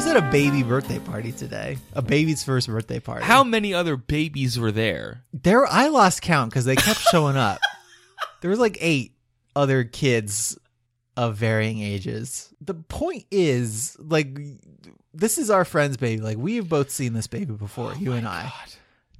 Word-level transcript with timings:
Was 0.00 0.06
at 0.06 0.16
a 0.16 0.30
baby 0.30 0.62
birthday 0.62 0.98
party 0.98 1.30
today. 1.30 1.76
A 1.92 2.00
baby's 2.00 2.42
first 2.42 2.68
birthday 2.68 3.00
party. 3.00 3.22
How 3.22 3.44
many 3.44 3.74
other 3.74 3.96
babies 3.98 4.58
were 4.58 4.72
there? 4.72 5.24
there? 5.34 5.66
I 5.66 5.88
lost 5.88 6.22
count 6.22 6.50
because 6.50 6.64
they 6.64 6.74
kept 6.74 7.00
showing 7.00 7.36
up. 7.36 7.58
there 8.40 8.48
was 8.48 8.58
like 8.58 8.78
eight 8.80 9.12
other 9.54 9.84
kids 9.84 10.58
of 11.18 11.36
varying 11.36 11.80
ages. 11.82 12.50
The 12.62 12.72
point 12.72 13.26
is, 13.30 13.94
like, 14.00 14.38
this 15.12 15.36
is 15.36 15.50
our 15.50 15.66
friend's 15.66 15.98
baby. 15.98 16.22
Like, 16.22 16.38
we 16.38 16.56
have 16.56 16.68
both 16.70 16.90
seen 16.90 17.12
this 17.12 17.26
baby 17.26 17.52
before, 17.52 17.92
you 17.96 18.12
and 18.12 18.26
I, 18.26 18.50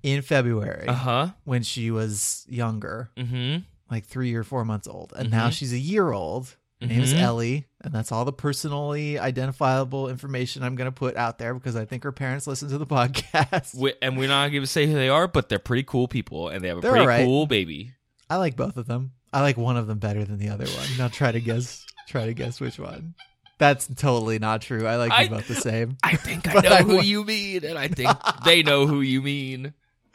in 0.03 0.23
February 0.23 0.89
Uh 0.89 0.95
huh. 0.95 1.29
when 1.45 1.63
she 1.63 1.91
was 1.91 2.47
younger, 2.49 3.11
Mm-hmm. 3.19 3.65
like 3.91 4.07
three 4.07 4.35
or 4.35 4.45
four 4.45 4.65
months 4.65 4.89
old, 4.89 5.13
and 5.15 5.31
now 5.31 5.49
Mhm. 5.49 5.53
she's 5.53 5.75
a 5.75 5.79
year 5.79 6.11
old. 6.11 6.57
Her 6.81 6.87
name 6.87 7.01
is 7.03 7.13
Mhm. 7.13 7.21
Ellie, 7.21 7.67
and 7.83 7.93
that's 7.93 8.11
all 8.11 8.25
the 8.25 8.33
personally 8.33 9.19
identifiable 9.19 10.09
information 10.09 10.63
I'm 10.63 10.77
going 10.77 10.87
to 10.89 10.93
put 10.93 11.15
out 11.17 11.39
there 11.39 11.53
because 11.53 11.77
I 11.77 11.85
think 11.85 12.05
her 12.05 12.13
parents 12.13 12.47
listen 12.47 12.69
to 12.71 12.79
the 12.79 12.87
podcast. 12.89 13.75
We, 13.75 13.93
and 14.01 14.17
we're 14.17 14.29
not 14.29 14.49
going 14.49 14.63
to 14.63 14.67
say 14.67 14.87
who 14.87 14.95
they 14.95 15.09
are, 15.11 15.29
but 15.29 15.49
they're 15.51 15.59
pretty 15.59 15.83
cool 15.83 16.09
people, 16.09 16.49
and 16.49 16.65
they 16.65 16.69
have 16.69 16.79
a 16.79 16.81
They're 16.81 16.91
pretty 16.93 17.03
alright. 17.03 17.25
cool 17.27 17.47
baby. 17.47 17.93
I 18.31 18.37
like 18.37 18.57
both 18.57 18.77
of 18.79 18.87
them. 18.87 19.13
I 19.33 19.43
like 19.43 19.57
one 19.59 19.77
of 19.77 19.87
them 19.87 19.99
better 19.99 20.25
than 20.25 20.39
the 20.39 20.49
other 20.49 20.65
one. 20.67 20.87
Now 20.99 21.09
try 21.09 21.33
to 21.33 21.41
guess. 21.41 21.85
try 22.09 22.27
to 22.27 22.33
guess 22.35 22.61
which 22.61 22.79
one. 22.79 23.15
That's 23.59 23.87
totally 23.87 24.39
not 24.39 24.63
true. 24.63 24.87
I 24.87 24.97
like 24.97 25.13
I- 25.13 25.25
them 25.27 25.35
both 25.35 25.49
the 25.49 25.55
same. 25.57 25.99
I 26.03 26.17
think 26.17 26.49
I 26.49 26.61
know 26.63 26.71
I 26.71 26.83
who 26.83 27.03
you 27.03 27.25
mean, 27.25 27.63
and 27.65 27.77
I 27.79 27.89
think 27.89 28.11
they 28.47 28.63
know 28.63 28.87
who 28.87 29.03
you 29.03 29.21
mean. 29.21 29.75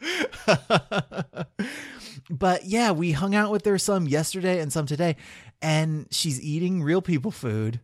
but 2.30 2.64
yeah, 2.64 2.90
we 2.92 3.12
hung 3.12 3.34
out 3.34 3.50
with 3.50 3.64
her 3.64 3.78
some 3.78 4.06
yesterday 4.06 4.60
and 4.60 4.72
some 4.72 4.86
today, 4.86 5.16
and 5.62 6.06
she's 6.10 6.40
eating 6.40 6.82
real 6.82 7.02
people 7.02 7.30
food. 7.30 7.80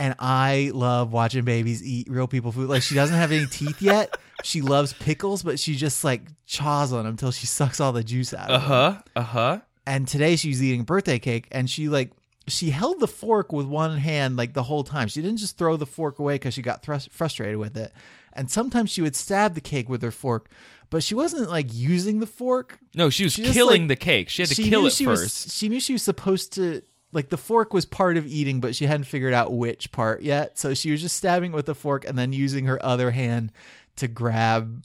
And 0.00 0.16
I 0.18 0.72
love 0.74 1.12
watching 1.12 1.44
babies 1.44 1.82
eat 1.82 2.08
real 2.10 2.26
people 2.26 2.50
food. 2.50 2.68
Like 2.68 2.82
she 2.82 2.96
doesn't 2.96 3.16
have 3.16 3.30
any 3.32 3.46
teeth 3.46 3.80
yet. 3.82 4.14
She 4.42 4.60
loves 4.60 4.92
pickles, 4.92 5.42
but 5.42 5.58
she 5.58 5.74
just 5.74 6.04
like 6.04 6.20
chaws 6.44 6.92
on 6.92 7.04
them 7.04 7.12
until 7.12 7.30
she 7.30 7.46
sucks 7.46 7.80
all 7.80 7.92
the 7.92 8.04
juice 8.04 8.34
out. 8.34 8.50
Uh 8.50 8.54
of 8.54 8.60
them. 8.60 8.68
huh. 8.68 9.02
Uh 9.16 9.22
huh. 9.22 9.60
and 9.86 10.06
today 10.06 10.36
she's 10.36 10.62
eating 10.62 10.82
birthday 10.82 11.18
cake 11.18 11.46
and 11.50 11.70
she 11.70 11.88
like 11.88 12.10
she 12.46 12.68
held 12.68 13.00
the 13.00 13.06
fork 13.06 13.52
with 13.52 13.64
one 13.64 13.96
hand 13.96 14.36
like 14.36 14.52
the 14.52 14.64
whole 14.64 14.84
time 14.84 15.08
she 15.08 15.22
didn't 15.22 15.38
just 15.38 15.56
throw 15.56 15.78
the 15.78 15.86
fork 15.86 16.18
away 16.18 16.34
because 16.34 16.52
she 16.52 16.60
got 16.60 16.82
thrust- 16.82 17.10
frustrated 17.10 17.56
with 17.56 17.74
it 17.74 17.90
and 18.34 18.50
sometimes 18.50 18.90
she 18.90 19.00
would 19.00 19.16
stab 19.16 19.54
the 19.54 19.62
cake 19.62 19.88
with 19.88 20.02
her 20.02 20.10
fork 20.10 20.50
but 20.90 21.02
she 21.02 21.14
wasn't 21.14 21.48
like 21.50 21.66
using 21.72 22.20
the 22.20 22.26
fork 22.26 22.78
No, 22.94 23.10
she 23.10 23.24
was 23.24 23.32
She 23.32 23.42
just, 23.42 23.54
killing 23.54 23.82
like- 23.82 23.88
the 23.88 23.96
cake. 23.96 24.28
She 24.28 24.42
had 24.42 24.48
to 24.50 24.54
she 24.54 24.68
kill 24.68 24.82
knew 24.82 24.86
it 24.88 24.92
she 24.92 25.04
first. 25.04 25.46
was 25.46 25.54
she 25.54 25.68
knew 25.68 25.80
she 25.80 25.92
was 25.94 26.02
supposed 26.02 26.52
to 26.54 26.82
like 27.12 27.28
the 27.28 27.36
fork 27.36 27.72
was 27.72 27.84
part 27.84 28.16
of 28.16 28.26
eating 28.26 28.60
but 28.60 28.74
she 28.74 28.86
hadn't 28.86 29.04
figured 29.04 29.34
out 29.34 29.52
which 29.52 29.92
part 29.92 30.22
yet 30.22 30.58
so 30.58 30.74
she 30.74 30.90
was 30.90 31.00
just 31.00 31.16
stabbing 31.16 31.52
with 31.52 31.66
the 31.66 31.74
fork 31.74 32.04
and 32.04 32.18
then 32.18 32.32
using 32.32 32.64
her 32.66 32.84
other 32.84 33.10
hand 33.12 33.52
to 33.96 34.08
grab 34.08 34.82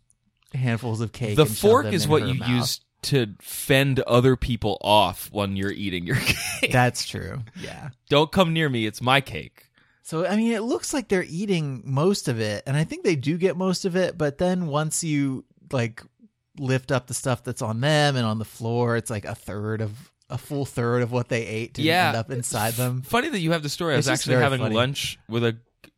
handfuls 0.53 1.01
of 1.01 1.11
cake 1.11 1.35
the 1.35 1.43
and 1.43 1.57
fork 1.57 1.85
them 1.85 1.93
is 1.93 2.05
in 2.05 2.11
what 2.11 2.27
you 2.27 2.33
mouth. 2.35 2.49
use 2.49 2.81
to 3.01 3.27
fend 3.39 3.99
other 4.01 4.35
people 4.35 4.77
off 4.81 5.29
when 5.31 5.55
you're 5.55 5.71
eating 5.71 6.05
your 6.05 6.15
cake. 6.59 6.71
that's 6.71 7.07
true 7.07 7.41
yeah 7.61 7.89
Don't 8.09 8.31
come 8.31 8.53
near 8.53 8.69
me. 8.69 8.85
It's 8.85 9.01
my 9.01 9.21
cake. 9.21 9.65
So 10.03 10.25
I 10.25 10.35
mean, 10.37 10.51
it 10.53 10.63
looks 10.63 10.91
like 10.91 11.07
they're 11.07 11.23
eating 11.29 11.83
most 11.85 12.27
of 12.27 12.39
it, 12.39 12.63
and 12.65 12.75
I 12.75 12.83
think 12.83 13.03
they 13.03 13.15
do 13.15 13.37
get 13.37 13.55
most 13.55 13.85
of 13.85 13.95
it. 13.95 14.17
But 14.17 14.39
then 14.39 14.65
once 14.65 15.03
you 15.03 15.45
like 15.73 16.01
lift 16.57 16.91
up 16.91 17.07
the 17.07 17.13
stuff 17.13 17.43
that's 17.43 17.61
on 17.61 17.79
them 17.81 18.15
and 18.15 18.25
on 18.25 18.39
the 18.39 18.45
floor, 18.45 18.97
it's 18.97 19.09
like 19.09 19.25
a 19.25 19.35
third 19.35 19.81
of 19.81 20.11
a 20.29 20.37
full 20.37 20.65
third 20.65 21.01
of 21.01 21.11
what 21.11 21.27
they 21.29 21.45
ate 21.45 21.73
to 21.75 21.81
Yeah. 21.81 22.09
end 22.09 22.17
up 22.17 22.29
inside 22.31 22.73
them. 22.73 23.01
Funny 23.01 23.29
that 23.29 23.39
you 23.39 23.51
have 23.51 23.63
the 23.63 23.69
story. 23.69 23.93
I 23.93 23.97
was 23.97 24.07
actually 24.07 24.35
having 24.35 24.59
funny. 24.61 24.75
lunch 24.75 25.17
with 25.27 25.43
a 25.43 25.57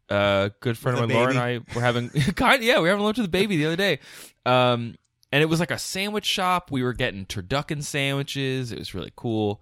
uh, 0.09 0.49
good 0.61 0.77
friend 0.77 0.95
With 0.97 1.05
of 1.05 1.09
mine. 1.09 1.17
Laura 1.17 1.29
and? 1.31 1.39
I 1.39 1.59
were 1.75 1.81
having 1.81 2.09
kind. 2.35 2.63
Yeah, 2.63 2.75
we 2.77 2.83
were 2.83 2.87
having 2.89 3.03
lunch 3.03 3.17
with 3.17 3.25
the 3.25 3.31
baby 3.31 3.57
the 3.57 3.65
other 3.65 3.75
day. 3.75 3.99
Um, 4.45 4.95
and 5.33 5.41
it 5.41 5.45
was 5.47 5.59
like 5.59 5.71
a 5.71 5.77
sandwich 5.77 6.25
shop. 6.25 6.71
We 6.71 6.83
were 6.83 6.93
getting 6.93 7.25
turducken 7.25 7.83
sandwiches. 7.83 8.71
It 8.71 8.79
was 8.79 8.93
really 8.93 9.11
cool. 9.15 9.61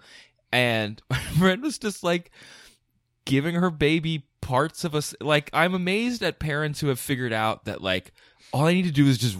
And 0.51 1.01
my 1.09 1.17
friend 1.19 1.61
was 1.63 1.77
just 1.79 2.03
like 2.03 2.31
giving 3.25 3.55
her 3.55 3.69
baby 3.69 4.25
parts 4.41 4.83
of 4.83 4.95
us. 4.95 5.13
Like 5.21 5.49
I'm 5.53 5.73
amazed 5.73 6.23
at 6.23 6.39
parents 6.39 6.79
who 6.79 6.87
have 6.87 6.99
figured 6.99 7.33
out 7.33 7.65
that 7.65 7.81
like 7.81 8.11
all 8.51 8.65
I 8.65 8.73
need 8.73 8.85
to 8.85 8.91
do 8.91 9.05
is 9.07 9.17
just 9.17 9.37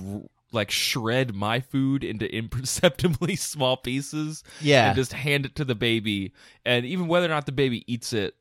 like 0.51 0.71
shred 0.71 1.35
my 1.35 1.59
food 1.59 2.03
into 2.03 2.25
imperceptibly 2.33 3.35
small 3.37 3.77
pieces 3.77 4.43
Yeah, 4.61 4.87
and 4.89 4.95
just 4.95 5.13
hand 5.13 5.45
it 5.45 5.55
to 5.55 5.65
the 5.65 5.75
baby. 5.75 6.33
And 6.65 6.85
even 6.85 7.07
whether 7.07 7.25
or 7.27 7.29
not 7.29 7.45
the 7.45 7.51
baby 7.51 7.83
eats 7.91 8.13
it, 8.13 8.35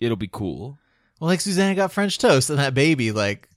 it'll 0.00 0.16
be 0.16 0.30
cool. 0.30 0.78
well, 1.20 1.28
like 1.28 1.40
Susanna 1.40 1.74
got 1.74 1.92
French 1.92 2.18
toast, 2.18 2.50
and 2.50 2.58
that 2.58 2.74
baby 2.74 3.12
like. 3.12 3.48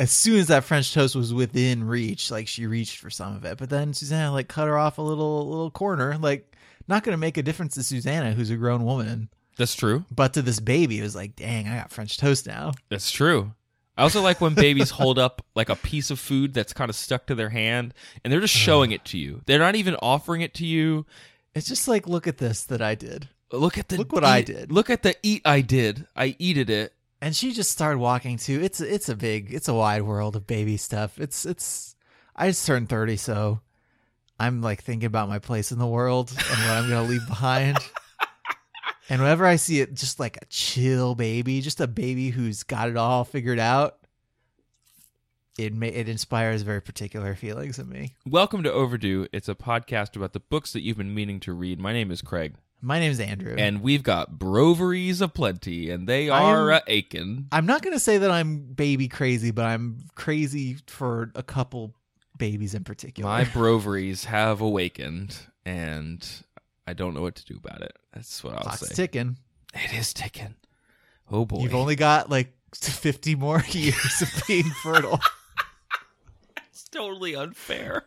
As 0.00 0.10
soon 0.10 0.38
as 0.40 0.48
that 0.48 0.64
French 0.64 0.92
toast 0.92 1.14
was 1.14 1.32
within 1.32 1.84
reach, 1.84 2.28
like 2.28 2.48
she 2.48 2.66
reached 2.66 2.96
for 2.96 3.08
some 3.10 3.36
of 3.36 3.44
it, 3.44 3.56
but 3.58 3.70
then 3.70 3.94
Susanna 3.94 4.32
like 4.32 4.48
cut 4.48 4.66
her 4.66 4.76
off 4.76 4.98
a 4.98 5.02
little 5.02 5.48
little 5.48 5.70
corner. 5.70 6.16
Like, 6.18 6.56
not 6.88 7.04
going 7.04 7.12
to 7.12 7.18
make 7.20 7.36
a 7.36 7.42
difference 7.42 7.74
to 7.74 7.84
Susanna, 7.84 8.32
who's 8.32 8.50
a 8.50 8.56
grown 8.56 8.84
woman, 8.84 9.28
That's 9.58 9.76
true. 9.76 10.04
but 10.10 10.32
to 10.34 10.42
this 10.42 10.58
baby, 10.58 10.98
it 10.98 11.02
was 11.02 11.14
like, 11.14 11.36
dang, 11.36 11.68
I 11.68 11.76
got 11.76 11.92
French 11.92 12.18
toast 12.18 12.48
now. 12.48 12.72
That's 12.88 13.12
true. 13.12 13.52
I 13.96 14.02
also 14.02 14.22
like 14.22 14.40
when 14.40 14.54
babies 14.54 14.90
hold 14.90 15.18
up 15.18 15.44
like 15.54 15.68
a 15.68 15.76
piece 15.76 16.10
of 16.10 16.18
food 16.18 16.54
that's 16.54 16.72
kind 16.72 16.88
of 16.88 16.96
stuck 16.96 17.26
to 17.26 17.34
their 17.34 17.50
hand 17.50 17.94
and 18.24 18.32
they're 18.32 18.40
just 18.40 18.54
showing 18.54 18.90
it 18.92 19.04
to 19.06 19.18
you. 19.18 19.42
They're 19.46 19.58
not 19.58 19.74
even 19.74 19.96
offering 19.96 20.40
it 20.40 20.54
to 20.54 20.66
you. 20.66 21.04
It's 21.54 21.68
just 21.68 21.86
like, 21.88 22.08
look 22.08 22.26
at 22.26 22.38
this 22.38 22.64
that 22.64 22.80
I 22.80 22.94
did. 22.94 23.28
Look 23.52 23.76
at 23.76 23.88
the 23.88 23.98
Look 23.98 24.12
what 24.12 24.24
I 24.24 24.40
did. 24.40 24.72
Look 24.72 24.88
at 24.88 25.02
the 25.02 25.14
eat 25.22 25.42
I 25.44 25.60
did. 25.60 26.06
I 26.16 26.36
eated 26.38 26.70
it. 26.70 26.94
And 27.20 27.36
she 27.36 27.52
just 27.52 27.70
started 27.70 27.98
walking 27.98 28.38
too. 28.38 28.60
It's 28.62 28.80
it's 28.80 29.08
a 29.08 29.14
big, 29.14 29.52
it's 29.52 29.68
a 29.68 29.74
wide 29.74 30.02
world 30.02 30.34
of 30.34 30.46
baby 30.46 30.76
stuff. 30.76 31.20
It's 31.20 31.46
it's. 31.46 31.94
I 32.34 32.48
just 32.48 32.66
turned 32.66 32.88
thirty, 32.88 33.16
so 33.16 33.60
I'm 34.40 34.60
like 34.60 34.82
thinking 34.82 35.06
about 35.06 35.28
my 35.28 35.38
place 35.38 35.70
in 35.70 35.78
the 35.78 35.86
world 35.86 36.30
and 36.30 36.38
what 36.38 36.70
I'm 36.70 36.88
gonna 36.88 37.08
leave 37.08 37.26
behind. 37.28 37.78
And 39.12 39.20
whenever 39.20 39.44
I 39.44 39.56
see 39.56 39.78
it, 39.80 39.92
just 39.92 40.18
like 40.18 40.38
a 40.40 40.46
chill 40.46 41.14
baby, 41.14 41.60
just 41.60 41.82
a 41.82 41.86
baby 41.86 42.30
who's 42.30 42.62
got 42.62 42.88
it 42.88 42.96
all 42.96 43.24
figured 43.24 43.58
out, 43.58 43.98
it 45.58 45.74
may 45.74 45.88
it 45.88 46.08
inspires 46.08 46.62
very 46.62 46.80
particular 46.80 47.34
feelings 47.34 47.78
in 47.78 47.90
me. 47.90 48.14
Welcome 48.24 48.62
to 48.62 48.72
Overdue. 48.72 49.26
It's 49.30 49.50
a 49.50 49.54
podcast 49.54 50.16
about 50.16 50.32
the 50.32 50.40
books 50.40 50.72
that 50.72 50.80
you've 50.80 50.96
been 50.96 51.14
meaning 51.14 51.40
to 51.40 51.52
read. 51.52 51.78
My 51.78 51.92
name 51.92 52.10
is 52.10 52.22
Craig, 52.22 52.54
My 52.80 52.98
name 53.00 53.12
is 53.12 53.20
Andrew, 53.20 53.54
and 53.58 53.82
we've 53.82 54.02
got 54.02 54.38
broveries 54.38 55.20
aplenty, 55.20 55.90
and 55.90 56.08
they 56.08 56.30
are 56.30 56.70
am- 56.72 56.76
uh, 56.78 56.80
aching. 56.86 57.48
I'm 57.52 57.66
not 57.66 57.82
gonna 57.82 58.00
say 58.00 58.16
that 58.16 58.30
I'm 58.30 58.60
baby 58.60 59.08
crazy, 59.08 59.50
but 59.50 59.66
I'm 59.66 59.98
crazy 60.14 60.78
for 60.86 61.30
a 61.34 61.42
couple 61.42 61.94
babies 62.38 62.74
in 62.74 62.82
particular. 62.82 63.28
My 63.28 63.44
broveries 63.44 64.24
have 64.24 64.62
awakened, 64.62 65.36
and 65.66 66.26
I 66.86 66.92
don't 66.94 67.14
know 67.14 67.22
what 67.22 67.36
to 67.36 67.44
do 67.44 67.56
about 67.62 67.80
it. 67.82 67.96
That's 68.12 68.42
what 68.42 68.54
I'll 68.54 68.60
Clock's 68.62 68.88
say. 68.88 68.94
ticking. 68.94 69.38
It 69.74 69.92
is 69.94 70.12
ticking. 70.12 70.54
Oh 71.30 71.44
boy. 71.44 71.62
You've 71.62 71.74
only 71.74 71.96
got 71.96 72.28
like 72.30 72.52
50 72.74 73.34
more 73.36 73.62
years 73.70 74.22
of 74.22 74.30
being 74.46 74.64
fertile. 74.82 75.20
It's 76.68 76.84
totally 76.88 77.34
unfair. 77.34 78.04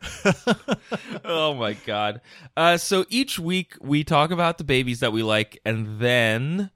oh 1.25 1.53
my 1.53 1.73
god. 1.73 2.21
Uh, 2.57 2.77
so 2.77 3.05
each 3.09 3.37
week 3.39 3.75
we 3.79 4.03
talk 4.03 4.31
about 4.31 4.57
the 4.57 4.63
babies 4.63 5.01
that 5.01 5.13
we 5.13 5.21
like, 5.23 5.59
and 5.65 5.99
then 5.99 6.71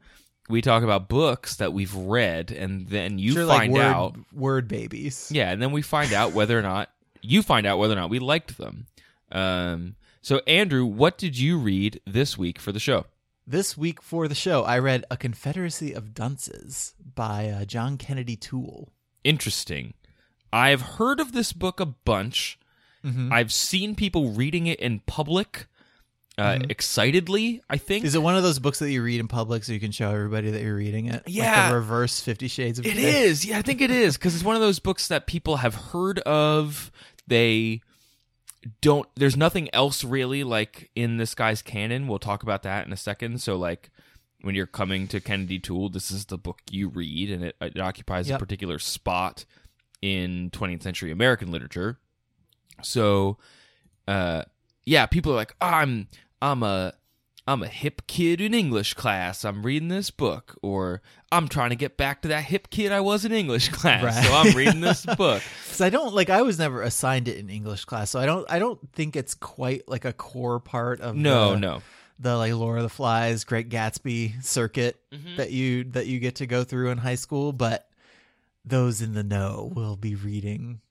we 0.47 0.61
talk 0.61 0.83
about 0.83 1.09
books 1.09 1.55
that 1.55 1.73
we've 1.73 1.93
read, 1.95 2.51
and 2.51 2.87
then 2.87 3.17
you 3.17 3.31
Sure, 3.33 3.45
like 3.45 3.59
find 3.61 3.73
word, 3.73 3.81
out. 3.81 4.15
word 4.33 4.67
babies. 4.67 5.31
Yeah, 5.33 5.49
and 5.51 5.59
then 5.61 5.71
we 5.71 5.81
find 5.81 6.13
out 6.13 6.33
whether 6.33 6.57
or 6.57 6.61
not 6.61 6.89
you 7.21 7.41
find 7.41 7.65
out 7.65 7.79
whether 7.79 7.93
or 7.93 7.97
not 7.97 8.11
we 8.11 8.19
liked 8.19 8.57
them. 8.59 8.85
Um, 9.31 9.95
so 10.21 10.41
Andrew, 10.47 10.85
what 10.85 11.17
did 11.17 11.37
you 11.37 11.57
read 11.57 12.01
this 12.05 12.37
week 12.37 12.59
for 12.59 12.71
the 12.71 12.79
show? 12.79 13.05
This 13.47 13.75
week 13.77 14.01
for 14.01 14.27
the 14.27 14.35
show, 14.35 14.63
I 14.63 14.77
read 14.79 15.05
A 15.09 15.17
Confederacy 15.17 15.93
of 15.93 16.13
Dunces 16.13 16.93
by 17.15 17.49
uh, 17.49 17.65
John 17.65 17.97
Kennedy 17.97 18.35
Toole. 18.35 18.91
Interesting. 19.23 19.93
I've 20.53 20.81
heard 20.81 21.19
of 21.19 21.31
this 21.31 21.51
book 21.53 21.79
a 21.79 21.85
bunch, 21.85 22.59
Mhm. 23.05 23.31
I've 23.31 23.53
seen 23.53 23.95
people 23.95 24.31
reading 24.31 24.67
it 24.67 24.79
in 24.79 24.99
public 25.01 25.67
uh, 26.37 26.59
excitedly. 26.69 27.61
I 27.69 27.77
think 27.77 28.05
Is 28.05 28.15
it 28.15 28.21
one 28.21 28.35
of 28.37 28.43
those 28.43 28.59
books 28.59 28.79
that 28.79 28.89
you 28.91 29.01
read 29.03 29.19
in 29.19 29.27
public 29.27 29.63
so 29.63 29.73
you 29.73 29.79
can 29.79 29.91
show 29.91 30.09
everybody 30.11 30.51
that 30.51 30.61
you're 30.61 30.75
reading 30.75 31.07
it? 31.07 31.13
Like 31.15 31.23
Yeah. 31.27 31.69
the 31.69 31.75
reverse 31.75 32.19
Fifty 32.21 32.47
Shades 32.47 32.79
of 32.79 32.85
It 32.85 32.97
is. 32.97 33.45
Yeah, 33.45 33.57
I 33.57 33.61
think 33.61 33.81
it 33.81 33.91
is 33.91 34.17
because 34.17 34.35
it's 34.35 34.43
one 34.43 34.55
of 34.55 34.61
those 34.61 34.79
books 34.79 35.07
that 35.09 35.27
people 35.27 35.57
have 35.57 35.75
heard 35.75 36.19
of. 36.19 36.91
They 37.27 37.81
don't. 38.81 39.07
There's 39.15 39.37
nothing 39.37 39.69
else 39.73 40.03
really 40.03 40.43
like 40.43 40.89
in 40.95 41.17
this 41.17 41.33
guy's 41.35 41.61
canon. 41.61 42.07
We'll 42.07 42.19
talk 42.19 42.43
about 42.43 42.63
that 42.63 42.85
in 42.85 42.93
a 42.93 42.97
second. 42.97 43.41
So 43.41 43.55
like. 43.55 43.89
When 44.41 44.55
you're 44.55 44.67
coming 44.67 45.09
to 45.09 45.19
Kennedy 45.19 45.59
Toole, 45.59 45.89
this 45.89 46.09
is 46.11 46.27
the 46.27 46.37
book 46.37 46.61
you 46.71 46.87
read, 46.87 47.29
and 47.29 47.43
it, 47.43 47.57
it 47.59 47.77
occupies 47.77 48.29
Yep. 48.29 48.37
a 48.37 48.39
particular 48.39 48.79
spot 48.79 49.43
in 50.01 50.49
20th 50.51 50.81
century 50.81 51.11
American 51.11 51.51
literature. 51.51 51.99
So, 52.81 53.37
uh, 54.07 54.43
yeah, 54.85 55.07
people 55.07 55.33
are 55.33 55.35
like, 55.35 55.55
oh, 55.59 55.65
I'm, 55.67 56.07
I'm 56.41 56.63
a, 56.63 56.93
I'm 57.49 57.63
a 57.63 57.67
hip 57.67 58.03
kid 58.07 58.39
in 58.41 58.53
English 58.53 58.93
class. 58.93 59.43
I'm 59.43 59.63
reading 59.65 59.87
this 59.87 60.11
book, 60.11 60.55
or 60.61 61.01
I'm 61.31 61.47
trying 61.47 61.71
to 61.71 61.75
get 61.75 61.97
back 61.97 62.21
to 62.21 62.27
that 62.29 62.43
hip 62.43 62.69
kid 62.69 62.91
I 62.91 63.01
was 63.01 63.25
in 63.25 63.31
English 63.31 63.69
class, 63.79 64.03
Right. 64.03 64.23
so 64.25 64.33
I'm 64.33 64.55
reading 64.55 64.81
this 64.81 65.05
book. 65.05 65.41
Because 65.65 65.81
I 65.81 65.89
don't 65.89 66.13
like 66.13 66.29
I 66.29 66.41
was 66.41 66.59
never 66.59 66.81
assigned 66.81 67.27
it 67.27 67.37
in 67.37 67.49
English 67.49 67.85
class, 67.85 68.09
so 68.11 68.19
I 68.19 68.25
don't 68.25 68.49
I 68.51 68.59
don't 68.59 68.79
think 68.93 69.15
it's 69.15 69.33
quite 69.33 69.87
like 69.89 70.05
a 70.05 70.13
core 70.13 70.59
part 70.59 71.01
of 71.01 71.15
No, 71.15 71.51
the, 71.51 71.59
no, 71.59 71.81
the 72.19 72.35
like 72.37 72.53
Lord 72.53 72.77
of 72.77 72.83
the 72.83 72.89
Flies, 72.89 73.43
Great 73.45 73.69
Gatsby 73.69 74.43
circuit 74.43 74.99
Mm-hmm. 75.11 75.37
that 75.37 75.51
you 75.51 75.85
that 75.95 76.05
you 76.07 76.19
get 76.19 76.35
to 76.35 76.45
go 76.47 76.63
through 76.63 76.89
in 76.91 76.97
high 76.99 77.15
school, 77.15 77.51
but 77.53 77.89
those 78.65 79.01
in 79.01 79.13
the 79.13 79.23
know 79.23 79.71
will 79.73 79.95
be 79.95 80.13
reading 80.15 80.81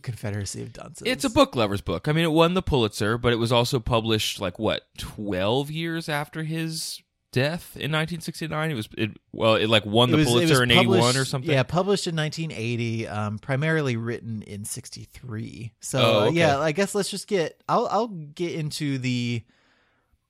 Confederacy 0.00 0.62
of 0.62 0.72
Dunces. 0.72 1.06
it's 1.06 1.24
a 1.24 1.30
book 1.30 1.54
lover's 1.56 1.80
book. 1.80 2.08
I 2.08 2.12
mean, 2.12 2.24
it 2.24 2.32
won 2.32 2.54
the 2.54 2.62
Pulitzer, 2.62 3.16
but 3.18 3.32
it 3.32 3.36
was 3.36 3.52
also 3.52 3.78
published 3.80 4.40
like 4.40 4.58
what 4.58 4.82
12 4.98 5.70
years 5.70 6.08
after 6.08 6.42
his 6.42 7.00
death 7.32 7.70
in 7.74 7.90
1969. 7.90 8.70
It 8.70 8.74
was 8.74 8.88
it 8.96 9.10
well, 9.32 9.54
it 9.56 9.68
like 9.68 9.84
won 9.84 10.10
the 10.10 10.18
was- 10.18 10.26
Pulitzer 10.28 10.62
in 10.62 10.70
81 10.70 11.16
or 11.16 11.24
something. 11.24 11.50
Yeah, 11.50 11.62
published 11.64 12.06
in 12.06 12.14
1980, 12.16 13.08
um, 13.08 13.38
primarily 13.38 13.96
written 13.96 14.42
in 14.42 14.64
63. 14.64 15.72
So 15.80 15.98
Oh, 16.00 16.20
okay. 16.26 16.36
yeah, 16.36 16.58
I 16.58 16.72
guess 16.72 16.94
let's 16.94 17.10
just 17.10 17.26
get. 17.26 17.60
I'll 17.68 17.86
I'll 17.90 18.08
get 18.08 18.52
into 18.54 18.98
the 18.98 19.42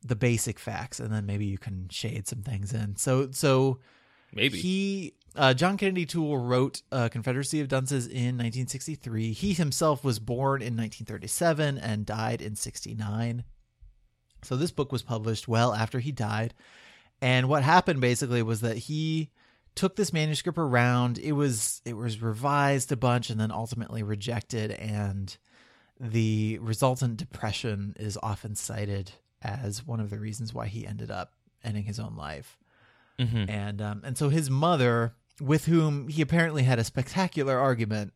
the 0.07 0.17
basic 0.17 0.59
facts, 0.59 1.01
and 1.01 1.13
then 1.13 1.25
maybe 1.27 1.47
you 1.47 1.57
can 1.59 1.89
shade 1.91 2.27
some 2.29 2.43
things 2.43 2.73
in. 2.73 2.97
So 2.97 3.31
so 3.33 3.81
maybe. 4.35 4.59
he. 4.59 5.15
Uh, 5.37 5.53
John 5.53 5.77
Kennedy 5.77 6.07
Toole 6.07 6.39
wrote 6.39 6.83
uh, 6.93 7.09
Confederacy 7.09 7.61
of 7.61 7.67
Dunces 7.67 8.07
in 8.07 8.39
1963. 8.39 9.33
He 9.33 9.53
himself 9.53 10.05
was 10.05 10.21
born 10.21 10.63
in 10.63 10.77
1937 10.77 11.77
and 11.77 12.07
died 12.07 12.41
in 12.41 12.55
69. 12.55 13.43
So 14.45 14.57
this 14.57 14.71
book 14.71 14.93
was 14.93 15.03
published 15.03 15.49
well 15.49 15.75
after 15.75 15.99
he 15.99 16.13
died. 16.13 16.55
And 17.21 17.49
what 17.49 17.65
happened 17.65 18.01
basically 18.01 18.43
was 18.43 18.61
that 18.61 18.77
he 18.77 19.31
took 19.75 19.97
this 19.97 20.13
manuscript 20.13 20.59
around. 20.59 21.19
It 21.19 21.33
was 21.33 21.81
it 21.85 21.95
was 21.95 22.23
revised 22.23 22.93
a 22.93 22.97
bunch 22.97 23.31
and 23.31 23.41
then 23.41 23.51
ultimately 23.51 24.03
rejected 24.03 24.71
and 24.73 25.37
the 25.99 26.59
resultant 26.61 27.17
depression 27.17 27.95
is 27.99 28.19
often 28.23 28.55
cited 28.55 29.13
as 29.43 29.87
one 29.87 30.01
of 30.01 30.11
the 30.11 30.19
reasons 30.19 30.53
why 30.53 30.67
he 30.67 30.87
ended 30.87 31.11
up 31.11 31.33
ending 31.63 31.85
his 31.85 32.01
own 32.01 32.17
life. 32.17 32.59
Mhm. 33.19 33.49
And 33.49 33.81
um, 33.83 34.01
and 34.05 34.19
so 34.19 34.29
his 34.29 34.51
mother, 34.51 35.15
with 35.41 35.67
whom 35.67 36.09
he 36.09 36.21
apparently 36.23 36.63
had 36.65 36.79
a 36.79 36.85
spectacular 36.85 37.59
argument 37.59 38.13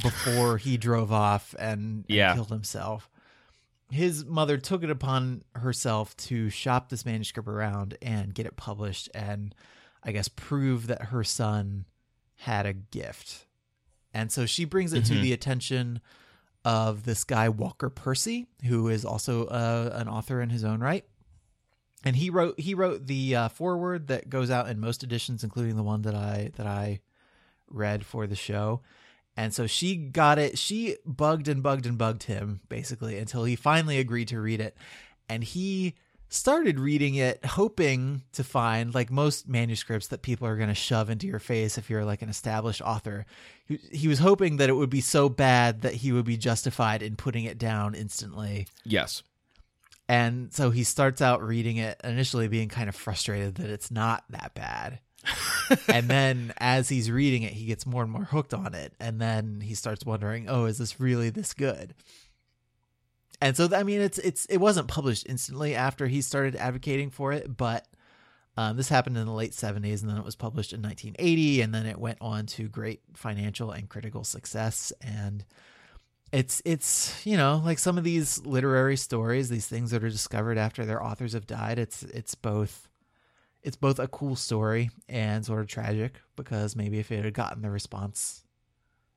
before 0.00 0.58
he 0.58 0.76
drove 0.76 1.12
off 1.12 1.54
and, 1.58 2.04
and 2.04 2.04
Yeah. 2.08 2.34
killed 2.34 2.50
himself. 2.50 3.10
His 3.90 4.24
mother 4.24 4.58
took 4.58 4.82
it 4.82 4.90
upon 4.90 5.42
herself 5.54 6.16
to 6.18 6.50
shop 6.50 6.88
this 6.90 7.04
manuscript 7.06 7.48
around 7.48 7.96
and 8.02 8.34
get 8.34 8.46
it 8.46 8.56
published 8.56 9.08
and 9.14 9.54
I 10.02 10.12
guess 10.12 10.28
prove 10.28 10.86
that 10.88 11.06
her 11.06 11.24
son 11.24 11.86
had 12.36 12.66
a 12.66 12.72
gift. 12.72 13.46
And 14.14 14.30
so 14.30 14.46
she 14.46 14.64
brings 14.64 14.92
it 14.92 15.04
to 15.06 15.14
Mhm. 15.14 15.22
the 15.22 15.32
attention 15.32 16.00
of 16.64 17.02
this 17.04 17.24
guy 17.24 17.48
Walker 17.48 17.88
Percy, 17.90 18.46
who 18.64 18.88
is 18.88 19.04
also 19.04 19.46
uh, 19.46 19.90
an 19.94 20.06
author 20.08 20.40
in 20.40 20.50
his 20.50 20.64
own 20.64 20.80
right 20.80 21.04
and 22.04 22.16
he 22.16 22.30
wrote 22.30 22.58
he 22.60 22.74
wrote 22.74 23.06
the 23.06 23.34
uh, 23.34 23.48
foreword 23.48 24.08
that 24.08 24.30
goes 24.30 24.50
out 24.50 24.68
in 24.68 24.80
most 24.80 25.02
editions, 25.02 25.42
including 25.42 25.76
the 25.76 25.82
one 25.82 26.02
that 26.02 26.14
I 26.14 26.50
that 26.56 26.66
I 26.66 27.00
read 27.68 28.06
for 28.06 28.26
the 28.26 28.36
show. 28.36 28.80
And 29.36 29.54
so 29.54 29.66
she 29.66 29.96
got 29.96 30.38
it. 30.38 30.58
She 30.58 30.96
bugged 31.06 31.48
and 31.48 31.62
bugged 31.62 31.86
and 31.86 31.96
bugged 31.98 32.24
him 32.24 32.60
basically 32.68 33.18
until 33.18 33.44
he 33.44 33.56
finally 33.56 33.98
agreed 33.98 34.28
to 34.28 34.40
read 34.40 34.60
it, 34.60 34.76
and 35.28 35.44
he 35.44 35.94
started 36.30 36.78
reading 36.78 37.14
it 37.14 37.42
hoping 37.44 38.22
to 38.32 38.44
find 38.44 38.94
like 38.94 39.10
most 39.10 39.48
manuscripts 39.48 40.08
that 40.08 40.20
people 40.20 40.46
are 40.46 40.56
going 40.56 40.68
to 40.68 40.74
shove 40.74 41.08
into 41.08 41.26
your 41.26 41.38
face 41.38 41.78
if 41.78 41.88
you're 41.88 42.04
like 42.04 42.20
an 42.20 42.28
established 42.28 42.82
author 42.82 43.24
he, 43.64 43.78
he 43.90 44.08
was 44.08 44.18
hoping 44.18 44.58
that 44.58 44.68
it 44.68 44.74
would 44.74 44.90
be 44.90 45.00
so 45.00 45.30
bad 45.30 45.80
that 45.80 45.94
he 45.94 46.12
would 46.12 46.26
be 46.26 46.36
justified 46.36 47.02
in 47.02 47.16
putting 47.16 47.44
it 47.44 47.56
down 47.56 47.94
instantly 47.94 48.66
yes. 48.84 49.22
And 50.08 50.52
so 50.52 50.70
he 50.70 50.84
starts 50.84 51.20
out 51.20 51.42
reading 51.42 51.76
it, 51.76 52.00
initially 52.02 52.48
being 52.48 52.68
kind 52.68 52.88
of 52.88 52.94
frustrated 52.94 53.56
that 53.56 53.68
it's 53.68 53.90
not 53.90 54.24
that 54.30 54.54
bad. 54.54 55.00
and 55.88 56.08
then 56.08 56.54
as 56.58 56.88
he's 56.88 57.10
reading 57.10 57.42
it, 57.42 57.52
he 57.52 57.66
gets 57.66 57.84
more 57.84 58.02
and 58.02 58.10
more 58.10 58.24
hooked 58.24 58.54
on 58.54 58.74
it. 58.74 58.94
And 58.98 59.20
then 59.20 59.60
he 59.60 59.74
starts 59.74 60.06
wondering, 60.06 60.48
oh, 60.48 60.64
is 60.64 60.78
this 60.78 60.98
really 60.98 61.28
this 61.28 61.52
good? 61.52 61.94
And 63.40 63.56
so, 63.56 63.68
I 63.72 63.82
mean, 63.82 64.00
it's 64.00 64.18
it's 64.18 64.46
it 64.46 64.56
wasn't 64.56 64.88
published 64.88 65.26
instantly 65.28 65.74
after 65.74 66.06
he 66.06 66.22
started 66.22 66.56
advocating 66.56 67.10
for 67.10 67.32
it, 67.32 67.56
but 67.56 67.86
um, 68.56 68.76
this 68.76 68.88
happened 68.88 69.16
in 69.16 69.26
the 69.26 69.32
late 69.32 69.52
70s, 69.52 70.00
and 70.00 70.10
then 70.10 70.16
it 70.16 70.24
was 70.24 70.34
published 70.34 70.72
in 70.72 70.82
1980, 70.82 71.60
and 71.60 71.72
then 71.72 71.86
it 71.86 71.98
went 71.98 72.18
on 72.20 72.46
to 72.46 72.66
great 72.66 73.02
financial 73.14 73.70
and 73.70 73.88
critical 73.88 74.24
success. 74.24 74.92
And 75.00 75.44
it's 76.32 76.60
it's 76.64 77.24
you 77.26 77.36
know 77.36 77.62
like 77.64 77.78
some 77.78 77.96
of 77.96 78.04
these 78.04 78.44
literary 78.44 78.96
stories 78.96 79.48
these 79.48 79.66
things 79.66 79.90
that 79.90 80.04
are 80.04 80.10
discovered 80.10 80.58
after 80.58 80.84
their 80.84 81.02
authors 81.02 81.32
have 81.32 81.46
died 81.46 81.78
it's 81.78 82.02
it's 82.04 82.34
both 82.34 82.88
it's 83.62 83.76
both 83.76 83.98
a 83.98 84.08
cool 84.08 84.36
story 84.36 84.90
and 85.08 85.44
sort 85.44 85.60
of 85.60 85.66
tragic 85.66 86.14
because 86.36 86.76
maybe 86.76 86.98
if 86.98 87.10
it 87.10 87.24
had 87.24 87.34
gotten 87.34 87.62
the 87.62 87.70
response 87.70 88.44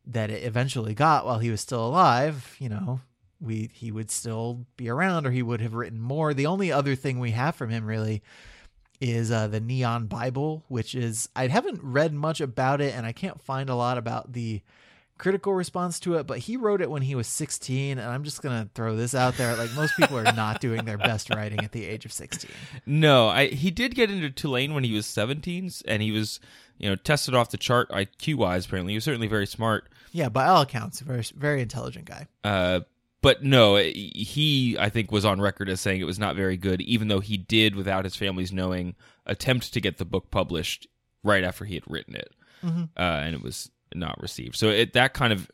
that 0.05 0.29
it 0.29 0.43
eventually 0.43 0.93
got 0.93 1.25
while 1.25 1.39
he 1.39 1.51
was 1.51 1.61
still 1.61 1.85
alive 1.85 2.55
you 2.59 2.69
know 2.69 2.99
we 3.41 3.69
he 3.73 3.91
would 3.91 4.11
still 4.11 4.65
be 4.77 4.87
around 4.87 5.25
or 5.25 5.31
he 5.31 5.41
would 5.41 5.61
have 5.61 5.73
written 5.73 5.99
more. 5.99 6.33
The 6.33 6.45
only 6.45 6.71
other 6.71 6.95
thing 6.95 7.19
we 7.19 7.31
have 7.31 7.55
from 7.55 7.71
him 7.71 7.85
really 7.85 8.21
is 8.99 9.31
uh, 9.31 9.47
the 9.47 9.59
neon 9.59 10.05
bible 10.05 10.63
which 10.67 10.93
is 10.93 11.27
i 11.35 11.47
haven't 11.47 11.79
read 11.81 12.13
much 12.13 12.39
about 12.39 12.79
it 12.79 12.93
and 12.93 13.03
i 13.03 13.11
can't 13.11 13.41
find 13.41 13.67
a 13.67 13.73
lot 13.73 13.97
about 13.97 14.31
the 14.31 14.61
critical 15.21 15.53
response 15.53 15.99
to 16.01 16.15
it, 16.15 16.25
but 16.25 16.39
he 16.39 16.57
wrote 16.57 16.81
it 16.81 16.89
when 16.89 17.03
he 17.03 17.13
was 17.13 17.27
16, 17.27 17.99
and 17.99 18.09
I'm 18.09 18.23
just 18.23 18.41
gonna 18.41 18.67
throw 18.73 18.95
this 18.95 19.13
out 19.13 19.35
there: 19.37 19.55
like 19.55 19.71
most 19.75 19.95
people 19.95 20.17
are 20.17 20.23
not 20.33 20.59
doing 20.59 20.83
their 20.85 20.97
best 20.97 21.29
writing 21.29 21.59
at 21.63 21.71
the 21.71 21.85
age 21.85 22.05
of 22.05 22.11
16. 22.11 22.49
No, 22.87 23.27
I 23.29 23.47
he 23.47 23.69
did 23.71 23.93
get 23.95 24.09
into 24.09 24.29
Tulane 24.31 24.73
when 24.73 24.83
he 24.83 24.93
was 24.93 25.05
17, 25.05 25.69
and 25.87 26.01
he 26.01 26.11
was, 26.11 26.39
you 26.79 26.89
know, 26.89 26.95
tested 26.95 27.35
off 27.35 27.51
the 27.51 27.57
chart 27.57 27.89
IQ 27.91 28.35
wise. 28.35 28.65
Apparently, 28.65 28.93
he 28.93 28.97
was 28.97 29.03
certainly 29.03 29.27
very 29.27 29.45
smart. 29.47 29.87
Yeah, 30.11 30.29
by 30.29 30.47
all 30.47 30.61
accounts, 30.63 30.99
a 31.01 31.05
very 31.05 31.23
very 31.35 31.61
intelligent 31.61 32.05
guy. 32.05 32.27
Uh, 32.43 32.79
but 33.21 33.43
no, 33.43 33.75
he 33.77 34.75
I 34.79 34.89
think 34.89 35.11
was 35.11 35.23
on 35.23 35.39
record 35.39 35.69
as 35.69 35.79
saying 35.79 36.01
it 36.01 36.05
was 36.05 36.17
not 36.19 36.35
very 36.35 36.57
good, 36.57 36.81
even 36.81 37.07
though 37.09 37.19
he 37.19 37.37
did, 37.37 37.75
without 37.75 38.03
his 38.05 38.15
family's 38.15 38.51
knowing, 38.51 38.95
attempt 39.27 39.71
to 39.73 39.79
get 39.79 39.97
the 39.99 40.05
book 40.05 40.31
published 40.31 40.87
right 41.23 41.43
after 41.43 41.65
he 41.65 41.75
had 41.75 41.83
written 41.85 42.15
it, 42.15 42.33
Mhm. 42.65 42.89
uh, 42.97 43.01
and 43.01 43.35
it 43.35 43.43
was 43.43 43.69
not 43.95 44.21
received. 44.21 44.55
So 44.55 44.69
it 44.69 44.93
that 44.93 45.13
kind 45.13 45.33
of 45.33 45.49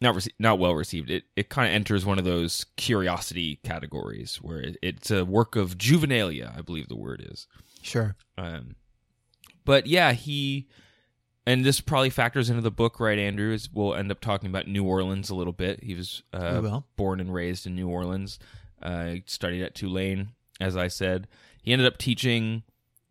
not 0.00 0.14
rece- 0.14 0.32
not 0.38 0.58
well 0.58 0.74
received. 0.74 1.10
It 1.10 1.24
it 1.36 1.48
kind 1.48 1.68
of 1.68 1.74
enters 1.74 2.04
one 2.04 2.18
of 2.18 2.24
those 2.24 2.66
curiosity 2.76 3.60
categories 3.64 4.36
where 4.36 4.60
it, 4.60 4.76
it's 4.82 5.10
a 5.10 5.24
work 5.24 5.56
of 5.56 5.78
juvenilia, 5.78 6.56
I 6.56 6.60
believe 6.60 6.88
the 6.88 6.96
word 6.96 7.26
is. 7.30 7.46
Sure. 7.82 8.16
Um, 8.36 8.76
but 9.64 9.86
yeah, 9.86 10.12
he 10.12 10.68
and 11.46 11.64
this 11.64 11.80
probably 11.80 12.10
factors 12.10 12.50
into 12.50 12.62
the 12.62 12.70
book, 12.70 12.98
right, 12.98 13.18
Andrew? 13.18 13.52
Is 13.52 13.70
we'll 13.72 13.94
end 13.94 14.10
up 14.10 14.20
talking 14.20 14.50
about 14.50 14.66
New 14.66 14.84
Orleans 14.84 15.30
a 15.30 15.34
little 15.34 15.52
bit. 15.52 15.82
He 15.82 15.94
was 15.94 16.22
uh, 16.32 16.80
born 16.96 17.20
and 17.20 17.32
raised 17.32 17.66
in 17.66 17.74
New 17.74 17.88
Orleans. 17.88 18.38
Uh, 18.82 19.16
studied 19.26 19.62
at 19.62 19.74
Tulane, 19.74 20.30
as 20.60 20.76
I 20.76 20.88
said. 20.88 21.28
He 21.62 21.72
ended 21.72 21.86
up 21.86 21.98
teaching 21.98 22.62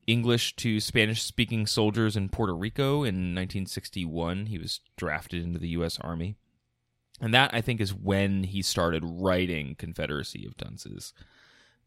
English 0.08 0.56
to 0.58 0.80
Spanish 0.80 1.24
speaking 1.24 1.66
soldiers 1.66 2.16
in 2.16 2.30
Puerto 2.30 2.56
Rico 2.56 3.04
in 3.04 3.34
1961. 3.34 4.48
He 4.48 4.58
was 4.58 4.82
drafted 4.98 5.44
into 5.44 5.60
the 5.60 5.70
U.S. 5.70 5.98
Army. 6.00 6.36
And 7.22 7.34
that, 7.34 7.52
I 7.54 7.62
think, 7.62 7.80
is 7.80 7.94
when 7.94 8.44
he 8.44 8.62
started 8.62 9.04
writing 9.06 9.76
Confederacy 9.76 10.46
of 10.46 10.58
Dunces. 10.58 11.14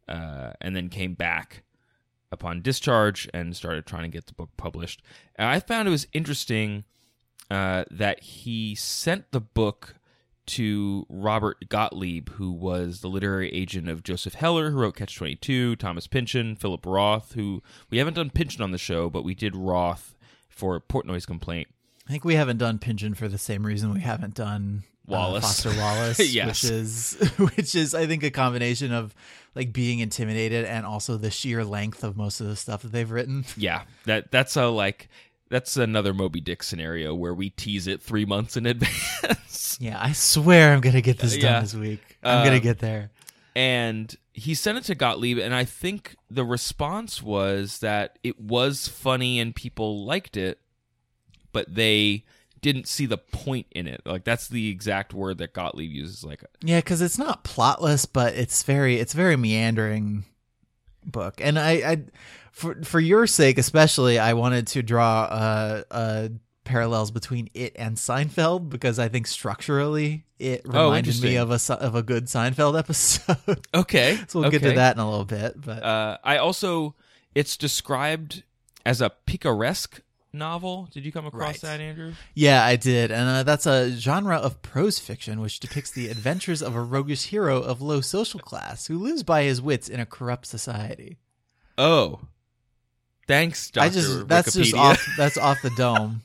Uh, 0.08 0.52
and 0.60 0.74
then 0.74 0.88
came 0.88 1.14
back 1.14 1.64
upon 2.32 2.62
discharge 2.62 3.28
and 3.34 3.54
started 3.54 3.86
trying 3.86 4.04
to 4.04 4.08
get 4.08 4.26
the 4.26 4.34
book 4.34 4.50
published. 4.56 5.02
And 5.36 5.48
I 5.48 5.60
found 5.60 5.86
it 5.86 5.92
was 5.92 6.06
interesting 6.12 6.84
uh, 7.50 7.84
that 7.90 8.22
he 8.22 8.74
sent 8.74 9.30
the 9.32 9.40
book 9.40 9.96
to 10.48 11.06
Robert 11.08 11.68
Gottlieb, 11.68 12.30
who 12.30 12.50
was 12.52 13.00
the 13.00 13.08
literary 13.08 13.50
agent 13.52 13.88
of 13.88 14.02
Joseph 14.02 14.34
Heller, 14.34 14.70
who 14.70 14.78
wrote 14.78 14.96
Catch 14.96 15.16
22, 15.16 15.76
Thomas 15.76 16.06
Pynchon, 16.06 16.56
Philip 16.56 16.84
Roth, 16.84 17.32
who 17.32 17.62
we 17.90 17.98
haven't 17.98 18.14
done 18.14 18.30
Pynchon 18.30 18.62
on 18.62 18.70
the 18.72 18.78
show, 18.78 19.08
but 19.10 19.24
we 19.24 19.34
did 19.34 19.54
Roth 19.56 20.16
for 20.48 20.80
Portnoy's 20.80 21.26
Complaint. 21.26 21.68
I 22.08 22.10
think 22.10 22.24
we 22.24 22.34
haven't 22.36 22.56
done 22.58 22.78
Pynchon 22.78 23.14
for 23.14 23.28
the 23.28 23.38
same 23.38 23.64
reason 23.66 23.92
we 23.92 24.00
haven't 24.00 24.34
done 24.34 24.82
uh, 25.08 25.12
Wallace. 25.12 25.44
Foster 25.44 25.78
Wallace, 25.78 26.32
Yes. 26.34 26.62
which 26.64 26.70
is 26.72 27.12
which 27.56 27.74
is 27.74 27.94
I 27.94 28.06
think 28.06 28.22
a 28.24 28.30
combination 28.30 28.92
of 28.92 29.14
like 29.54 29.72
being 29.72 29.98
intimidated 30.00 30.64
and 30.64 30.84
also 30.86 31.16
the 31.16 31.30
sheer 31.30 31.64
length 31.64 32.02
of 32.04 32.16
most 32.16 32.40
of 32.40 32.46
the 32.46 32.56
stuff 32.56 32.82
that 32.82 32.92
they've 32.92 33.10
written. 33.10 33.44
Yeah, 33.56 33.82
that 34.06 34.30
that's 34.30 34.56
a 34.56 34.66
like 34.68 35.08
that's 35.50 35.76
another 35.78 36.12
Moby 36.12 36.40
Dick 36.40 36.62
scenario 36.62 37.14
where 37.14 37.32
we 37.34 37.48
tease 37.50 37.86
it 37.86 38.02
three 38.02 38.24
months 38.26 38.56
in 38.56 38.66
advance. 38.66 39.47
Yeah, 39.80 39.98
I 40.00 40.12
swear 40.12 40.72
I'm 40.72 40.80
gonna 40.80 41.00
get 41.00 41.18
this 41.18 41.32
done 41.32 41.40
Yeah. 41.42 41.60
this 41.60 41.74
week. 41.74 42.18
I'm 42.22 42.44
gonna 42.44 42.56
Um, 42.56 42.62
get 42.62 42.78
there. 42.78 43.10
and 43.54 44.14
he 44.32 44.54
sent 44.54 44.78
it 44.78 44.84
to 44.84 44.94
Gottlieb, 44.94 45.38
and 45.38 45.52
I 45.54 45.64
think 45.64 46.16
the 46.30 46.44
response 46.44 47.22
was 47.22 47.80
that 47.80 48.18
it 48.22 48.40
was 48.40 48.86
funny 48.88 49.40
and 49.40 49.54
people 49.54 50.04
liked 50.04 50.36
it, 50.36 50.58
but 51.52 51.74
they 51.74 52.24
didn't 52.60 52.86
see 52.88 53.06
the 53.06 53.18
point 53.18 53.66
in 53.72 53.86
it. 53.86 54.00
Like 54.04 54.24
that's 54.24 54.48
the 54.48 54.68
exact 54.68 55.12
word 55.14 55.38
that 55.38 55.52
Gottlieb 55.54 55.90
uses. 55.92 56.24
Like, 56.24 56.42
Yeah, 56.62 56.78
because 56.78 57.00
it's 57.00 57.18
not 57.18 57.44
plotless, 57.44 58.06
but 58.10 58.34
it's 58.34 58.62
very 58.62 58.96
it's 58.96 59.12
very 59.12 59.36
meandering 59.36 60.24
book. 61.04 61.40
And 61.42 61.58
I, 61.58 61.70
I 61.72 62.02
for 62.52 62.82
for 62.82 62.98
your 63.00 63.26
sake 63.28 63.58
especially, 63.58 64.18
I 64.18 64.32
wanted 64.34 64.66
to 64.68 64.82
draw 64.82 65.24
a, 65.30 65.84
uh 65.90 66.28
parallels 66.68 67.10
between 67.10 67.48
it 67.54 67.72
and 67.76 67.96
Seinfeld 67.96 68.68
because 68.68 68.98
I 68.98 69.08
think 69.08 69.26
structurally 69.26 70.24
it 70.38 70.62
Oh, 70.66 70.84
reminded 70.86 71.20
me 71.22 71.36
of 71.36 71.50
a 71.50 71.72
of 71.74 71.94
a 71.94 72.02
good 72.02 72.26
Seinfeld 72.26 72.78
episode. 72.78 73.66
okay, 73.74 74.18
so 74.28 74.40
we'll 74.40 74.50
get 74.50 74.62
to 74.62 74.72
that 74.72 74.94
in 74.96 75.00
a 75.00 75.08
little 75.10 75.24
bit. 75.24 75.60
But 75.60 75.82
Uh, 75.82 76.18
I 76.22 76.36
also 76.36 76.94
it's 77.34 77.56
described 77.56 78.42
as 78.86 79.00
a 79.00 79.10
picaresque 79.26 80.00
novel. 80.32 80.88
Did 80.92 81.04
you 81.06 81.10
come 81.12 81.26
across 81.26 81.40
Right. 81.40 81.60
that, 81.62 81.80
Andrew? 81.80 82.12
yeah, 82.34 82.62
I 82.64 82.76
did, 82.76 83.10
and 83.10 83.28
uh, 83.28 83.42
that's 83.42 83.66
a 83.66 83.90
genre 83.92 84.36
of 84.36 84.60
prose 84.62 84.98
fiction 84.98 85.40
which 85.40 85.58
depicts 85.58 85.90
the 85.90 86.08
adventures 86.08 86.62
of 86.62 86.74
a 86.76 86.82
roguish 86.82 87.24
hero 87.26 87.60
of 87.62 87.80
low 87.80 88.00
social 88.00 88.38
class 88.40 88.86
who 88.86 88.98
lives 88.98 89.22
by 89.22 89.42
his 89.44 89.60
wits 89.62 89.88
in 89.88 89.98
a 90.00 90.06
corrupt 90.06 90.46
society. 90.46 91.16
Oh, 91.78 92.20
thanks, 93.26 93.70
Doctor 93.70 93.86
I 93.86 93.92
just 93.92 94.28
that's 94.28 94.52
just 94.54 94.74
off 94.74 95.04
that's 95.16 95.36
off 95.38 95.62
the 95.62 95.70
dome 95.70 96.22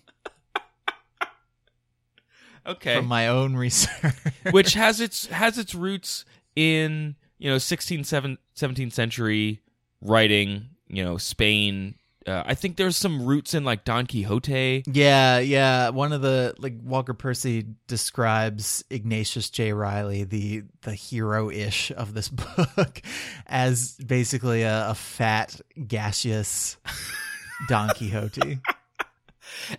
okay, 2.65 2.95
from 2.95 3.07
my 3.07 3.27
own 3.27 3.55
research. 3.55 4.13
which 4.51 4.73
has 4.73 4.99
its 4.99 5.27
has 5.27 5.57
its 5.57 5.73
roots 5.75 6.25
in 6.55 7.15
you 7.37 7.49
know 7.49 7.57
16th 7.57 8.37
17th 8.55 8.93
century 8.93 9.59
writing 10.01 10.69
you 10.87 11.03
know 11.03 11.17
spain 11.17 11.95
uh, 12.27 12.43
i 12.45 12.53
think 12.53 12.77
there's 12.77 12.95
some 12.95 13.25
roots 13.25 13.53
in 13.53 13.63
like 13.65 13.83
don 13.83 14.05
quixote 14.05 14.83
yeah, 14.85 15.39
yeah. 15.39 15.89
One 15.89 16.13
of 16.13 16.21
the 16.21 16.53
like 16.57 16.75
Walker 16.81 17.13
Percy 17.13 17.65
describes 17.87 18.83
Ignatius 18.89 19.49
J. 19.49 19.73
Reilly, 19.73 20.23
the 20.23 20.63
the 20.81 20.93
hero 20.93 21.49
ish 21.49 21.91
of 21.91 22.13
this 22.13 22.29
book, 22.77 23.01
as 23.47 23.95
basically 23.95 24.63
a, 24.63 24.89
a 24.89 24.95
fat, 24.95 25.59
gaseous 25.87 26.77
Don 27.67 27.89
Quixote. 27.89 28.59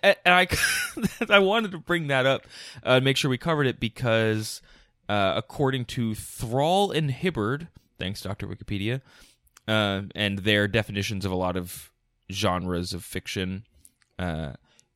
And, 0.03 0.15
and 0.25 0.33
i 0.33 0.47
i 1.29 1.39
wanted 1.39 1.71
to 1.71 1.77
bring 1.77 2.07
that 2.07 2.25
up 2.25 2.45
uh, 2.85 2.91
and 2.91 3.05
make 3.05 3.17
sure 3.17 3.29
we 3.29 3.37
covered 3.37 3.67
it 3.67 3.79
because 3.79 4.61
uh, 5.07 5.33
according 5.35 5.85
to 5.85 6.15
thrall 6.15 6.91
and 6.91 7.11
hibbard 7.11 7.67
thanks 7.99 8.21
dr 8.21 8.45
wikipedia 8.47 9.01
uh, 9.67 10.01
and 10.13 10.39
their 10.39 10.67
definitions 10.67 11.25
of 11.25 11.31
a 11.31 11.35
lot 11.35 11.55
of 11.55 11.91
genres 12.31 12.93
of 12.93 13.03
fiction 13.03 13.63
uh, 14.17 14.53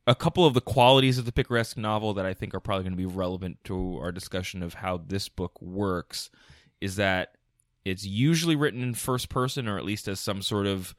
a 0.10 0.16
couple 0.16 0.44
of 0.44 0.56
the 0.56 0.62
qualities 0.62 1.20
of 1.20 1.26
the 1.26 1.32
picaresque 1.32 1.78
novel 1.78 2.16
that 2.16 2.26
I 2.26 2.34
think 2.34 2.56
are 2.56 2.60
probably 2.60 2.84
going 2.84 2.94
to 2.94 2.98
be 2.98 3.06
relevant 3.06 3.64
to 3.66 4.00
our 4.00 4.12
discussion 4.12 4.64
of 4.64 4.74
how 4.74 4.98
this 4.98 5.30
book 5.30 5.62
works 5.62 6.32
is 6.82 6.96
that 6.96 7.36
it's 7.86 8.06
usually 8.06 8.56
written 8.56 8.82
in 8.82 8.96
first 8.96 9.30
person 9.30 9.68
or 9.68 9.78
at 9.78 9.86
least 9.86 10.08
as 10.08 10.20
some 10.20 10.42
sort 10.42 10.66
of 10.66 10.96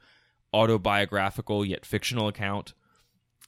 autobiographical 0.53 1.65
yet 1.65 1.85
fictional 1.85 2.29
account. 2.29 2.73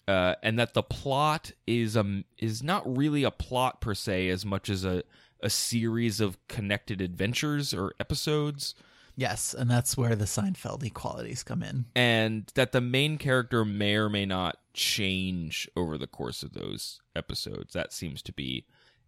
Uh, 0.08 0.36
and 0.44 0.60
that 0.60 0.74
the 0.74 0.84
plot 0.84 1.52
is 1.66 1.96
um 1.96 2.26
is 2.38 2.62
not 2.62 2.98
really 2.98 3.24
a 3.24 3.32
plot 3.32 3.80
per 3.80 3.94
se 3.94 4.28
as 4.30 4.46
much 4.46 4.70
as 4.70 4.84
a 4.84 5.04
a 5.42 5.50
series 5.50 6.20
of 6.20 6.38
connected 6.48 7.02
adventures 7.02 7.74
or 7.74 7.94
episodes 8.00 8.76
Yes, 9.16 9.54
and 9.54 9.70
that's 9.70 9.96
where 9.96 10.16
the 10.16 10.26
Seinfeld 10.26 10.84
equalities 10.84 11.44
come 11.44 11.62
in. 11.62 11.86
and 11.96 12.52
that 12.56 12.72
the 12.72 12.82
main 12.82 13.18
character 13.18 13.64
may 13.64 13.96
or 13.96 14.10
may 14.10 14.26
not 14.26 14.58
change 14.74 15.70
over 15.76 15.98
the 16.00 16.08
course 16.08 16.42
of 16.42 16.54
those 16.54 17.00
episodes. 17.16 17.74
That 17.74 17.94
seems 17.94 18.22
to 18.24 18.34
be 18.34 18.66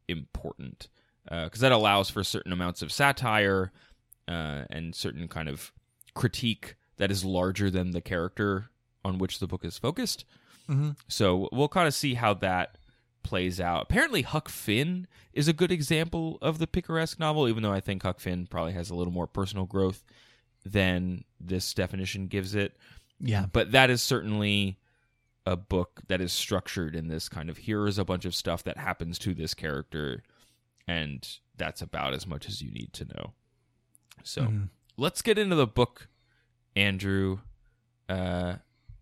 important 0.08 0.90
because 1.30 1.60
that 1.62 1.72
allows 1.72 2.12
for 2.12 2.24
certain 2.24 2.52
amounts 2.52 2.84
of 2.84 2.92
satire 2.92 3.72
uh, 4.28 4.66
and 4.70 4.94
certain 4.94 5.28
kind 5.28 5.50
of 5.50 5.72
critique 6.14 6.76
that 6.98 7.10
is 7.10 7.26
larger 7.26 7.72
than 7.72 7.92
the 7.92 8.02
character 8.02 8.70
on 9.04 9.18
which 9.18 9.40
the 9.40 9.48
book 9.48 9.66
is 9.66 9.80
focused. 9.80 10.24
Mm-hmm. 10.70 10.92
So 11.08 11.50
we'll 11.52 11.68
kind 11.68 11.88
of 11.88 11.94
see 11.94 12.14
how 12.16 12.34
that 12.36 12.78
plays 13.24 13.60
out. 13.60 13.84
Apparently, 13.84 14.22
Huck 14.22 14.50
Finn 14.50 15.08
is 15.34 15.48
a 15.48 15.54
good 15.54 15.72
example 15.72 16.38
of 16.42 16.60
the 16.60 16.68
picaresque 16.68 17.20
novel, 17.20 17.48
even 17.48 17.64
though 17.64 17.72
I 17.74 17.80
think 17.80 18.04
Huck 18.04 18.20
Finn 18.20 18.48
probably 18.48 18.74
has 18.74 18.90
a 18.90 18.96
little 18.96 19.14
more 19.14 19.28
personal 19.28 19.66
growth 19.66 20.04
than 20.66 21.24
this 21.40 21.74
definition 21.74 22.28
gives 22.28 22.56
it. 22.56 22.78
Yeah, 23.20 23.46
But 23.52 23.72
that 23.72 23.90
is 23.90 24.02
certainly 24.02 24.78
a 25.46 25.56
book 25.56 26.02
that 26.08 26.22
is 26.22 26.34
structured 26.34 26.96
in 26.96 27.08
this 27.08 27.30
kind 27.30 27.50
of 27.50 27.58
here 27.58 27.88
is 27.88 27.98
a 28.00 28.06
bunch 28.06 28.26
of 28.26 28.34
stuff 28.36 28.64
that 28.64 28.78
happens 28.78 29.20
to 29.20 29.34
this 29.34 29.54
character, 29.54 30.24
and 30.88 31.28
that's 31.56 31.82
about 31.82 32.14
as 32.14 32.26
much 32.28 32.48
as 32.48 32.62
you 32.62 32.72
need 32.72 32.92
to 32.94 33.06
know. 33.06 33.34
So 34.24 34.42
Mhm. 34.44 34.70
let's 34.98 35.22
get 35.22 35.38
into 35.38 35.56
the 35.56 35.68
book, 35.68 36.10
Andrew. 36.76 37.40
Uh, 38.10 38.56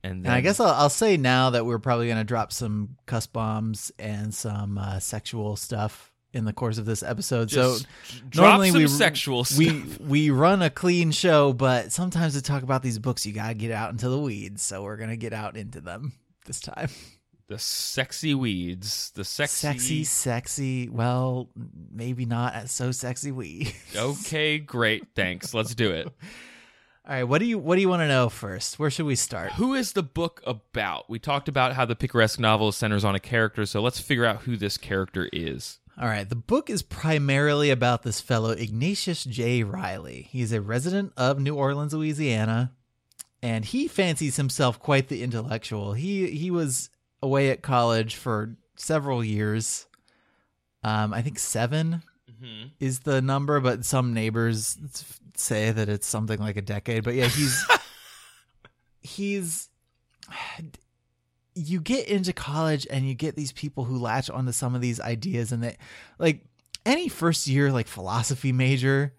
and 0.03 0.23
then 0.23 0.31
And 0.31 0.35
I 0.35 0.41
guess 0.41 0.59
I'll, 0.59 0.67
I'll 0.73 0.89
say 0.89 1.17
now 1.17 1.51
that 1.51 1.65
we're 1.65 1.79
probably 1.79 2.07
going 2.07 2.17
to 2.17 2.23
drop 2.23 2.51
some 2.51 2.97
cuss 3.05 3.25
bombs 3.27 3.91
and 3.97 4.33
some 4.33 4.77
uh, 4.77 4.99
sexual 4.99 5.55
stuff 5.55 6.11
in 6.33 6.45
the 6.45 6.53
course 6.53 6.77
of 6.79 6.85
this 6.85 7.03
episode. 7.03 7.47
just 7.47 7.81
so 7.83 8.41
normally 8.41 8.71
we 8.71 8.87
sexual 8.87 9.43
stuff. 9.43 9.57
we 9.59 9.83
we 9.99 10.29
run 10.31 10.61
a 10.63 10.69
clean 10.69 11.11
show, 11.11 11.53
but 11.53 11.91
sometimes 11.91 12.33
to 12.33 12.41
talk 12.41 12.63
about 12.63 12.81
these 12.81 12.97
books, 12.99 13.25
you 13.25 13.33
gotta 13.33 13.53
get 13.53 13.71
out 13.71 13.91
into 13.91 14.09
the 14.09 14.17
weeds. 14.19 14.63
So 14.63 14.81
we're 14.83 14.97
gonna 14.97 15.15
get 15.15 15.31
out 15.33 15.55
into 15.55 15.79
them 15.79 16.13
this 16.45 16.59
time. 16.59 16.89
the 17.47 17.59
sexy 17.59 18.33
weeds, 18.33 19.11
the 19.13 19.23
sexy, 19.23 19.67
Sexy, 19.67 20.03
sexy. 20.05 20.89
Well, 20.89 21.49
maybe 21.91 22.25
not 22.25 22.67
so 22.69 22.91
sexy 22.91 23.31
weeds. 23.31 23.71
Okay, 23.95 24.57
great, 24.57 25.03
thanks. 25.15 25.53
Let's 25.53 25.75
do 25.75 25.91
it. 25.91 26.11
All 27.05 27.13
right, 27.13 27.23
what 27.23 27.39
do 27.39 27.45
you 27.45 27.59
what 27.59 27.75
do 27.75 27.81
you 27.81 27.89
want 27.89 27.99
to 28.01 28.07
know 28.07 28.29
first? 28.29 28.79
Where 28.79 28.89
should 28.89 29.05
we 29.05 29.15
start? 29.15 29.53
Who 29.53 29.73
is 29.73 29.91
the 29.91 30.03
book 30.03 30.41
about? 30.47 31.09
We 31.09 31.19
talked 31.19 31.49
about 31.49 31.73
how 31.73 31.83
the 31.83 31.97
picaresque 31.97 32.39
novel 32.39 32.71
centers 32.71 33.03
on 33.03 33.13
a 33.13 33.19
character, 33.19 33.65
so 33.65 33.81
let's 33.81 33.99
figure 33.99 34.23
out 34.23 34.43
who 34.43 34.55
this 34.55 34.77
character 34.77 35.29
is. 35.33 35.79
All 35.99 36.07
right, 36.07 36.27
the 36.27 36.35
book 36.37 36.69
is 36.69 36.81
primarily 36.81 37.71
about 37.71 38.03
this 38.03 38.21
fellow 38.21 38.51
Ignatius 38.51 39.25
J. 39.25 39.63
Reilly. 39.63 40.29
He's 40.31 40.53
a 40.53 40.61
resident 40.61 41.11
of 41.17 41.39
New 41.39 41.55
Orleans, 41.55 41.93
Louisiana, 41.93 42.71
and 43.41 43.65
he 43.65 43.89
fancies 43.89 44.37
himself 44.37 44.79
quite 44.79 45.09
the 45.09 45.23
intellectual. 45.23 45.91
He 45.91 46.27
he 46.31 46.51
was 46.51 46.89
away 47.21 47.49
at 47.49 47.61
college 47.61 48.15
for 48.15 48.55
several 48.77 49.25
years. 49.25 49.87
Um, 50.85 51.13
I 51.13 51.21
think 51.21 51.37
7 51.37 52.01
Mm-hmm. 52.43 52.67
is 52.79 52.99
the 52.99 53.21
number, 53.21 53.59
but 53.59 53.85
some 53.85 54.13
neighbors 54.13 54.77
say 55.35 55.71
that 55.71 55.87
it's 55.89 56.05
something 56.07 56.39
like 56.39 56.57
a 56.57 56.61
decade. 56.61 57.03
But 57.03 57.15
yeah, 57.15 57.27
he's 57.27 57.65
he's 59.01 59.69
you 61.55 61.79
get 61.79 62.07
into 62.07 62.33
college 62.33 62.87
and 62.89 63.07
you 63.07 63.13
get 63.13 63.35
these 63.35 63.51
people 63.51 63.83
who 63.83 63.97
latch 63.97 64.29
onto 64.29 64.51
some 64.51 64.73
of 64.75 64.81
these 64.81 64.99
ideas 64.99 65.51
and 65.51 65.63
they 65.63 65.77
like 66.17 66.41
any 66.85 67.07
first 67.07 67.47
year 67.47 67.71
like 67.71 67.87
philosophy 67.87 68.51
major 68.51 69.13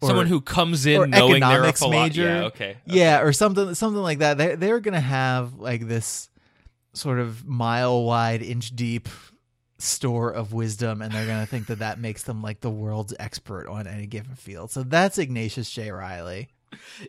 or- 0.00 0.08
Someone 0.08 0.26
who 0.26 0.40
comes 0.40 0.86
in 0.86 1.10
knowing 1.10 1.40
they're 1.40 1.64
a 1.64 1.72
philo- 1.72 1.90
major. 1.90 2.22
Yeah, 2.22 2.42
okay. 2.44 2.76
yeah 2.86 3.20
or 3.20 3.32
something 3.32 3.74
something 3.74 4.02
like 4.02 4.18
that 4.18 4.38
they 4.38 4.54
they're 4.54 4.80
gonna 4.80 5.00
have 5.00 5.54
like 5.54 5.86
this 5.88 6.28
sort 6.92 7.18
of 7.18 7.44
mile 7.46 8.04
wide 8.04 8.42
inch 8.42 8.74
deep 8.76 9.08
store 9.84 10.30
of 10.30 10.52
wisdom 10.52 11.00
and 11.02 11.12
they're 11.12 11.26
gonna 11.26 11.46
think 11.46 11.66
that 11.68 11.78
that 11.80 11.98
makes 12.00 12.22
them 12.24 12.42
like 12.42 12.60
the 12.60 12.70
world's 12.70 13.14
expert 13.18 13.68
on 13.68 13.86
any 13.86 14.06
given 14.06 14.34
field 14.34 14.70
so 14.70 14.82
that's 14.82 15.18
ignatius 15.18 15.70
j 15.70 15.90
reilly 15.90 16.48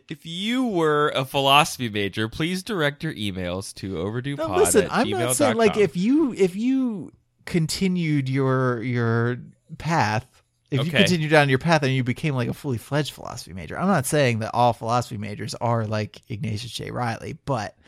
If 0.08 0.24
you 0.24 0.64
were 0.64 1.08
a 1.16 1.24
philosophy 1.24 1.88
major, 1.88 2.28
please 2.28 2.62
direct 2.62 3.02
your 3.02 3.12
emails 3.14 3.74
to 3.74 3.94
overduepod 3.94 4.38
no, 4.38 4.54
listen 4.56 4.86
i'm 4.90 5.06
gmail.com. 5.08 5.20
not 5.20 5.36
saying 5.36 5.56
like 5.56 5.76
if 5.76 5.96
you 5.96 6.32
if 6.34 6.54
you 6.54 7.10
continued 7.46 8.28
your 8.28 8.82
your 8.82 9.38
path. 9.78 10.26
If 10.68 10.80
you 10.84 10.90
Okay. 10.90 10.98
continue 10.98 11.28
down 11.28 11.48
your 11.48 11.60
path 11.60 11.84
and 11.84 11.92
you 11.92 12.02
became 12.02 12.34
like 12.34 12.48
a 12.48 12.52
fully 12.52 12.76
fledged 12.76 13.12
philosophy 13.12 13.52
major, 13.52 13.78
I'm 13.78 13.86
not 13.86 14.04
saying 14.04 14.40
that 14.40 14.50
all 14.52 14.72
philosophy 14.72 15.16
majors 15.16 15.54
are 15.54 15.86
like 15.86 16.20
Ignatius 16.28 16.72
J. 16.72 16.90
Reilly, 16.90 17.38
but 17.44 17.78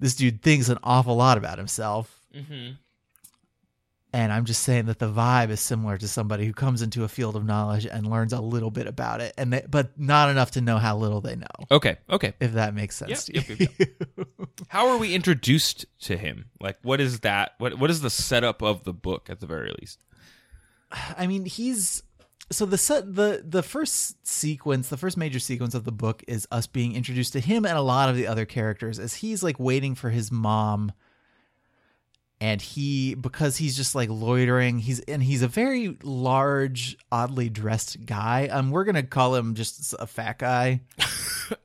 this 0.00 0.16
dude 0.16 0.42
thinks 0.42 0.68
an 0.68 0.78
awful 0.82 1.14
lot 1.14 1.38
about 1.38 1.58
himself. 1.58 2.20
Mm-hmm. 2.34 2.72
And 4.10 4.32
I'm 4.32 4.46
just 4.46 4.62
saying 4.62 4.86
that 4.86 4.98
the 4.98 5.10
vibe 5.10 5.50
is 5.50 5.60
similar 5.60 5.98
to 5.98 6.08
somebody 6.08 6.46
who 6.46 6.54
comes 6.54 6.80
into 6.80 7.04
a 7.04 7.08
field 7.08 7.36
of 7.36 7.44
knowledge 7.44 7.84
and 7.84 8.06
learns 8.06 8.32
a 8.32 8.40
little 8.40 8.70
bit 8.70 8.86
about 8.86 9.20
it, 9.20 9.34
and 9.36 9.52
they, 9.52 9.64
but 9.68 9.98
not 9.98 10.30
enough 10.30 10.52
to 10.52 10.62
know 10.62 10.78
how 10.78 10.96
little 10.96 11.20
they 11.20 11.36
know. 11.36 11.46
Okay. 11.70 11.98
Okay. 12.08 12.32
If 12.40 12.52
that 12.52 12.74
makes 12.74 12.96
sense. 12.96 13.28
Yep, 13.28 13.44
to 13.44 13.56
yep, 13.58 13.70
you. 13.78 14.26
How 14.68 14.88
are 14.88 14.96
we 14.96 15.14
introduced 15.14 15.84
to 16.02 16.16
him? 16.16 16.46
Like, 16.58 16.78
what 16.82 17.00
is 17.00 17.20
that? 17.20 17.52
What 17.58 17.78
What 17.78 17.90
is 17.90 18.00
the 18.00 18.10
setup 18.10 18.62
of 18.62 18.84
the 18.84 18.94
book 18.94 19.28
at 19.28 19.40
the 19.40 19.46
very 19.46 19.72
least? 19.78 20.02
I 21.16 21.26
mean, 21.26 21.44
he's 21.44 22.02
so 22.50 22.64
the 22.64 22.78
set 22.78 23.14
the 23.14 23.44
the 23.46 23.62
first 23.62 24.26
sequence, 24.26 24.88
the 24.88 24.96
first 24.96 25.16
major 25.16 25.38
sequence 25.38 25.74
of 25.74 25.84
the 25.84 25.92
book 25.92 26.24
is 26.26 26.48
us 26.50 26.66
being 26.66 26.94
introduced 26.94 27.34
to 27.34 27.40
him 27.40 27.66
and 27.66 27.76
a 27.76 27.82
lot 27.82 28.08
of 28.08 28.16
the 28.16 28.26
other 28.26 28.46
characters 28.46 28.98
as 28.98 29.14
he's 29.14 29.42
like 29.42 29.60
waiting 29.60 29.94
for 29.94 30.10
his 30.10 30.32
mom 30.32 30.92
and 32.40 32.62
he 32.62 33.14
because 33.14 33.56
he's 33.56 33.76
just 33.76 33.94
like 33.94 34.08
loitering 34.08 34.78
he's 34.78 35.00
and 35.00 35.22
he's 35.22 35.42
a 35.42 35.48
very 35.48 35.96
large 36.02 36.96
oddly 37.10 37.48
dressed 37.48 38.04
guy 38.06 38.46
um 38.48 38.70
we're 38.70 38.84
gonna 38.84 39.02
call 39.02 39.34
him 39.34 39.54
just 39.54 39.94
a 39.98 40.06
fat 40.06 40.38
guy 40.38 40.80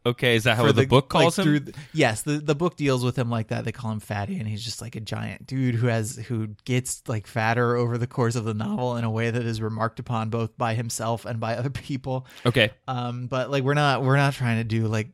Okay, 0.05 0.35
is 0.35 0.43
that 0.45 0.55
how 0.57 0.65
for 0.65 0.73
the, 0.73 0.85
book 0.85 1.09
calls 1.09 1.37
like, 1.37 1.47
him? 1.47 1.65
the- 1.65 1.73
yes, 1.93 2.21
the, 2.21 2.33
the 2.33 2.55
book 2.55 2.77
deals 2.77 3.03
with 3.03 3.17
him 3.17 3.29
like 3.29 3.49
that. 3.49 3.65
They 3.65 3.71
call 3.71 3.91
him 3.91 3.99
Fatty, 3.99 4.39
and 4.39 4.47
he's 4.47 4.63
just 4.63 4.81
like 4.81 4.95
a 4.95 4.99
giant 5.01 5.45
dude 5.47 5.75
who 5.75 5.87
has 5.87 6.15
who 6.15 6.47
gets 6.65 7.03
like 7.07 7.27
fatter 7.27 7.75
over 7.75 7.97
the 7.97 8.07
course 8.07 8.35
of 8.35 8.45
the 8.45 8.53
novel 8.53 8.95
in 8.97 9.03
a 9.03 9.11
way 9.11 9.29
that 9.29 9.43
is 9.43 9.61
remarked 9.61 9.99
upon 9.99 10.29
both 10.29 10.57
by 10.57 10.73
himself 10.73 11.25
and 11.25 11.39
by 11.39 11.55
other 11.57 11.69
people. 11.69 12.25
okay. 12.45 12.71
Um, 12.87 13.27
but 13.27 13.49
like 13.49 13.63
we're 13.63 13.73
not 13.73 14.03
we're 14.03 14.17
not 14.17 14.33
trying 14.33 14.57
to 14.57 14.63
do 14.63 14.87
like 14.87 15.09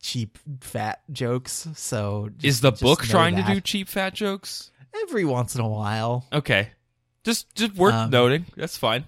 cheap 0.00 0.38
fat 0.60 1.00
jokes. 1.10 1.66
So 1.74 2.30
just- 2.36 2.44
Is 2.44 2.60
the 2.60 2.72
book 2.72 3.02
trying 3.02 3.36
to 3.36 3.42
do 3.42 3.60
cheap 3.60 3.88
fat 3.88 4.14
jokes? 4.14 4.70
Every 5.02 5.24
once 5.24 5.54
in 5.54 5.60
a 5.60 5.68
while? 5.68 6.26
Okay. 6.32 6.68
Just 7.24 7.54
just 7.54 7.74
worth 7.74 7.94
Um, 7.94 8.10
noting. 8.10 8.46
That's 8.56 8.76
fine. 8.76 9.04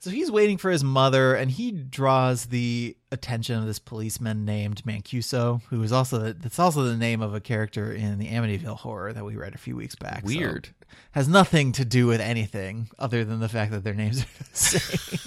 So 0.00 0.10
he's 0.10 0.32
waiting 0.32 0.58
for 0.58 0.68
his 0.72 0.82
mother, 0.82 1.36
and 1.36 1.48
he 1.48 1.70
draws 1.70 2.46
the 2.46 2.96
attention 3.12 3.56
of 3.60 3.66
this 3.66 3.78
policeman 3.78 4.44
named 4.44 4.82
Mancuso, 4.84 5.62
who 5.68 5.80
is 5.84 5.92
also 5.92 6.18
the, 6.18 6.32
that's 6.32 6.58
also 6.58 6.82
the 6.82 6.96
name 6.96 7.22
of 7.22 7.34
a 7.36 7.40
character 7.40 7.92
in 7.92 8.18
the 8.18 8.26
Amityville 8.26 8.78
horror 8.78 9.12
that 9.12 9.24
we 9.24 9.36
read 9.36 9.54
a 9.54 9.58
few 9.58 9.76
weeks 9.76 9.94
back. 9.94 10.22
So 10.22 10.26
Weird. 10.26 10.70
has 11.12 11.28
nothing 11.28 11.70
to 11.72 11.84
do 11.84 12.08
with 12.08 12.20
anything 12.20 12.88
other 12.98 13.24
than 13.24 13.38
the 13.38 13.48
fact 13.48 13.70
that 13.70 13.84
their 13.84 13.94
names 13.94 14.22
are 14.24 14.26
the 14.38 14.56
same. 14.56 15.24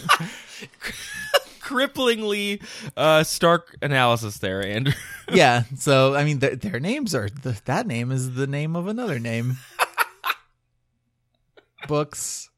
Cripplingly 1.62 2.62
uh, 2.98 3.24
stark 3.24 3.76
analysis 3.82 4.38
there, 4.40 4.64
Andrew. 4.66 4.94
yeah. 5.32 5.64
So 5.78 6.16
I 6.16 6.24
mean, 6.26 6.40
their, 6.40 6.56
their 6.56 6.80
names 6.82 7.16
are 7.16 7.30
the, 7.30 7.60
that 7.66 7.88
name 7.88 8.12
is 8.12 8.34
the 8.36 8.46
name 8.46 8.76
of 8.76 8.88
another 8.88 9.20
name. 9.20 9.58
Books. 11.88 12.50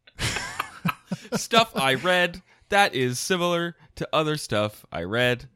stuff 1.35 1.71
I 1.75 1.95
read 1.95 2.41
that 2.69 2.95
is 2.95 3.19
similar 3.19 3.75
to 3.95 4.07
other 4.13 4.37
stuff 4.37 4.85
I 4.91 5.03
read. 5.03 5.47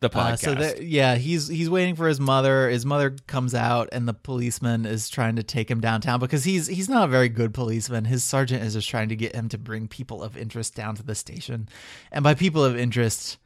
The 0.00 0.10
podcast. 0.10 0.32
Uh, 0.32 0.36
so 0.36 0.54
there, 0.54 0.82
yeah, 0.82 1.14
he's 1.14 1.48
he's 1.48 1.70
waiting 1.70 1.94
for 1.94 2.06
his 2.06 2.20
mother. 2.20 2.68
His 2.68 2.84
mother 2.84 3.16
comes 3.26 3.54
out, 3.54 3.88
and 3.92 4.06
the 4.06 4.12
policeman 4.12 4.84
is 4.84 5.08
trying 5.08 5.36
to 5.36 5.42
take 5.42 5.70
him 5.70 5.80
downtown 5.80 6.20
because 6.20 6.44
he's 6.44 6.66
he's 6.66 6.88
not 6.88 7.04
a 7.04 7.10
very 7.10 7.30
good 7.30 7.54
policeman. 7.54 8.04
His 8.04 8.22
sergeant 8.22 8.62
is 8.62 8.74
just 8.74 8.90
trying 8.90 9.08
to 9.08 9.16
get 9.16 9.34
him 9.34 9.48
to 9.48 9.58
bring 9.58 9.88
people 9.88 10.22
of 10.22 10.36
interest 10.36 10.74
down 10.74 10.96
to 10.96 11.02
the 11.02 11.14
station, 11.14 11.70
and 12.12 12.22
by 12.22 12.34
people 12.34 12.62
of 12.62 12.76
interest, 12.76 13.38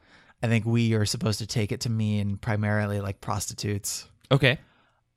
I 0.43 0.49
think 0.49 0.67
we 0.67 0.95
are 0.95 1.07
supposed 1.07 1.39
to 1.39 1.47
take 1.47 1.71
it 1.71 1.83
to 1.83 1.89
mean 1.89 2.37
primarily 2.37 3.01
like 3.01 3.21
prostitutes. 3.21 4.09
okay. 4.33 4.59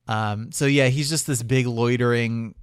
Um, 0.06 0.52
so 0.52 0.66
yeah, 0.66 0.88
he's 0.88 1.08
just 1.08 1.26
this 1.26 1.42
big 1.42 1.66
loitering, 1.66 2.54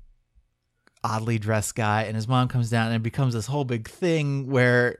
oddly 1.04 1.40
dressed 1.40 1.76
guy, 1.76 2.04
and 2.04 2.16
his 2.16 2.28
mom 2.28 2.48
comes 2.48 2.70
down, 2.70 2.88
and 2.88 2.96
it 2.96 3.04
becomes 3.04 3.34
this 3.34 3.48
whole 3.48 3.66
big 3.66 3.88
thing 3.88 4.48
where 4.50 5.00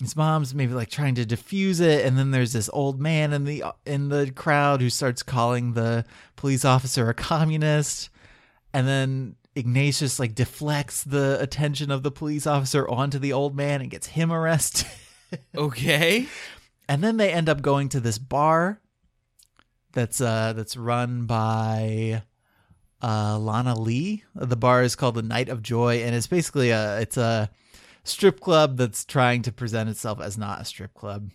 his 0.00 0.16
mom's 0.16 0.54
maybe 0.54 0.72
like 0.72 0.90
trying 0.90 1.14
to 1.16 1.24
diffuse 1.24 1.80
it, 1.80 2.04
and 2.04 2.18
then 2.18 2.30
there's 2.30 2.52
this 2.52 2.70
old 2.72 3.00
man 3.00 3.32
in 3.32 3.44
the 3.44 3.64
in 3.86 4.08
the 4.08 4.30
crowd 4.32 4.80
who 4.80 4.90
starts 4.90 5.22
calling 5.22 5.72
the 5.72 6.04
police 6.36 6.64
officer 6.64 7.08
a 7.08 7.14
communist, 7.14 8.10
and 8.72 8.86
then 8.86 9.36
Ignatius 9.54 10.18
like 10.18 10.34
deflects 10.34 11.04
the 11.04 11.38
attention 11.40 11.90
of 11.90 12.02
the 12.02 12.10
police 12.10 12.46
officer 12.46 12.88
onto 12.88 13.18
the 13.18 13.32
old 13.32 13.54
man 13.54 13.80
and 13.80 13.90
gets 13.90 14.08
him 14.08 14.32
arrested. 14.32 14.88
Okay. 15.56 16.26
and 16.90 17.02
then 17.02 17.16
they 17.16 17.32
end 17.32 17.48
up 17.48 17.62
going 17.62 17.88
to 17.88 18.00
this 18.00 18.18
bar 18.18 18.82
that's 19.94 20.20
uh 20.20 20.52
that's 20.52 20.76
run 20.76 21.24
by 21.24 22.22
uh 23.02 23.38
Lana 23.38 23.78
Lee. 23.78 24.24
The 24.34 24.56
bar 24.56 24.82
is 24.82 24.94
called 24.96 25.16
the 25.16 25.22
Night 25.22 25.48
of 25.48 25.62
Joy 25.62 26.02
and 26.02 26.14
it's 26.14 26.26
basically 26.26 26.70
a 26.70 27.00
it's 27.00 27.16
a 27.16 27.50
strip 28.04 28.40
club 28.40 28.76
that's 28.76 29.04
trying 29.04 29.42
to 29.42 29.52
present 29.52 29.88
itself 29.90 30.20
as 30.20 30.36
not 30.38 30.60
a 30.60 30.64
strip 30.64 30.94
club. 30.94 31.30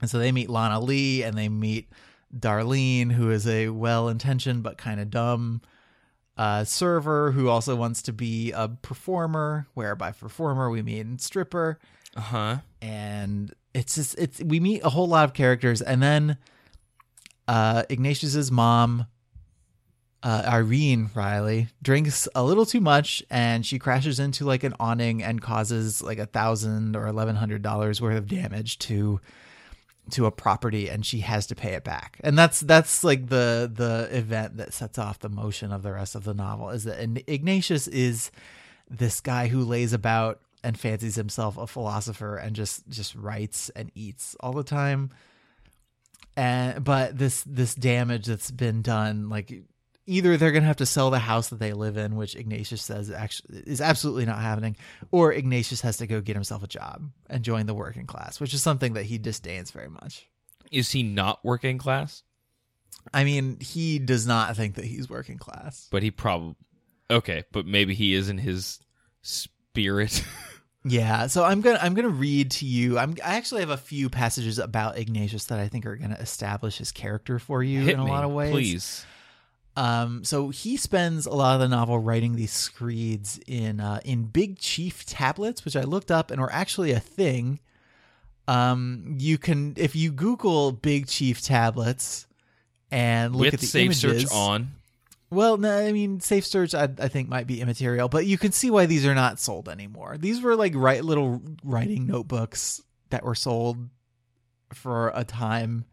And 0.00 0.10
so 0.10 0.18
they 0.18 0.32
meet 0.32 0.50
Lana 0.50 0.80
Lee 0.80 1.22
and 1.22 1.36
they 1.38 1.48
meet 1.48 1.88
Darlene 2.36 3.12
who 3.12 3.30
is 3.30 3.46
a 3.46 3.68
well-intentioned 3.68 4.62
but 4.62 4.76
kind 4.78 5.00
of 5.00 5.10
dumb 5.10 5.62
uh, 6.36 6.64
server 6.64 7.30
who 7.32 7.48
also 7.48 7.74
wants 7.74 8.02
to 8.02 8.12
be 8.12 8.52
a 8.52 8.68
performer, 8.68 9.66
where 9.72 9.96
by 9.96 10.12
performer 10.12 10.68
we 10.68 10.82
mean 10.82 11.18
stripper 11.18 11.78
Uh 12.14 12.20
huh. 12.20 12.56
and 12.82 13.54
it's 13.72 13.94
just 13.94 14.18
it's 14.18 14.42
we 14.42 14.60
meet 14.60 14.82
a 14.84 14.90
whole 14.90 15.08
lot 15.08 15.24
of 15.24 15.32
characters 15.32 15.80
and 15.80 16.02
then 16.02 16.36
uh 17.48 17.84
ignatius's 17.88 18.50
mom 18.52 19.06
uh 20.22 20.42
irene 20.46 21.10
reilly 21.14 21.68
drinks 21.82 22.26
a 22.34 22.42
little 22.42 22.66
too 22.66 22.80
much 22.80 23.22
and 23.30 23.66
she 23.66 23.78
crashes 23.78 24.18
into 24.18 24.44
like 24.44 24.64
an 24.64 24.74
awning 24.80 25.22
and 25.22 25.42
causes 25.42 26.02
like 26.02 26.18
a 26.18 26.26
thousand 26.26 26.96
or 26.96 27.06
eleven 27.06 27.36
hundred 27.36 27.62
dollars 27.62 28.00
worth 28.00 28.16
of 28.16 28.26
damage 28.26 28.78
to 28.78 29.20
to 30.10 30.26
a 30.26 30.30
property 30.30 30.88
and 30.88 31.04
she 31.04 31.20
has 31.20 31.46
to 31.48 31.54
pay 31.54 31.72
it 31.72 31.84
back. 31.84 32.18
And 32.22 32.38
that's 32.38 32.60
that's 32.60 33.02
like 33.02 33.28
the 33.28 33.70
the 33.72 34.08
event 34.16 34.56
that 34.58 34.72
sets 34.72 34.98
off 34.98 35.18
the 35.18 35.28
motion 35.28 35.72
of 35.72 35.82
the 35.82 35.92
rest 35.92 36.14
of 36.14 36.24
the 36.24 36.34
novel 36.34 36.70
is 36.70 36.84
that 36.84 37.00
ignatius 37.26 37.88
is 37.88 38.30
this 38.88 39.20
guy 39.20 39.48
who 39.48 39.64
lays 39.64 39.92
about 39.92 40.40
and 40.62 40.78
fancies 40.78 41.16
himself 41.16 41.58
a 41.58 41.66
philosopher 41.66 42.36
and 42.36 42.54
just 42.54 42.88
just 42.88 43.14
writes 43.14 43.70
and 43.70 43.90
eats 43.94 44.36
all 44.40 44.52
the 44.52 44.64
time. 44.64 45.10
And 46.36 46.84
but 46.84 47.18
this 47.18 47.42
this 47.44 47.74
damage 47.74 48.26
that's 48.26 48.50
been 48.50 48.82
done 48.82 49.28
like 49.28 49.62
either 50.06 50.36
they're 50.36 50.52
gonna 50.52 50.66
have 50.66 50.76
to 50.76 50.86
sell 50.86 51.10
the 51.10 51.18
house 51.18 51.48
that 51.48 51.58
they 51.58 51.72
live 51.72 51.96
in 51.96 52.16
which 52.16 52.34
ignatius 52.36 52.82
says 52.82 53.10
actually 53.10 53.58
is 53.66 53.80
absolutely 53.80 54.24
not 54.24 54.38
happening 54.40 54.76
or 55.10 55.32
ignatius 55.32 55.80
has 55.80 55.96
to 55.96 56.06
go 56.06 56.20
get 56.20 56.36
himself 56.36 56.62
a 56.62 56.66
job 56.68 57.02
and 57.28 57.42
join 57.44 57.66
the 57.66 57.74
working 57.74 58.06
class 58.06 58.38
which 58.40 58.54
is 58.54 58.62
something 58.62 58.92
that 58.94 59.04
he 59.04 59.18
disdains 59.18 59.70
very 59.70 59.88
much 59.90 60.26
Is 60.70 60.90
he 60.92 61.02
not 61.02 61.44
working 61.44 61.78
class? 61.78 62.22
i 63.14 63.24
mean 63.24 63.58
he 63.60 63.98
does 63.98 64.26
not 64.26 64.56
think 64.56 64.74
that 64.76 64.84
he's 64.84 65.08
working 65.10 65.38
class 65.38 65.88
But 65.90 66.02
he 66.02 66.10
probably. 66.10 66.54
Okay, 67.08 67.44
but 67.52 67.66
maybe 67.66 67.94
he 67.94 68.14
is 68.14 68.28
in 68.28 68.38
his 68.38 68.80
spirit. 69.22 70.22
Yeah, 70.88 71.26
so 71.26 71.42
I'm 71.42 71.62
gonna 71.62 71.80
I'm 71.82 71.94
gonna 71.94 72.08
read 72.08 72.52
to 72.52 72.64
you. 72.64 72.96
I'm 72.96 73.16
I 73.24 73.34
actually 73.38 73.60
have 73.62 73.70
a 73.70 73.76
few 73.76 74.08
passages 74.08 74.60
about 74.60 74.96
Ignatius 74.96 75.46
that 75.46 75.58
I 75.58 75.66
think 75.66 75.84
are 75.84 75.96
gonna 75.96 76.14
establish 76.20 76.78
his 76.78 76.92
character 76.92 77.40
for 77.40 77.60
you 77.60 77.80
Hit 77.80 77.94
in 77.94 78.00
a 78.00 78.04
me, 78.04 78.10
lot 78.12 78.22
of 78.22 78.30
ways. 78.30 78.52
please. 78.52 79.06
Um, 79.76 80.24
so 80.24 80.48
he 80.48 80.78
spends 80.78 81.26
a 81.26 81.34
lot 81.34 81.54
of 81.54 81.60
the 81.60 81.68
novel 81.68 81.98
writing 81.98 82.34
these 82.34 82.52
screeds 82.52 83.38
in 83.46 83.78
uh, 83.78 84.00
in 84.04 84.24
Big 84.24 84.58
Chief 84.58 85.04
tablets, 85.04 85.64
which 85.64 85.76
I 85.76 85.82
looked 85.82 86.10
up 86.10 86.30
and 86.30 86.40
are 86.40 86.50
actually 86.50 86.92
a 86.92 87.00
thing. 87.00 87.60
Um, 88.48 89.16
you 89.18 89.36
can 89.36 89.74
if 89.76 89.94
you 89.94 90.12
Google 90.12 90.72
Big 90.72 91.08
Chief 91.08 91.42
tablets 91.42 92.26
and 92.90 93.34
look 93.34 93.46
With 93.46 93.54
at 93.54 93.60
the 93.60 93.66
safe 93.66 93.86
images, 93.86 94.22
search 94.22 94.32
on. 94.32 94.72
well, 95.28 95.58
no, 95.58 95.76
I 95.76 95.92
mean, 95.92 96.20
safe 96.20 96.46
search, 96.46 96.74
I, 96.74 96.88
I 96.98 97.08
think 97.08 97.28
might 97.28 97.46
be 97.46 97.60
immaterial, 97.60 98.08
but 98.08 98.24
you 98.24 98.38
can 98.38 98.52
see 98.52 98.70
why 98.70 98.86
these 98.86 99.04
are 99.04 99.14
not 99.14 99.40
sold 99.40 99.68
anymore. 99.68 100.16
These 100.18 100.40
were 100.40 100.56
like 100.56 100.72
right 100.74 101.04
little 101.04 101.42
writing 101.64 102.06
notebooks 102.06 102.80
that 103.10 103.24
were 103.24 103.34
sold 103.34 103.88
for 104.72 105.12
a 105.14 105.24
time 105.24 105.84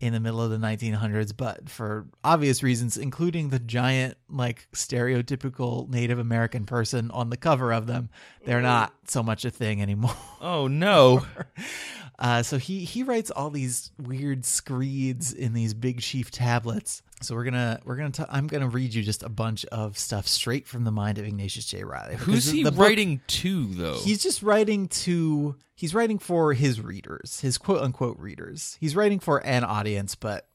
in 0.00 0.12
the 0.12 0.20
middle 0.20 0.40
of 0.40 0.50
the 0.50 0.58
1900s, 0.58 1.32
but 1.36 1.68
for 1.68 2.06
obvious 2.22 2.62
reasons, 2.62 2.96
including 2.96 3.48
the 3.48 3.58
giant, 3.58 4.16
like 4.30 4.68
stereotypical 4.72 5.88
Native 5.88 6.18
American 6.18 6.66
person 6.66 7.10
on 7.10 7.30
the 7.30 7.36
cover 7.36 7.72
of 7.72 7.86
them, 7.86 8.08
they're 8.44 8.58
mm-hmm. 8.58 8.66
not 8.66 8.94
so 9.06 9.22
much 9.22 9.44
a 9.44 9.50
thing 9.50 9.82
anymore. 9.82 10.14
Oh 10.40 10.68
no. 10.68 11.26
Uh, 12.18 12.42
so 12.42 12.58
he 12.58 12.84
he 12.84 13.04
writes 13.04 13.30
all 13.30 13.48
these 13.50 13.92
weird 14.02 14.44
screeds 14.44 15.32
in 15.32 15.52
these 15.52 15.72
big 15.72 16.00
chief 16.00 16.30
tablets. 16.30 17.02
So 17.22 17.34
we're 17.34 17.44
gonna 17.44 17.80
we're 17.84 17.96
gonna 17.96 18.12
i 18.28 18.38
I'm 18.38 18.46
gonna 18.48 18.68
read 18.68 18.92
you 18.94 19.02
just 19.02 19.22
a 19.22 19.28
bunch 19.28 19.64
of 19.66 19.96
stuff 19.96 20.26
straight 20.26 20.66
from 20.66 20.84
the 20.84 20.90
mind 20.90 21.18
of 21.18 21.26
Ignatius 21.26 21.66
J. 21.66 21.84
Reilly. 21.84 22.16
Who's 22.16 22.50
he 22.50 22.64
book- 22.64 22.76
writing 22.76 23.20
to 23.28 23.66
though? 23.74 23.98
He's 23.98 24.22
just 24.22 24.42
writing 24.42 24.88
to 24.88 25.54
he's 25.76 25.94
writing 25.94 26.18
for 26.18 26.54
his 26.54 26.80
readers, 26.80 27.40
his 27.40 27.56
quote 27.56 27.82
unquote 27.82 28.18
readers. 28.18 28.76
He's 28.80 28.96
writing 28.96 29.20
for 29.20 29.38
an 29.46 29.62
audience, 29.62 30.16
but 30.16 30.48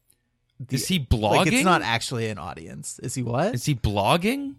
the, 0.60 0.76
Is 0.76 0.88
he 0.88 1.00
blogging? 1.00 1.38
like 1.38 1.48
it's 1.48 1.64
not 1.64 1.82
actually 1.82 2.30
an 2.30 2.38
audience. 2.38 3.00
Is 3.00 3.16
he 3.16 3.24
what? 3.24 3.56
Is 3.56 3.66
he 3.66 3.76
blogging? 3.76 4.56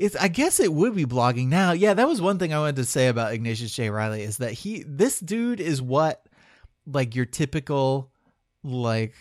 It's 0.00 0.16
I 0.16 0.28
guess 0.28 0.60
it 0.60 0.72
would 0.72 0.94
be 0.96 1.04
blogging 1.04 1.48
now. 1.48 1.72
Yeah, 1.72 1.92
that 1.94 2.08
was 2.08 2.22
one 2.22 2.38
thing 2.38 2.54
I 2.54 2.58
wanted 2.58 2.76
to 2.76 2.84
say 2.86 3.08
about 3.08 3.34
Ignatius 3.34 3.70
J. 3.74 3.90
Reilly 3.90 4.22
is 4.22 4.38
that 4.38 4.52
he 4.52 4.82
this 4.86 5.20
dude 5.20 5.60
is 5.60 5.82
what 5.82 6.24
like 6.86 7.14
your 7.14 7.26
typical 7.26 8.10
like 8.64 9.14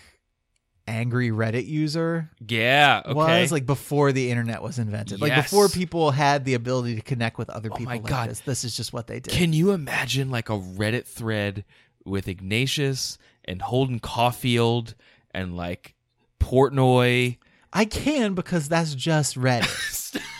angry 0.87 1.29
Reddit 1.31 1.67
user 1.67 2.29
Yeah. 2.47 3.01
Okay. 3.05 3.41
was 3.41 3.51
like 3.51 3.65
before 3.65 4.11
the 4.13 4.31
internet 4.31 4.63
was 4.63 4.79
invented. 4.79 5.19
Like 5.21 5.35
before 5.35 5.67
people 5.67 6.11
had 6.11 6.45
the 6.45 6.53
ability 6.53 6.95
to 6.95 7.01
connect 7.01 7.37
with 7.37 7.49
other 7.49 7.69
oh 7.71 7.75
people 7.75 7.91
Oh 7.91 7.95
my 7.95 8.01
like 8.01 8.09
God. 8.09 8.29
this. 8.29 8.39
This 8.39 8.63
is 8.63 8.75
just 8.75 8.93
what 8.93 9.05
they 9.07 9.19
did. 9.19 9.33
Can 9.33 9.51
you 9.53 9.71
imagine 9.71 10.31
like 10.31 10.49
a 10.49 10.57
Reddit 10.57 11.05
thread 11.05 11.65
with 12.05 12.27
Ignatius 12.29 13.17
and 13.45 13.61
Holden 13.61 13.99
Caulfield 13.99 14.95
and 15.31 15.55
like 15.57 15.93
Portnoy? 16.39 17.37
I 17.71 17.85
can 17.85 18.33
because 18.33 18.69
that's 18.69 18.95
just 18.95 19.35
Reddit. 19.37 20.17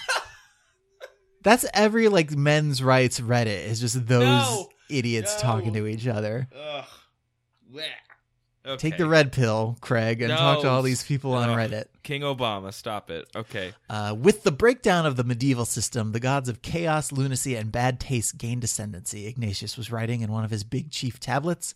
that's 1.44 1.66
every 1.74 2.08
like 2.10 2.32
men's 2.32 2.82
rights 2.84 3.20
Reddit 3.20 3.66
is 3.66 3.80
just 3.80 4.08
those 4.08 4.24
No. 4.24 4.70
idiots 4.90 5.36
No. 5.38 5.42
talking 5.42 5.74
to 5.74 5.88
each 5.88 6.08
other. 6.08 6.48
Ugh. 6.56 6.86
Blech. 7.74 8.78
Take 8.78 8.98
the 8.98 9.08
red 9.08 9.32
pill, 9.32 9.78
Craig, 9.82 10.22
and 10.22 10.32
talk 10.32 10.60
to 10.60 10.66
No. 10.66 10.72
all 10.74 10.82
these 10.82 11.04
people 11.04 11.34
on 11.34 11.50
Ugh. 11.50 11.58
Reddit. 11.58 11.86
King 12.10 12.22
Obama, 12.22 12.74
stop 12.74 13.12
it. 13.12 13.30
Okay. 13.36 13.72
Uh, 13.88 14.16
with 14.20 14.42
the 14.42 14.52
breakdown 14.52 15.06
of 15.06 15.16
the 15.16 15.24
medieval 15.24 15.64
system, 15.64 16.12
the 16.12 16.20
gods 16.20 16.50
of 16.50 16.64
chaos, 16.64 17.12
lunacy, 17.12 17.54
and 17.54 17.72
bad 17.72 18.00
taste 18.00 18.36
gained 18.36 18.64
ascendancy, 18.64 19.28
Ignatius 19.28 19.78
was 19.78 19.92
writing 19.92 20.22
in 20.22 20.32
one 20.32 20.44
of 20.44 20.50
his 20.50 20.64
big 20.64 20.90
chief 20.90 21.20
tablets. 21.20 21.76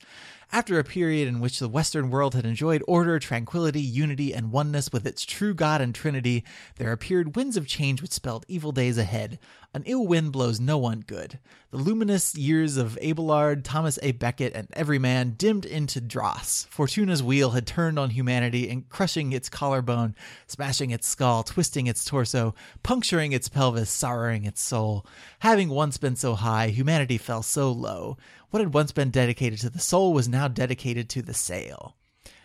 After 0.52 0.78
a 0.78 0.84
period 0.84 1.28
in 1.28 1.39
which 1.39 1.58
the 1.58 1.67
Western 1.67 2.12
world 2.12 2.36
had 2.36 2.46
enjoyed 2.46 2.84
order, 2.88 3.17
tranquility, 3.17 3.82
unity, 3.82 4.34
and 4.34 4.52
oneness 4.52 4.91
with 4.91 5.08
its 5.08 5.26
true 5.26 5.56
God 5.56 5.82
and 5.82 5.96
Trinity, 5.96 6.43
there 6.76 6.91
appeared 6.91 7.36
winds 7.36 7.58
of 7.58 7.65
change 7.65 8.04
which 8.04 8.12
spelled 8.12 8.46
evil 8.48 8.72
days 8.72 9.00
ahead. 9.00 9.39
An 9.74 9.82
ill 9.88 10.06
wind 10.06 10.32
blows 10.32 10.60
no 10.60 10.78
one 10.78 11.00
good. 11.00 11.39
The 11.72 11.78
luminous 11.78 12.36
years 12.36 12.78
of 12.78 13.00
Abelard, 13.02 13.65
Thomas 13.65 13.98
A. 14.04 14.12
Becket, 14.12 14.54
and 14.54 14.67
every 14.74 15.00
man 15.00 15.34
dimmed 15.36 15.65
into 15.65 16.00
dross. 16.00 16.67
Fortuna's 16.69 17.24
wheel 17.24 17.50
had 17.52 17.65
turned 17.65 17.98
on 17.98 18.12
humanity 18.12 18.69
and 18.69 18.88
crushing 18.88 19.34
its 19.34 19.50
collarbone, 19.50 20.13
smashing 20.48 20.92
its 20.92 21.08
skull, 21.08 21.44
twisting 21.44 21.88
its 21.88 22.06
torso, 22.06 22.56
puncturing 22.84 23.32
its 23.32 23.50
pelvis, 23.50 23.90
sorrowing 23.90 24.46
its 24.46 24.62
soul. 24.62 25.06
Having 25.40 25.70
once 25.70 25.98
been 25.98 26.16
so 26.16 26.36
high, 26.36 26.68
humanity 26.68 27.18
fell 27.18 27.44
so 27.44 27.72
low. 27.72 28.18
What 28.50 28.60
had 28.60 28.74
once 28.74 28.92
been 28.92 29.10
dedicated 29.10 29.60
to 29.60 29.70
the 29.70 29.80
soul 29.80 30.14
was 30.14 30.28
now 30.28 30.48
dedicated 30.48 31.10
to 31.10 31.22
the 31.22 31.34
sale. 31.34 31.96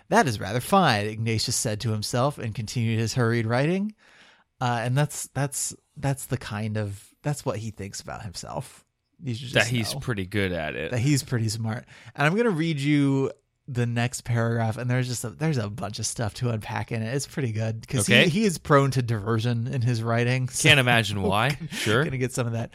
That 0.09 0.27
is 0.27 0.41
rather 0.41 0.61
fine, 0.61 1.07
Ignatius 1.07 1.55
said 1.55 1.81
to 1.81 1.91
himself 1.91 2.39
and 2.39 2.55
continued 2.55 2.99
his 2.99 3.15
hurried 3.15 3.47
writing. 3.47 3.95
Uh, 4.61 4.81
and 4.83 4.97
that's 4.97 5.27
that's 5.29 5.75
that's 5.97 6.27
the 6.27 6.39
kind 6.39 6.77
of 6.77 7.13
that's 7.23 7.45
what 7.45 7.59
he 7.59 7.71
thinks 7.71 8.01
about 8.01 8.23
himself. 8.23 8.85
That 9.53 9.67
he's 9.67 9.95
know 9.95 10.01
pretty 10.01 10.27
good 10.27 10.53
at 10.53 10.75
it. 10.77 10.93
that 10.93 11.01
he's 11.01 11.23
pretty 11.23 11.49
smart. 11.49 11.85
And 12.15 12.27
I'm 12.27 12.37
gonna 12.37 12.51
read 12.51 12.79
you 12.79 13.31
the 13.71 13.85
next 13.87 14.23
paragraph, 14.25 14.79
and 14.79 14.91
there's 14.91 15.07
just 15.09 15.23
a, 15.25 15.29
there's 15.31 15.59
a 15.59 15.69
bunch 15.69 15.99
of 15.99 16.07
stuff 16.07 16.33
to 16.35 16.49
unpack 16.51 16.91
in 16.91 17.03
it. 17.03 17.15
It's 17.15 17.27
pretty 17.27 17.53
good 17.53 17.81
because 17.83 18.09
Okay. 18.09 18.25
he, 18.25 18.41
he 18.41 18.45
is 18.47 18.57
prone 18.59 18.91
to 18.93 19.03
diversion 19.03 19.67
in 19.67 19.83
his 19.83 20.03
writing. 20.03 20.49
so- 20.49 20.69
Can't 20.69 20.81
imagine 20.81 21.21
why. 21.23 21.59
Sure. 21.71 22.03
Gonna 22.03 22.17
get 22.19 22.33
some 22.33 22.47
of 22.47 22.55
that. 22.55 22.71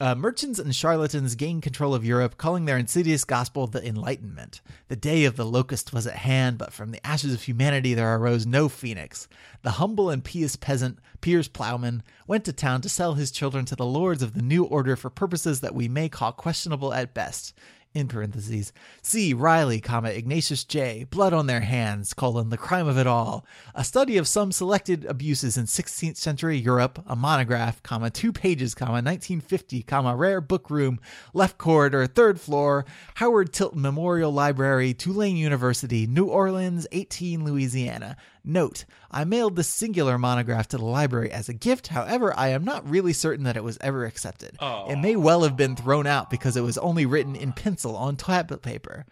Uh, 0.00 0.12
merchants 0.16 0.58
and 0.58 0.74
charlatans 0.74 1.36
gained 1.36 1.62
control 1.62 1.94
of 1.94 2.04
Europe, 2.04 2.36
calling 2.36 2.64
their 2.64 2.76
insidious 2.76 3.24
gospel 3.24 3.68
the 3.68 3.86
Enlightenment. 3.86 4.60
The 4.88 4.96
day 4.96 5.24
of 5.24 5.36
the 5.36 5.44
locust 5.46 5.92
was 5.92 6.04
at 6.08 6.16
hand, 6.16 6.58
but 6.58 6.72
from 6.72 6.90
the 6.90 7.06
ashes 7.06 7.32
of 7.32 7.42
humanity 7.44 7.94
there 7.94 8.12
arose 8.16 8.44
no 8.44 8.68
phoenix. 8.68 9.28
The 9.62 9.70
humble 9.70 10.10
and 10.10 10.24
pious 10.24 10.56
peasant, 10.56 10.98
Piers 11.20 11.46
Plowman, 11.46 12.02
went 12.26 12.44
to 12.46 12.52
town 12.52 12.80
to 12.80 12.88
sell 12.88 13.14
his 13.14 13.30
children 13.30 13.66
to 13.66 13.76
the 13.76 13.86
lords 13.86 14.20
of 14.20 14.34
the 14.34 14.42
new 14.42 14.64
order 14.64 14.96
for 14.96 15.10
purposes 15.10 15.60
that 15.60 15.76
we 15.76 15.86
may 15.86 16.08
call 16.08 16.32
questionable 16.32 16.92
at 16.92 17.14
best. 17.14 17.54
In 17.94 18.08
parentheses, 18.08 18.72
see 19.02 19.32
Reilly, 19.34 19.80
comma, 19.80 20.08
Ignatius 20.08 20.64
J. 20.64 21.06
Blood 21.10 21.32
on 21.32 21.46
their 21.46 21.60
hands, 21.60 22.12
colon, 22.12 22.50
the 22.50 22.56
crime 22.56 22.88
of 22.88 22.98
it 22.98 23.06
all. 23.06 23.46
A 23.72 23.84
study 23.84 24.16
of 24.16 24.26
some 24.26 24.50
selected 24.50 25.04
abuses 25.04 25.56
in 25.56 25.66
16th 25.66 26.16
century 26.16 26.56
Europe, 26.56 27.00
a 27.06 27.14
monograph, 27.14 27.80
comma, 27.84 28.10
two 28.10 28.32
pages, 28.32 28.74
comma, 28.74 28.94
1950, 28.94 29.84
comma, 29.84 30.16
rare 30.16 30.40
book 30.40 30.70
room, 30.70 30.98
left 31.34 31.56
corridor, 31.56 32.08
third 32.08 32.40
floor, 32.40 32.84
Howard 33.14 33.52
Tilton 33.52 33.82
Memorial 33.82 34.32
Library, 34.32 34.92
Tulane 34.92 35.36
University, 35.36 36.04
New 36.04 36.26
Orleans, 36.26 36.88
18, 36.90 37.44
Louisiana. 37.44 38.16
Note, 38.44 38.84
I 39.10 39.24
mailed 39.24 39.56
this 39.56 39.68
singular 39.68 40.18
monograph 40.18 40.68
to 40.68 40.76
the 40.76 40.84
library 40.84 41.32
as 41.32 41.48
a 41.48 41.54
gift, 41.54 41.86
however, 41.88 42.36
I 42.36 42.48
am 42.48 42.62
not 42.62 42.88
really 42.88 43.14
certain 43.14 43.44
that 43.44 43.56
it 43.56 43.64
was 43.64 43.78
ever 43.80 44.04
accepted. 44.04 44.56
It 44.90 44.96
may 44.98 45.16
well 45.16 45.44
have 45.44 45.56
been 45.56 45.76
thrown 45.76 46.06
out 46.06 46.28
because 46.28 46.54
it 46.54 46.60
was 46.62 46.76
only 46.76 47.06
written 47.06 47.36
in 47.36 47.52
pencil 47.54 47.96
on 47.96 48.16
tablet 48.16 48.60
paper. 48.60 49.06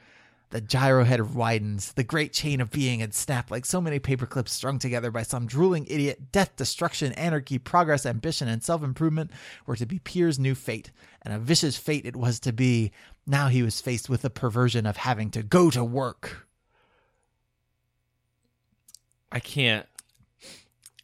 The 0.50 0.60
gyro 0.60 1.04
head 1.04 1.34
widens. 1.34 1.94
The 1.94 2.04
great 2.04 2.34
chain 2.34 2.60
of 2.60 2.70
being 2.70 3.00
had 3.00 3.14
snapped 3.14 3.50
like 3.50 3.64
so 3.64 3.80
many 3.80 3.98
paper 3.98 4.26
clips 4.26 4.52
strung 4.52 4.78
together 4.78 5.10
by 5.10 5.22
some 5.22 5.46
drooling 5.46 5.86
idiot. 5.86 6.30
Death, 6.30 6.54
destruction, 6.56 7.12
anarchy, 7.12 7.58
progress, 7.58 8.04
ambition, 8.04 8.48
and 8.48 8.62
self 8.62 8.82
improvement 8.82 9.30
were 9.64 9.76
to 9.76 9.86
be 9.86 9.98
Pierre's 9.98 10.38
new 10.38 10.54
fate. 10.54 10.90
And 11.22 11.32
a 11.32 11.38
vicious 11.38 11.78
fate 11.78 12.04
it 12.04 12.16
was 12.16 12.38
to 12.40 12.52
be. 12.52 12.92
Now 13.26 13.48
he 13.48 13.62
was 13.62 13.80
faced 13.80 14.10
with 14.10 14.20
the 14.20 14.28
perversion 14.28 14.84
of 14.84 14.98
having 14.98 15.30
to 15.30 15.42
go 15.42 15.70
to 15.70 15.82
work. 15.82 16.46
I 19.32 19.40
can't. 19.40 19.86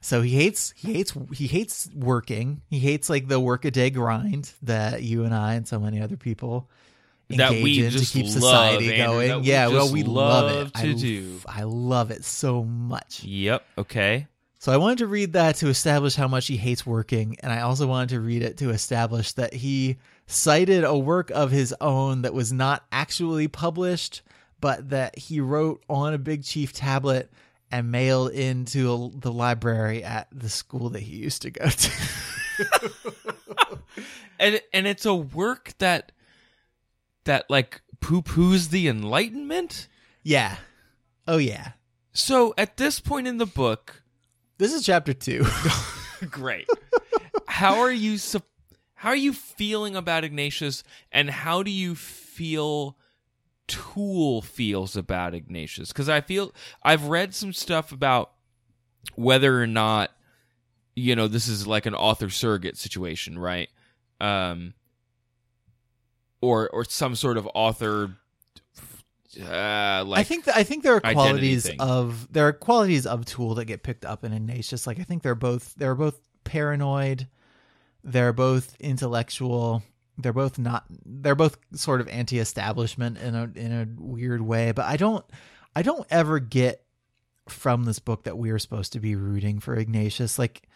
So 0.01 0.23
he 0.23 0.31
hates 0.37 0.73
he 0.77 0.93
hates 0.95 1.13
he 1.33 1.47
hates 1.47 1.89
working. 1.95 2.63
He 2.71 2.79
hates 2.79 3.11
like 3.11 3.29
the 3.29 3.41
work 3.41 3.65
a 3.65 3.71
day 3.71 3.91
grind 3.91 4.53
that 4.63 5.03
you 5.03 5.25
and 5.25 5.35
I 5.35 5.55
and 5.55 5.67
so 5.67 5.79
many 5.81 6.01
other 6.01 6.17
people 6.17 6.71
That 7.31 7.51
engage 7.53 7.63
we 7.65 7.85
in 7.85 7.91
just 7.91 8.07
to 8.07 8.13
keep 8.13 8.25
love, 8.27 8.33
society 8.33 8.95
Andrew, 8.95 9.27
going. 9.29 9.41
we 9.43 9.49
yeah, 9.49 9.67
well 9.69 9.93
we 9.93 10.03
love, 10.05 10.53
love 10.53 10.67
it. 10.69 10.75
to 10.75 10.91
I, 10.91 10.93
do. 10.95 11.41
I 11.47 11.63
love 11.65 12.11
it 12.11 12.25
so 12.25 12.65
much. 12.65 13.25
Yep. 13.25 13.65
Okay. 13.79 14.29
So 14.61 14.73
I 14.73 14.77
wanted 14.77 14.99
to 14.99 15.07
read 15.07 15.35
that 15.35 15.57
to 15.57 15.69
establish 15.69 16.17
how 16.17 16.27
much 16.27 16.47
he 16.49 16.57
hates 16.57 16.85
working, 16.87 17.37
and 17.41 17.53
I 17.53 17.61
also 17.61 17.87
wanted 17.87 18.09
to 18.11 18.21
read 18.21 18.43
it 18.43 18.57
to 18.59 18.71
establish 18.71 19.33
that 19.35 19.55
he 19.55 19.99
cited 20.27 20.83
a 20.85 20.97
work 20.97 21.31
of 21.31 21.51
his 21.53 21.75
own 21.81 22.23
that 22.23 22.35
was 22.35 22.53
not 22.53 22.85
actually 22.91 23.47
published, 23.47 24.23
but 24.61 24.91
that 24.91 25.17
he 25.17 25.41
wrote 25.41 25.85
on 25.89 26.13
a 26.13 26.19
Big 26.19 26.43
Chief 26.43 26.73
tablet 26.73 27.31
and 27.71 27.91
mailed 27.91 28.33
into 28.33 29.13
the 29.15 29.33
library 29.33 30.03
at 30.05 30.29
the 30.33 30.49
school 30.49 30.91
that 30.91 31.01
he 31.01 31.17
used 31.17 31.43
to 31.43 31.51
go 31.51 31.69
to. 31.69 31.91
And 34.41 34.61
and 34.73 34.87
it's 34.87 35.05
a 35.05 35.15
work 35.15 35.75
that 35.79 36.13
that 37.25 37.51
like 37.51 37.81
poo 38.01 38.23
poos 38.23 38.71
the 38.71 38.87
Enlightenment. 38.89 39.89
yeah. 40.23 40.57
Oh 41.27 41.39
yeah. 41.39 41.73
So 42.13 42.55
at 42.57 42.77
this 42.77 43.01
point 43.01 43.27
in 43.27 43.39
the 43.39 43.47
book, 43.47 44.03
This 44.59 44.73
is 44.73 44.87
chapter 44.87 45.13
two. 45.13 45.45
great. 46.31 46.69
how 47.49 47.81
are 47.81 47.91
you 47.91 48.17
how 48.95 49.09
are 49.11 49.17
you 49.17 49.33
feeling 49.33 49.97
about 49.97 50.23
Ignatius 50.25 50.85
and 51.11 51.29
how 51.31 51.65
do 51.65 51.71
you 51.73 51.97
feel 51.97 52.97
Toole 53.69 54.43
feels 54.43 54.97
about 54.97 55.35
Ignatius? 55.35 55.93
Cuz 55.93 56.09
I 56.09 56.21
feel 56.21 56.53
I've 56.83 57.05
read 57.05 57.35
some 57.35 57.53
stuff 57.53 57.93
about 57.93 58.33
whether 59.15 59.63
or 59.63 59.67
not 59.67 60.11
you 60.97 61.15
know 61.15 61.29
this 61.29 61.47
is 61.47 61.67
like 61.67 61.87
an 61.87 61.95
author 61.95 62.31
surrogate 62.31 62.77
situation, 62.77 63.39
right? 63.39 63.69
Um 64.21 64.75
or 66.41 66.69
or 66.71 66.85
some 66.85 67.15
sort 67.15 67.37
of 67.37 67.49
author 67.55 68.17
uh 69.41 70.05
like 70.07 70.21
I 70.21 70.25
think 70.25 70.45
that 70.47 70.57
I 70.57 70.65
think 70.65 70.83
there 70.83 70.95
are 70.95 71.01
qualities 71.01 71.71
of 71.79 72.33
there 72.33 72.49
are 72.49 72.53
qualities 72.53 73.07
of 73.07 73.25
Toole 73.25 73.55
that 73.57 73.67
get 73.67 73.83
picked 73.83 74.05
up 74.05 74.25
in 74.25 74.33
Ignatius. 74.33 74.87
Like 74.87 74.99
I 74.99 75.05
think 75.05 75.23
they're 75.23 75.35
both 75.35 75.75
they're 75.77 75.95
both 75.95 76.19
paranoid, 76.45 77.29
they're 78.03 78.33
both 78.33 78.75
intellectual, 78.81 79.83
they're 80.19 80.33
both 80.33 80.59
not 80.59 80.85
they're 81.07 81.35
both 81.35 81.57
sort 81.73 82.01
of 82.01 82.09
anti-establishment 82.09 83.19
in 83.19 83.35
a 83.35 83.51
in 83.55 83.73
a 83.73 83.87
weird 84.03 84.43
way. 84.43 84.73
But 84.73 84.87
I 84.87 84.97
don't 84.97 85.25
I 85.75 85.83
don't 85.83 86.07
ever 86.11 86.41
get 86.41 86.85
from 87.49 87.85
this 87.85 87.99
book 87.99 88.25
that 88.25 88.37
we 88.37 88.51
are 88.51 88.59
supposed 88.59 88.93
to 88.93 89.01
be 89.01 89.15
rooting 89.15 89.61
for 89.61 89.75
Ignatius. 89.75 90.39
Like 90.39 90.69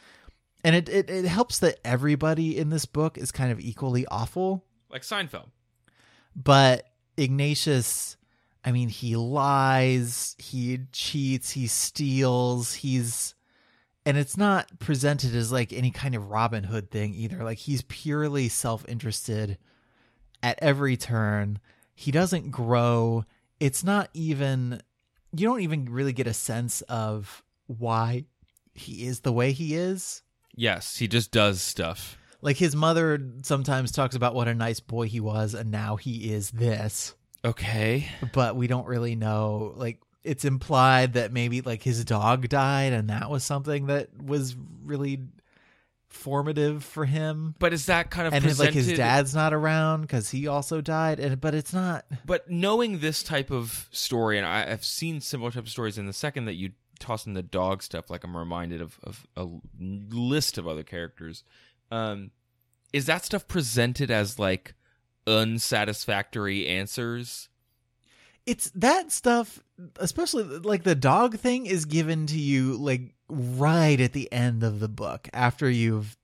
and 0.64 0.76
it, 0.76 0.88
it, 0.88 1.10
it 1.10 1.24
helps 1.24 1.58
that 1.58 1.80
everybody 1.84 2.56
in 2.56 2.70
this 2.70 2.86
book 2.86 3.18
is 3.18 3.32
kind 3.32 3.50
of 3.50 3.58
equally 3.58 4.06
awful 4.06 4.64
like 4.90 5.02
Seinfeld. 5.02 5.48
but 6.36 6.86
Ignatius, 7.16 8.16
I 8.64 8.72
mean, 8.72 8.88
he 8.88 9.16
lies, 9.16 10.36
he 10.38 10.80
cheats, 10.92 11.50
he 11.50 11.66
steals, 11.66 12.74
he's 12.74 13.34
and 14.04 14.16
it's 14.16 14.36
not 14.36 14.78
presented 14.78 15.34
as 15.34 15.52
like 15.52 15.72
any 15.72 15.90
kind 15.90 16.14
of 16.14 16.30
Robin 16.30 16.64
Hood 16.64 16.90
thing 16.90 17.14
either. 17.14 17.44
Like 17.44 17.58
he's 17.58 17.82
purely 17.82 18.48
self-interested 18.48 19.58
at 20.42 20.58
every 20.60 20.96
turn. 20.96 21.60
He 21.94 22.10
doesn't 22.10 22.50
grow. 22.50 23.24
It's 23.60 23.84
not 23.84 24.08
even 24.12 24.82
you 25.34 25.46
don't 25.46 25.60
even 25.60 25.86
really 25.86 26.12
get 26.12 26.26
a 26.26 26.34
sense 26.34 26.82
of 26.82 27.42
why 27.66 28.24
he 28.74 29.06
is 29.06 29.20
the 29.20 29.32
way 29.32 29.52
he 29.52 29.74
is. 29.74 30.22
Yes, 30.54 30.96
he 30.96 31.08
just 31.08 31.30
does 31.30 31.62
stuff. 31.62 32.18
Like 32.40 32.56
his 32.56 32.74
mother 32.74 33.20
sometimes 33.42 33.92
talks 33.92 34.16
about 34.16 34.34
what 34.34 34.48
a 34.48 34.54
nice 34.54 34.80
boy 34.80 35.06
he 35.06 35.20
was 35.20 35.54
and 35.54 35.70
now 35.70 35.96
he 35.96 36.32
is 36.32 36.50
this. 36.50 37.14
Okay. 37.44 38.08
But 38.32 38.56
we 38.56 38.66
don't 38.66 38.86
really 38.86 39.14
know 39.14 39.74
like 39.76 40.00
it's 40.24 40.44
implied 40.44 41.14
that 41.14 41.32
maybe 41.32 41.60
like 41.60 41.82
his 41.82 42.04
dog 42.04 42.48
died 42.48 42.92
and 42.92 43.10
that 43.10 43.30
was 43.30 43.44
something 43.44 43.86
that 43.86 44.08
was 44.22 44.56
really 44.84 45.20
formative 46.08 46.84
for 46.84 47.04
him. 47.04 47.54
But 47.58 47.72
is 47.72 47.86
that 47.86 48.10
kind 48.10 48.26
of 48.28 48.34
and 48.34 48.44
his, 48.44 48.60
like 48.60 48.72
his 48.72 48.92
dad's 48.92 49.34
not 49.34 49.52
around 49.52 50.02
because 50.02 50.30
he 50.30 50.46
also 50.46 50.80
died. 50.80 51.18
And 51.18 51.40
but 51.40 51.54
it's 51.54 51.72
not. 51.72 52.04
But 52.24 52.50
knowing 52.50 52.98
this 52.98 53.22
type 53.22 53.50
of 53.50 53.88
story, 53.90 54.38
and 54.38 54.46
I, 54.46 54.70
I've 54.70 54.84
seen 54.84 55.20
similar 55.20 55.50
type 55.50 55.64
of 55.64 55.70
stories. 55.70 55.98
In 55.98 56.06
the 56.06 56.12
second 56.12 56.44
that 56.44 56.54
you 56.54 56.72
toss 56.98 57.26
in 57.26 57.34
the 57.34 57.42
dog 57.42 57.82
stuff, 57.82 58.10
like 58.10 58.24
I'm 58.24 58.36
reminded 58.36 58.80
of, 58.80 58.98
of 59.02 59.26
a 59.36 59.46
list 59.78 60.58
of 60.58 60.68
other 60.68 60.84
characters. 60.84 61.42
Um, 61.90 62.30
is 62.92 63.06
that 63.06 63.24
stuff 63.24 63.48
presented 63.48 64.10
as 64.10 64.38
like 64.38 64.74
unsatisfactory 65.26 66.66
answers? 66.66 67.48
It's 68.44 68.70
that 68.74 69.12
stuff, 69.12 69.62
especially 69.96 70.44
like 70.44 70.82
the 70.82 70.94
dog 70.94 71.38
thing, 71.38 71.66
is 71.66 71.84
given 71.84 72.26
to 72.26 72.38
you 72.38 72.76
like 72.76 73.14
right 73.28 74.00
at 74.00 74.12
the 74.12 74.30
end 74.32 74.62
of 74.62 74.80
the 74.80 74.88
book 74.88 75.28
after 75.32 75.70
you've 75.70 76.16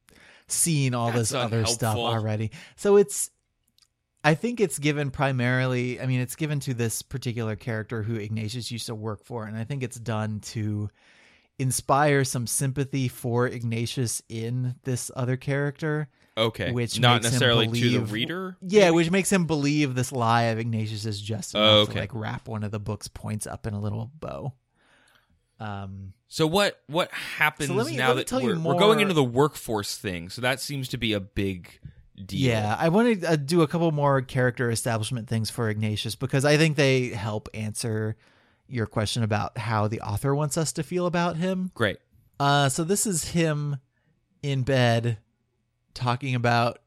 seen 0.49 0.95
all 0.95 1.09
That's 1.09 1.31
this 1.31 1.35
other 1.35 1.65
stuff 1.67 1.97
already. 1.97 2.51
So 2.77 2.97
it's 2.97 3.31
I 4.25 4.35
think 4.35 4.61
it's 4.61 4.79
given 4.79 5.11
primarily, 5.11 6.01
I 6.01 6.07
mean, 6.07 6.21
it's 6.21 6.37
given 6.37 6.61
to 6.61 6.75
this 6.75 7.03
particular 7.03 7.57
character 7.57 8.03
who 8.03 8.17
Ignatius 8.17 8.71
used 8.71 8.87
to 8.87 8.95
work 8.95 9.25
for. 9.25 9.45
And 9.45 9.57
I 9.57 9.65
think 9.65 9.83
it's 9.83 9.99
done 9.99 10.41
to 10.41 10.91
inspire 11.59 12.25
some 12.25 12.47
sympathy 12.47 13.09
for 13.09 13.47
Ignatius 13.47 14.21
in 14.29 14.75
this 14.83 15.11
other 15.15 15.37
character. 15.37 16.09
Okay, 16.39 16.71
Which 16.73 16.99
not 17.01 17.23
necessarily 17.23 17.67
to 17.69 17.91
the 17.91 18.01
reader. 18.01 18.57
Yeah, 18.63 18.91
which 18.91 19.11
makes 19.11 19.31
him 19.33 19.47
believe 19.47 19.95
this 19.95 20.13
lie 20.13 20.45
of 20.45 20.59
Ignatius 20.59 21.05
is 21.05 21.21
just 21.21 21.55
enough 21.55 21.89
Oh, 21.89 21.93
to 21.93 21.99
like 21.99 22.15
wrap 22.15 22.47
one 22.49 22.63
of 22.65 22.71
the 22.71 22.79
book's 22.81 23.09
points 23.09 23.47
up 23.47 23.67
in 23.67 23.75
a 23.75 23.81
little 23.81 24.11
bow. 24.21 24.55
Um, 25.61 26.13
So 26.29 26.47
what 26.47 26.81
what 26.87 27.11
happens 27.11 27.69
So 27.69 27.75
me- 27.85 27.97
now 27.97 28.15
that 28.15 28.31
we're, 28.31 28.59
we're 28.59 28.79
going 28.79 29.01
into 29.01 29.15
the 29.15 29.25
workforce 29.25 29.97
thing? 29.97 30.29
So 30.29 30.41
that 30.43 30.61
seems 30.61 30.89
to 30.89 30.97
be 30.99 31.13
a 31.13 31.21
big 31.21 31.81
deal. 32.25 32.49
Yeah, 32.51 32.77
I 32.79 32.89
want 32.91 33.21
to 33.23 33.33
uh, 33.33 33.37
do 33.37 33.63
a 33.63 33.67
couple 33.67 33.91
more 33.91 34.21
character 34.23 34.71
establishment 34.71 35.29
things 35.29 35.51
for 35.51 35.69
Ignatius 35.69 36.15
because 36.15 36.45
I 36.45 36.57
think 36.57 36.77
they 36.77 37.09
help 37.09 37.49
answer 37.55 38.17
your 38.69 38.87
question 38.87 39.23
about 39.23 39.57
how 39.59 39.89
the 39.89 40.01
author 40.01 40.35
wants 40.35 40.57
us 40.57 40.73
to 40.73 40.83
feel 40.83 41.07
about 41.07 41.37
him. 41.37 41.71
Great. 41.75 41.99
Uh, 42.39 42.69
so 42.69 42.85
this 42.85 43.07
is 43.07 43.31
him 43.31 43.79
in 44.43 44.63
bed 44.63 45.19
talking 45.99 46.35
about 46.35 46.79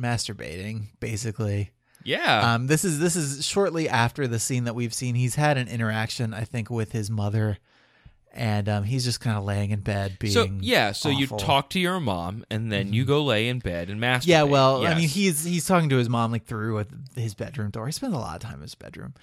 masturbating, 0.00 0.88
basically. 1.00 1.72
Yeah. 2.04 2.54
Um, 2.54 2.66
this 2.68 2.84
is 2.84 2.98
this 2.98 3.16
is 3.16 3.44
shortly 3.44 3.88
after 3.88 4.26
the 4.26 4.38
scene 4.38 4.64
that 4.64 4.74
we've 4.74 4.94
seen. 4.94 5.14
He's 5.14 5.34
had 5.34 5.58
an 5.58 5.68
interaction, 5.68 6.32
I 6.32 6.44
think, 6.44 6.70
with 6.70 6.92
his 6.92 7.10
mother, 7.10 7.58
and 8.32 8.68
um, 8.68 8.84
he's 8.84 9.04
just 9.04 9.20
kind 9.20 9.36
of 9.36 9.44
laying 9.44 9.70
in 9.72 9.80
bed, 9.80 10.16
being 10.18 10.32
so 10.32 10.48
yeah, 10.60 10.92
so 10.92 11.08
you 11.08 11.24
awful. 11.24 11.38
Mm-hmm. 11.38 11.46
talk 11.46 11.70
to 11.70 11.80
your 11.80 12.00
mom 12.00 12.44
and 12.50 12.70
then 12.70 12.92
you 12.92 13.04
go 13.04 13.24
lay 13.24 13.48
in 13.48 13.58
bed 13.58 13.90
and 13.90 14.00
masturbate. 14.00 14.26
Yeah, 14.26 14.42
well, 14.44 14.86
I 14.86 14.94
mean, 14.94 15.08
he's 15.08 15.44
he's 15.44 15.66
talking 15.66 15.88
to 15.90 15.96
his 15.96 16.08
mom 16.08 16.32
like 16.32 16.46
through 16.46 16.84
his 17.14 17.34
bedroom 17.34 17.70
door. 17.70 17.86
He 17.86 17.92
spends 17.92 18.14
a 18.14 18.18
lot 18.18 18.36
of 18.36 18.42
time 18.42 18.56
in 18.56 18.62
his 18.62 18.74
bedroom. 18.74 19.14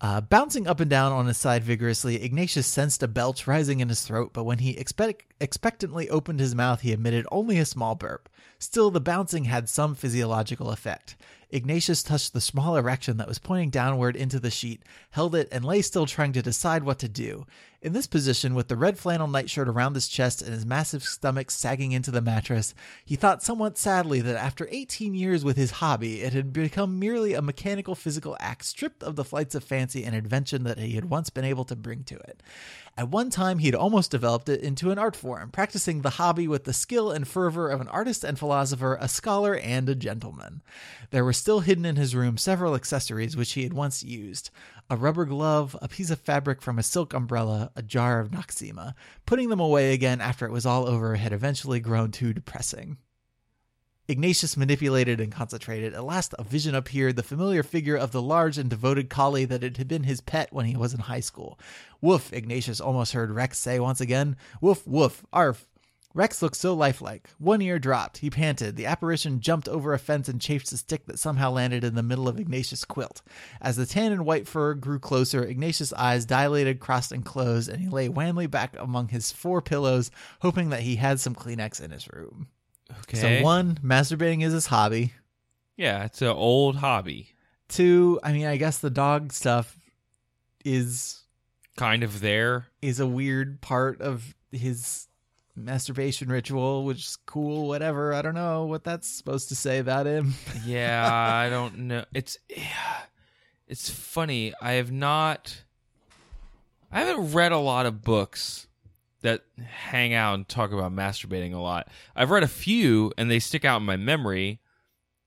Uh, 0.00 0.20
bouncing 0.20 0.66
up 0.66 0.80
and 0.80 0.90
down 0.90 1.12
on 1.12 1.26
his 1.26 1.38
side 1.38 1.62
vigorously, 1.64 2.22
Ignatius 2.22 2.66
sensed 2.66 3.02
a 3.02 3.08
belch 3.08 3.46
rising 3.46 3.80
in 3.80 3.88
his 3.88 4.02
throat, 4.02 4.32
but 4.34 4.44
when 4.44 4.58
he 4.58 4.76
expect- 4.76 5.32
expectantly 5.40 6.10
opened 6.10 6.40
his 6.40 6.54
mouth, 6.54 6.80
he 6.80 6.92
emitted 6.92 7.26
only 7.32 7.58
a 7.58 7.64
small 7.64 7.94
burp. 7.94 8.28
Still, 8.64 8.90
the 8.90 8.98
bouncing 8.98 9.44
had 9.44 9.68
some 9.68 9.94
physiological 9.94 10.70
effect. 10.70 11.16
Ignatius 11.50 12.02
touched 12.02 12.32
the 12.32 12.40
small 12.40 12.76
erection 12.76 13.18
that 13.18 13.28
was 13.28 13.38
pointing 13.38 13.68
downward 13.68 14.16
into 14.16 14.40
the 14.40 14.50
sheet, 14.50 14.82
held 15.10 15.34
it, 15.34 15.48
and 15.52 15.66
lay 15.66 15.82
still 15.82 16.06
trying 16.06 16.32
to 16.32 16.42
decide 16.42 16.82
what 16.82 16.98
to 17.00 17.08
do. 17.08 17.46
In 17.82 17.92
this 17.92 18.06
position, 18.06 18.54
with 18.54 18.68
the 18.68 18.76
red 18.78 18.98
flannel 18.98 19.28
nightshirt 19.28 19.68
around 19.68 19.94
his 19.94 20.08
chest 20.08 20.40
and 20.40 20.54
his 20.54 20.64
massive 20.64 21.04
stomach 21.04 21.50
sagging 21.50 21.92
into 21.92 22.10
the 22.10 22.22
mattress, 22.22 22.74
he 23.04 23.14
thought 23.14 23.42
somewhat 23.42 23.76
sadly 23.76 24.22
that 24.22 24.42
after 24.42 24.66
18 24.70 25.14
years 25.14 25.44
with 25.44 25.58
his 25.58 25.72
hobby, 25.72 26.22
it 26.22 26.32
had 26.32 26.50
become 26.50 26.98
merely 26.98 27.34
a 27.34 27.42
mechanical 27.42 27.94
physical 27.94 28.38
act 28.40 28.64
stripped 28.64 29.02
of 29.02 29.16
the 29.16 29.24
flights 29.24 29.54
of 29.54 29.62
fancy 29.62 30.02
and 30.02 30.16
invention 30.16 30.64
that 30.64 30.78
he 30.78 30.92
had 30.92 31.10
once 31.10 31.28
been 31.28 31.44
able 31.44 31.66
to 31.66 31.76
bring 31.76 32.04
to 32.04 32.14
it. 32.14 32.42
At 32.96 33.10
one 33.10 33.28
time, 33.28 33.58
he 33.58 33.66
had 33.66 33.74
almost 33.74 34.10
developed 34.10 34.48
it 34.48 34.60
into 34.60 34.90
an 34.90 34.98
art 34.98 35.14
form, 35.14 35.50
practicing 35.50 36.00
the 36.00 36.10
hobby 36.10 36.48
with 36.48 36.64
the 36.64 36.72
skill 36.72 37.10
and 37.10 37.28
fervor 37.28 37.68
of 37.68 37.80
an 37.80 37.88
artist 37.88 38.24
and 38.24 38.38
philosopher, 38.38 38.53
a 38.54 39.08
scholar, 39.08 39.56
and 39.56 39.88
a 39.88 39.94
gentleman. 39.94 40.62
There 41.10 41.24
were 41.24 41.32
still 41.32 41.60
hidden 41.60 41.84
in 41.84 41.96
his 41.96 42.14
room 42.14 42.36
several 42.36 42.74
accessories 42.74 43.36
which 43.36 43.52
he 43.52 43.62
had 43.62 43.72
once 43.72 44.02
used 44.02 44.50
a 44.90 44.96
rubber 44.96 45.24
glove, 45.24 45.76
a 45.80 45.88
piece 45.88 46.10
of 46.10 46.20
fabric 46.20 46.60
from 46.60 46.78
a 46.78 46.82
silk 46.82 47.14
umbrella, 47.14 47.70
a 47.74 47.82
jar 47.82 48.20
of 48.20 48.30
Noxzema. 48.30 48.94
Putting 49.26 49.48
them 49.48 49.60
away 49.60 49.92
again 49.92 50.20
after 50.20 50.46
it 50.46 50.52
was 50.52 50.66
all 50.66 50.86
over 50.86 51.16
had 51.16 51.32
eventually 51.32 51.80
grown 51.80 52.10
too 52.10 52.32
depressing. 52.32 52.98
Ignatius 54.06 54.58
manipulated 54.58 55.18
and 55.18 55.32
concentrated. 55.32 55.94
At 55.94 56.04
last, 56.04 56.34
a 56.38 56.44
vision 56.44 56.74
appeared 56.74 57.16
the 57.16 57.22
familiar 57.22 57.62
figure 57.62 57.96
of 57.96 58.12
the 58.12 58.20
large 58.20 58.58
and 58.58 58.68
devoted 58.68 59.08
collie 59.08 59.46
that 59.46 59.62
had 59.62 59.88
been 59.88 60.02
his 60.02 60.20
pet 60.20 60.52
when 60.52 60.66
he 60.66 60.76
was 60.76 60.92
in 60.92 61.00
high 61.00 61.20
school. 61.20 61.58
Woof, 62.02 62.30
Ignatius 62.30 62.80
almost 62.80 63.14
heard 63.14 63.30
Rex 63.30 63.58
say 63.58 63.80
once 63.80 64.02
again. 64.02 64.36
Woof, 64.60 64.86
woof, 64.86 65.24
arf. 65.32 65.66
Rex 66.14 66.40
looked 66.40 66.56
so 66.56 66.74
lifelike. 66.74 67.28
One 67.38 67.60
ear 67.60 67.80
dropped. 67.80 68.18
He 68.18 68.30
panted. 68.30 68.76
The 68.76 68.86
apparition 68.86 69.40
jumped 69.40 69.68
over 69.68 69.92
a 69.92 69.98
fence 69.98 70.28
and 70.28 70.40
chafed 70.40 70.70
a 70.70 70.76
stick 70.76 71.06
that 71.06 71.18
somehow 71.18 71.50
landed 71.50 71.82
in 71.82 71.96
the 71.96 72.04
middle 72.04 72.28
of 72.28 72.38
Ignatius' 72.38 72.84
quilt. 72.84 73.20
As 73.60 73.74
the 73.76 73.84
tan 73.84 74.12
and 74.12 74.24
white 74.24 74.46
fur 74.46 74.74
grew 74.74 75.00
closer, 75.00 75.42
Ignatius' 75.44 75.92
eyes 75.94 76.24
dilated, 76.24 76.78
crossed, 76.78 77.10
and 77.10 77.24
closed, 77.24 77.68
and 77.68 77.80
he 77.82 77.88
lay 77.88 78.08
wanly 78.08 78.46
back 78.46 78.76
among 78.78 79.08
his 79.08 79.32
four 79.32 79.60
pillows, 79.60 80.12
hoping 80.40 80.70
that 80.70 80.82
he 80.82 80.96
had 80.96 81.18
some 81.18 81.34
Kleenex 81.34 81.82
in 81.82 81.90
his 81.90 82.06
room. 82.12 82.46
okay. 83.00 83.40
So, 83.40 83.42
one, 83.42 83.78
masturbating 83.82 84.44
is 84.44 84.52
his 84.52 84.66
hobby. 84.66 85.12
Yeah, 85.76 86.04
it's 86.04 86.22
an 86.22 86.28
old 86.28 86.76
hobby. 86.76 87.34
Two, 87.66 88.20
I 88.22 88.32
mean, 88.32 88.46
I 88.46 88.56
guess 88.56 88.78
the 88.78 88.90
dog 88.90 89.32
stuff 89.32 89.76
is 90.64 91.22
Kind 91.76 92.04
of 92.04 92.20
there. 92.20 92.66
is 92.80 93.00
a 93.00 93.06
weird 93.06 93.60
part 93.60 94.00
of 94.00 94.34
his 94.52 95.08
masturbation 95.56 96.28
ritual, 96.28 96.84
which 96.84 96.98
is 96.98 97.16
cool, 97.26 97.68
whatever. 97.68 98.12
I 98.12 98.22
don't 98.22 98.34
know 98.34 98.64
what 98.66 98.84
that's 98.84 99.08
supposed 99.08 99.48
to 99.50 99.56
say 99.56 99.78
about 99.78 100.06
him. 100.06 100.34
Yeah, 100.64 101.08
I 101.12 101.50
don't 101.50 101.78
know. 101.80 102.04
It's 102.14 102.38
it's 103.68 103.90
funny. 103.90 104.54
I 104.60 104.72
have 104.72 104.90
not 104.90 105.62
I 106.90 107.00
haven't 107.00 107.32
read 107.32 107.52
a 107.52 107.58
lot 107.58 107.86
of 107.86 108.02
books 108.02 108.66
that 109.22 109.42
hang 109.58 110.14
out 110.14 110.34
and 110.34 110.48
talk 110.48 110.72
about 110.72 110.94
masturbating 110.94 111.54
a 111.54 111.58
lot. 111.58 111.88
I've 112.14 112.30
read 112.30 112.42
a 112.42 112.48
few 112.48 113.12
and 113.16 113.30
they 113.30 113.38
stick 113.38 113.64
out 113.64 113.80
in 113.80 113.86
my 113.86 113.96
memory. 113.96 114.60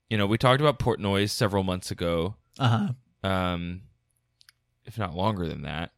You 0.08 0.16
know, 0.18 0.26
we 0.26 0.38
talked 0.38 0.60
about 0.60 0.78
Portnoy 0.78 1.28
several 1.28 1.62
months 1.64 1.90
ago. 1.90 2.36
Uh 2.58 2.92
huh. 3.22 3.28
Um 3.28 3.82
if 4.84 4.98
not 4.98 5.14
longer 5.14 5.46
than 5.46 5.62
that. 5.62 5.92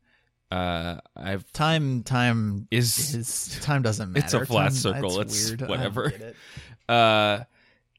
Uh 0.51 0.97
I've 1.17 1.51
Time, 1.53 2.03
time 2.03 2.67
Is- 2.71 3.15
is 3.15 3.59
time 3.63 3.83
doesn't 3.83 4.13
matter. 4.13 4.25
It's 4.25 4.35
a 4.35 4.45
flat 4.47 4.65
Time- 4.65 4.73
circle. 4.73 5.21
It's 5.21 5.49
weird. 5.51 5.63
Whatever. 5.69 6.07
it. 6.07 6.37
uh 6.89 7.45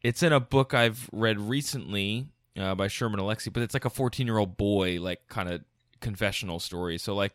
it's 0.04 0.24
in 0.24 0.34
a 0.34 0.40
book 0.40 0.74
I've 0.74 1.08
read 1.14 1.40
recently 1.40 2.26
uh, 2.60 2.74
by 2.76 2.88
Sherman 2.88 3.20
Alexie, 3.20 3.54
but 3.54 3.62
it's 3.64 3.74
like 3.76 3.86
a 3.86 3.90
14 3.90 4.26
year 4.28 4.38
old 4.38 4.58
boy, 4.58 5.00
like 5.00 5.28
kind 5.30 5.48
of 5.48 5.62
confessional 6.02 6.60
story. 6.60 6.98
So 6.98 7.14
like 7.16 7.34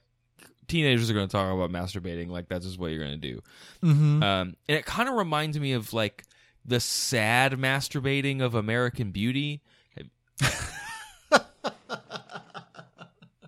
teenagers 0.67 1.09
are 1.09 1.15
going 1.15 1.29
to 1.29 1.33
talk 1.33 1.55
about 1.55 1.71
masturbating, 1.71 2.29
like 2.29 2.49
that's 2.49 2.67
just 2.67 2.79
what 2.79 2.91
you're 2.91 2.99
going 3.05 3.19
to 3.21 3.33
do. 3.33 3.41
Mhm. 3.85 4.23
Um, 4.23 4.57
and 4.69 4.77
it 4.77 4.85
kind 4.85 5.09
of 5.09 5.15
reminds 5.15 5.59
me 5.61 5.73
of 5.75 5.93
like 5.93 6.25
the 6.65 6.81
sad 6.81 7.53
masturbating 7.53 8.41
of 8.43 8.55
American 8.57 9.13
Beauty, 9.13 9.63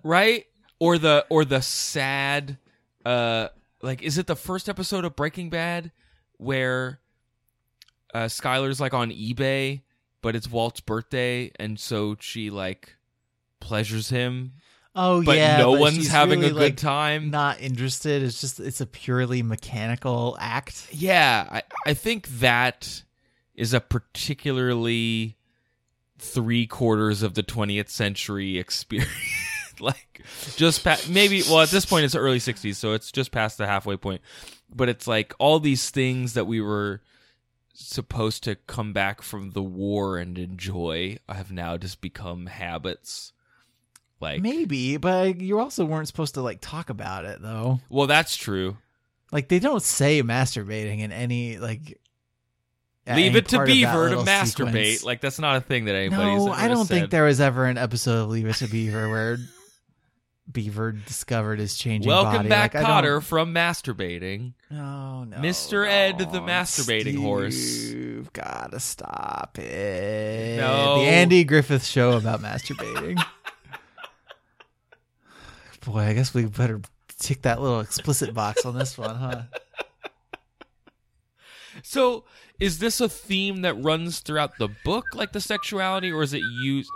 right? 0.03 0.47
Or 0.81 0.99
the 0.99 1.27
or 1.29 1.45
the 1.45 1.61
sad, 1.61 2.59
uh, 3.05 3.49
like 3.83 4.03
is 4.03 4.17
it 4.19 4.27
the 4.27 4.37
first 4.37 4.69
episode 4.69 5.05
of 5.05 5.17
Breaking 5.17 5.51
Bad 5.51 5.91
where 6.37 7.01
uh, 8.15 8.27
Skyler's 8.27 8.81
like 8.81 8.95
on 8.95 9.11
eBay, 9.11 9.83
but 10.23 10.37
it's 10.37 10.49
Walt's 10.51 10.81
birthday, 10.81 11.51
and 11.59 11.81
so 11.81 12.17
she 12.21 12.51
like 12.51 12.97
pleasures 13.61 14.11
him, 14.11 14.53
Oh 15.01 15.23
but 15.23 15.37
yeah, 15.37 15.59
no 15.59 15.73
but 15.75 15.81
one's 15.81 16.09
having 16.09 16.41
really, 16.41 16.51
a 16.51 16.55
good 16.55 16.61
like, 16.61 16.77
time. 16.77 17.31
Not 17.31 17.61
interested. 17.61 18.21
It's 18.21 18.41
just 18.41 18.59
it's 18.59 18.81
a 18.81 18.87
purely 18.87 19.45
mechanical 19.45 20.37
act. 20.41 20.89
Yeah, 20.91 21.47
I, 21.49 21.63
I 21.87 21.95
think 21.95 22.27
that 22.41 23.05
is 23.55 23.73
a 23.73 23.81
particularly 23.81 25.37
three 26.19 26.67
quarters 26.67 27.23
of 27.23 27.35
the 27.35 27.45
20th 27.45 27.91
century 27.91 28.59
experience. 28.59 29.13
like, 29.81 30.23
just 30.57 30.85
pa- 30.85 30.99
maybe, 31.09 31.43
well, 31.43 31.61
at 31.61 31.71
this 31.71 31.85
point, 31.85 32.05
it's 32.05 32.15
early 32.15 32.39
60s, 32.39 32.77
so 32.77 32.93
it's 32.93 33.13
just 33.13 33.31
past 33.33 33.59
the 33.59 33.67
halfway 33.67 33.97
point. 33.97 34.21
But 34.75 34.89
it's 34.89 35.07
like 35.07 35.35
all 35.39 35.61
these 35.61 35.91
things 35.91 36.35
that 36.35 36.47
we 36.47 36.61
were 36.61 37.01
supposed 37.73 38.45
to 38.45 38.57
come 38.57 38.93
back 38.93 39.23
from 39.23 39.51
the 39.53 39.63
war 39.63 40.19
and 40.19 40.37
enjoy 40.37 41.17
have 41.29 41.53
now 41.53 41.77
just 41.77 42.01
become 42.01 42.47
habits. 42.47 43.33
Like, 44.21 44.43
Maybe, 44.43 44.97
but 44.97 45.41
you 45.41 45.61
also 45.61 45.85
weren't 45.85 46.09
supposed 46.09 46.35
to 46.35 46.43
like 46.43 46.59
talk 46.61 46.91
about 46.91 47.25
it 47.25 47.41
though. 47.41 47.81
well, 47.89 48.09
that's 48.09 48.37
true. 48.37 48.77
Like 49.31 49.49
they 49.49 49.61
don't 49.61 49.83
say 49.83 50.23
masturbating 50.23 51.01
in 51.01 51.13
any 51.13 51.59
like. 51.59 52.01
Leave 53.07 53.37
it 53.37 53.49
to 53.49 53.57
part 53.57 53.71
of 53.71 53.75
that 53.75 53.75
Beaver 53.75 54.11
to 54.11 54.17
masturbate. 54.17 54.47
sequence. 54.97 55.05
Like, 55.05 55.23
that's 55.23 55.39
not 55.39 55.57
a 55.57 55.63
thing 55.63 55.87
that 55.87 55.95
anybody's 55.95 56.45
no, 56.45 56.53
I 56.53 56.69
don't 56.69 56.87
think 56.87 57.09
there 57.09 57.25
was 57.25 57.41
ever 57.41 57.65
an 57.65 57.79
episode 57.79 58.25
of 58.25 58.29
Leave 58.29 58.47
It 58.47 58.57
to 58.57 58.67
Beaver 58.67 59.09
where 59.11 59.39
Beaver 60.51 60.93
discovered 60.93 61.59
his 61.59 61.77
changing 61.77 62.09
Welcome 62.09 62.37
body. 62.37 62.49
back, 62.49 62.75
like, 62.75 62.85
Kotter, 62.85 63.23
from 63.23 63.55
masturbating. 63.55 64.55
Oh, 64.71 64.75
no, 64.75 65.25
no, 65.25 65.37
Mr. 65.39 65.87
Ed, 65.87 66.19
the 66.19 66.27
no, 66.27 66.41
masturbating 66.41 67.19
horse. 67.19 67.91
You've 67.91 68.33
gotta 68.33 68.81
stop 68.81 69.59
it. 69.59 70.59
No. 70.59 71.01
the 71.01 71.07
Andy 71.07 71.45
Griffith 71.45 71.85
show 71.85 72.13
about 72.13 72.41
masturbating. 72.41 73.23
Boy, 75.85 76.01
I 76.01 76.13
guess 76.15 76.33
we 76.33 76.47
better 76.47 76.81
tick 77.19 77.43
that 77.43 77.61
little 77.61 77.81
explicit 77.81 78.35
box 78.35 78.65
on 78.65 78.77
this 78.77 78.97
one, 78.97 79.17
huh? 79.17 79.43
So, 81.83 82.25
is 82.59 82.79
this 82.79 83.01
a 83.01 83.09
theme 83.09 83.63
that 83.63 83.75
runs 83.75 84.21
throughout 84.21 84.59
the 84.59 84.69
book, 84.85 85.05
like 85.15 85.33
the 85.33 85.41
sexuality, 85.41 86.11
or 86.11 86.23
is 86.23 86.35
it 86.35 86.43
used? 86.63 86.91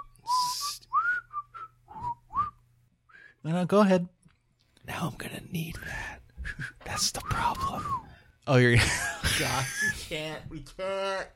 No, 3.45 3.51
no, 3.53 3.65
go 3.65 3.81
ahead. 3.81 4.09
Now 4.87 5.09
I'm 5.11 5.17
gonna 5.17 5.43
need 5.51 5.77
that. 5.87 6.21
That's 6.85 7.11
the 7.13 7.21
problem. 7.21 7.85
Oh, 8.47 8.57
you're. 8.57 8.77
God, 9.39 9.65
we 9.83 9.91
can't. 10.09 10.41
We 10.51 10.65
can't. 10.77 11.27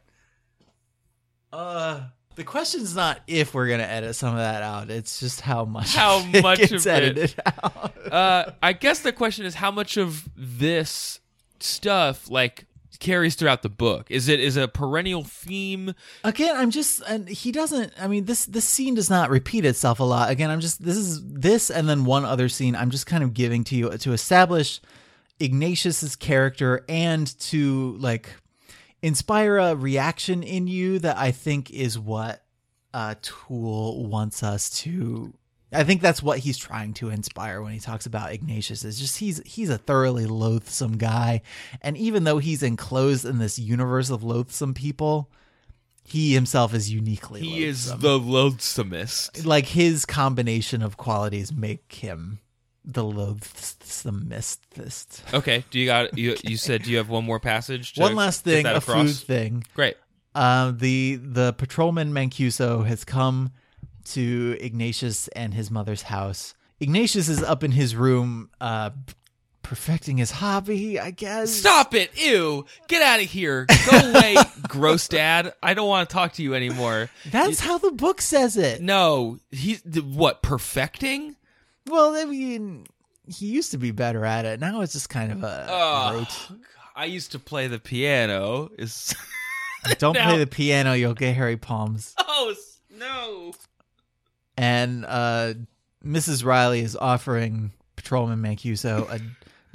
Uh, 1.52 2.00
the 2.34 2.44
question's 2.44 2.94
not 2.94 3.20
if 3.26 3.54
we're 3.54 3.68
gonna 3.68 3.84
edit 3.84 4.14
some 4.16 4.30
of 4.34 4.38
that 4.38 4.62
out. 4.62 4.90
It's 4.90 5.20
just 5.20 5.40
how 5.40 5.64
much. 5.64 5.94
How 5.94 6.18
of 6.18 6.34
it 6.34 6.42
much 6.42 6.58
gets 6.58 6.72
of 6.72 6.86
it. 6.86 6.88
edited 6.88 7.34
out. 7.46 8.12
Uh, 8.12 8.52
I 8.62 8.72
guess 8.72 9.00
the 9.00 9.12
question 9.12 9.46
is 9.46 9.54
how 9.54 9.70
much 9.70 9.96
of 9.96 10.28
this 10.36 11.20
stuff 11.60 12.28
like 12.30 12.65
carries 12.96 13.34
throughout 13.34 13.62
the 13.62 13.68
book. 13.68 14.10
Is 14.10 14.28
it 14.28 14.40
is 14.40 14.56
a 14.56 14.68
perennial 14.68 15.24
theme? 15.24 15.94
Again, 16.24 16.56
I'm 16.56 16.70
just, 16.70 17.02
and 17.06 17.28
he 17.28 17.52
doesn't. 17.52 17.92
I 17.98 18.08
mean, 18.08 18.24
this 18.24 18.46
this 18.46 18.64
scene 18.64 18.94
does 18.94 19.10
not 19.10 19.30
repeat 19.30 19.64
itself 19.64 20.00
a 20.00 20.04
lot. 20.04 20.30
Again, 20.30 20.50
I'm 20.50 20.60
just 20.60 20.82
this 20.82 20.96
is 20.96 21.22
this, 21.24 21.70
and 21.70 21.88
then 21.88 22.04
one 22.04 22.24
other 22.24 22.48
scene. 22.48 22.74
I'm 22.74 22.90
just 22.90 23.06
kind 23.06 23.22
of 23.22 23.34
giving 23.34 23.64
to 23.64 23.76
you 23.76 23.96
to 23.96 24.12
establish 24.12 24.80
Ignatius's 25.40 26.16
character 26.16 26.84
and 26.88 27.38
to 27.40 27.96
like 27.98 28.30
inspire 29.02 29.58
a 29.58 29.74
reaction 29.74 30.42
in 30.42 30.66
you 30.66 30.98
that 31.00 31.16
I 31.16 31.30
think 31.30 31.70
is 31.70 31.98
what 31.98 32.42
uh, 32.94 33.14
Toole 33.20 34.06
wants 34.06 34.42
us 34.42 34.70
to. 34.80 35.34
I 35.72 35.84
think 35.84 36.00
that's 36.00 36.22
what 36.22 36.38
he's 36.38 36.58
trying 36.58 36.94
to 36.94 37.10
inspire 37.10 37.60
when 37.60 37.72
he 37.72 37.80
talks 37.80 38.06
about 38.06 38.32
Ignatius. 38.32 38.84
Is 38.84 39.00
just 39.00 39.18
he's 39.18 39.42
he's 39.44 39.68
a 39.68 39.78
thoroughly 39.78 40.26
loathsome 40.26 40.96
guy, 40.96 41.42
and 41.82 41.96
even 41.96 42.24
though 42.24 42.38
he's 42.38 42.62
enclosed 42.62 43.24
in 43.24 43.38
this 43.38 43.58
universe 43.58 44.10
of 44.10 44.22
loathsome 44.22 44.74
people, 44.74 45.28
he 46.04 46.34
himself 46.34 46.72
is 46.72 46.92
uniquely. 46.92 47.40
He 47.40 47.64
is 47.64 47.92
the 47.96 48.18
loathsomest. 48.18 49.44
like 49.44 49.66
his 49.66 50.06
combination 50.06 50.82
of 50.82 50.96
qualities 50.96 51.52
make 51.52 51.92
him 51.92 52.38
the 52.84 53.02
loathsomest. 53.02 54.60
Okay, 55.34 55.64
do 55.70 55.80
you 55.80 55.86
got 55.86 56.16
you? 56.16 56.36
You 56.44 56.56
said 56.56 56.84
do 56.84 56.92
you 56.92 56.98
have 56.98 57.08
one 57.08 57.24
more 57.24 57.40
passage? 57.40 57.94
to 57.94 58.02
One 58.02 58.14
last 58.14 58.44
thing, 58.44 58.66
a 58.66 58.80
food 58.80 59.10
thing. 59.10 59.64
Great. 59.74 59.96
Uh, 60.34 60.70
the 60.70 61.18
the 61.20 61.54
patrolman 61.54 62.12
Mancuso 62.12 62.86
has 62.86 63.04
come 63.04 63.50
to 64.06 64.56
Ignatius 64.60 65.28
and 65.28 65.52
his 65.54 65.70
mother's 65.70 66.02
house. 66.02 66.54
Ignatius 66.80 67.28
is 67.28 67.42
up 67.42 67.62
in 67.64 67.72
his 67.72 67.94
room, 67.96 68.50
uh, 68.60 68.90
perfecting 69.62 70.18
his 70.18 70.30
hobby, 70.30 71.00
I 71.00 71.10
guess. 71.10 71.50
Stop 71.50 71.94
it! 71.94 72.10
Ew! 72.22 72.66
Get 72.88 73.02
out 73.02 73.20
of 73.20 73.26
here! 73.30 73.66
Go 73.90 73.96
away, 74.10 74.36
gross 74.68 75.08
dad! 75.08 75.54
I 75.62 75.74
don't 75.74 75.88
want 75.88 76.08
to 76.08 76.12
talk 76.12 76.34
to 76.34 76.42
you 76.42 76.54
anymore. 76.54 77.10
That's 77.30 77.60
how 77.60 77.78
the 77.78 77.90
book 77.92 78.20
says 78.20 78.56
it. 78.56 78.80
No, 78.80 79.38
he's 79.50 79.82
what 79.84 80.42
perfecting? 80.42 81.34
Well, 81.86 82.14
I 82.14 82.24
mean, 82.26 82.86
he 83.26 83.46
used 83.46 83.70
to 83.72 83.78
be 83.78 83.90
better 83.90 84.24
at 84.24 84.44
it. 84.44 84.60
Now 84.60 84.82
it's 84.82 84.92
just 84.92 85.08
kind 85.08 85.32
of 85.32 85.42
a 85.42 85.66
Oh. 85.68 86.26
I 86.94 87.04
used 87.06 87.32
to 87.32 87.38
play 87.38 87.66
the 87.66 87.78
piano. 87.78 88.70
Is 88.78 89.14
Don't 89.98 90.14
now- 90.14 90.28
play 90.30 90.38
the 90.38 90.46
piano; 90.46 90.92
you'll 90.92 91.14
get 91.14 91.34
hairy 91.34 91.56
palms. 91.56 92.14
oh 92.18 92.54
no! 92.96 93.52
And 94.56 95.04
uh, 95.04 95.54
Mrs. 96.04 96.44
Reilly 96.44 96.80
is 96.80 96.96
offering 96.96 97.72
Patrolman 97.96 98.40
Mancuso 98.40 99.08
a 99.10 99.20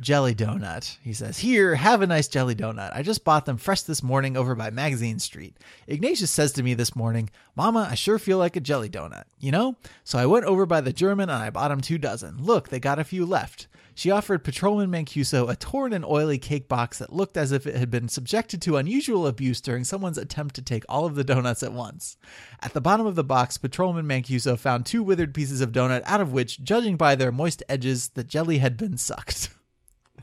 jelly 0.02 0.34
donut. 0.34 0.98
He 1.04 1.13
says, 1.13 1.38
Here, 1.39 1.76
have 1.76 2.02
a 2.02 2.08
nice 2.08 2.28
jelly 2.28 2.56
donut. 2.56 2.91
I 2.94 3.04
just 3.04 3.24
bought 3.24 3.46
them 3.46 3.58
fresh 3.58 3.82
this 3.84 4.02
morning 4.02 4.36
over 4.36 4.56
by 4.56 4.70
Magazine 4.72 5.20
Street. 5.20 5.58
Ignatius 5.88 6.32
says 6.32 6.52
to 6.54 6.63
me 6.63 6.74
this 6.74 6.96
morning, 6.96 7.30
Mama, 7.56 7.88
I 7.89 7.96
sure 7.96 8.20
feel 8.20 8.38
like 8.38 8.56
a 8.56 8.62
jelly 8.62 8.89
donut, 8.89 9.26
you 9.39 9.52
know? 9.52 9.76
So 10.04 10.17
I 10.17 10.26
went 10.26 10.46
over 10.46 10.65
by 10.65 10.82
the 10.82 10.94
German 10.94 11.30
and 11.30 11.44
I 11.44 11.50
bought 11.52 11.72
him 11.72 11.82
two 11.82 11.98
dozen. 11.98 12.38
Look, 12.44 12.70
they 12.70 12.80
got 12.80 13.00
a 13.00 13.04
few 13.04 13.26
left. 13.26 13.67
She 13.93 14.12
offered 14.12 14.43
Patrolman 14.43 14.89
Mancuso 14.89 15.49
a 15.49 15.56
torn 15.56 15.93
and 15.93 16.06
oily 16.06 16.38
cake 16.38 16.67
box 16.67 16.99
that 16.99 17.13
looked 17.13 17.38
as 17.38 17.51
if 17.51 17.67
it 17.67 17.75
had 17.75 17.91
been 17.91 18.08
subjected 18.08 18.62
to 18.63 18.77
unusual 18.77 19.27
abuse 19.27 19.62
during 19.62 19.84
someone's 19.84 20.17
attempt 20.17 20.56
to 20.56 20.62
take 20.62 20.84
all 20.88 21.06
of 21.06 21.15
the 21.15 21.23
donuts 21.23 21.63
at 21.63 21.73
once. 21.73 22.17
At 22.62 22.73
the 22.73 22.82
bottom 22.82 23.06
of 23.06 23.15
the 23.15 23.23
box, 23.23 23.58
Patrolman 23.58 24.08
Mancuso 24.08 24.58
found 24.58 24.86
two 24.86 25.04
withered 25.04 25.34
pieces 25.34 25.62
of 25.62 25.71
donut, 25.71 26.04
out 26.06 26.21
of 26.21 26.32
which, 26.32 26.63
judging 26.63 26.95
by 26.95 27.15
their 27.15 27.32
moist 27.32 27.63
edges, 27.67 28.10
the 28.10 28.23
jelly 28.23 28.60
had 28.60 28.77
been 28.77 28.97
sucked. 28.97 29.49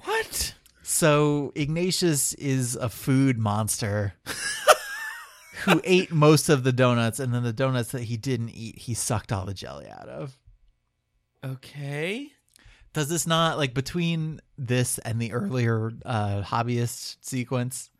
What? 0.04 0.54
So 0.82 1.52
Ignatius 1.54 2.32
is 2.34 2.76
a 2.76 2.88
food 2.88 3.38
monster 3.38 4.14
who 5.64 5.80
ate 5.84 6.12
most 6.12 6.48
of 6.48 6.64
the 6.64 6.72
donuts, 6.72 7.20
and 7.20 7.34
then 7.34 7.42
the 7.42 7.52
donuts 7.52 7.90
that 7.90 8.04
he 8.04 8.16
didn't 8.16 8.50
eat, 8.50 8.78
he 8.78 8.94
sucked 8.94 9.32
all 9.32 9.44
the 9.44 9.54
jelly 9.54 9.88
out 9.88 10.08
of. 10.08 10.38
Okay. 11.44 12.32
Does 12.98 13.08
this 13.08 13.28
not 13.28 13.58
like 13.58 13.74
between 13.74 14.40
this 14.58 14.98
and 14.98 15.22
the 15.22 15.32
earlier 15.32 15.92
uh, 16.04 16.42
hobbyist 16.42 17.18
sequence? 17.20 17.90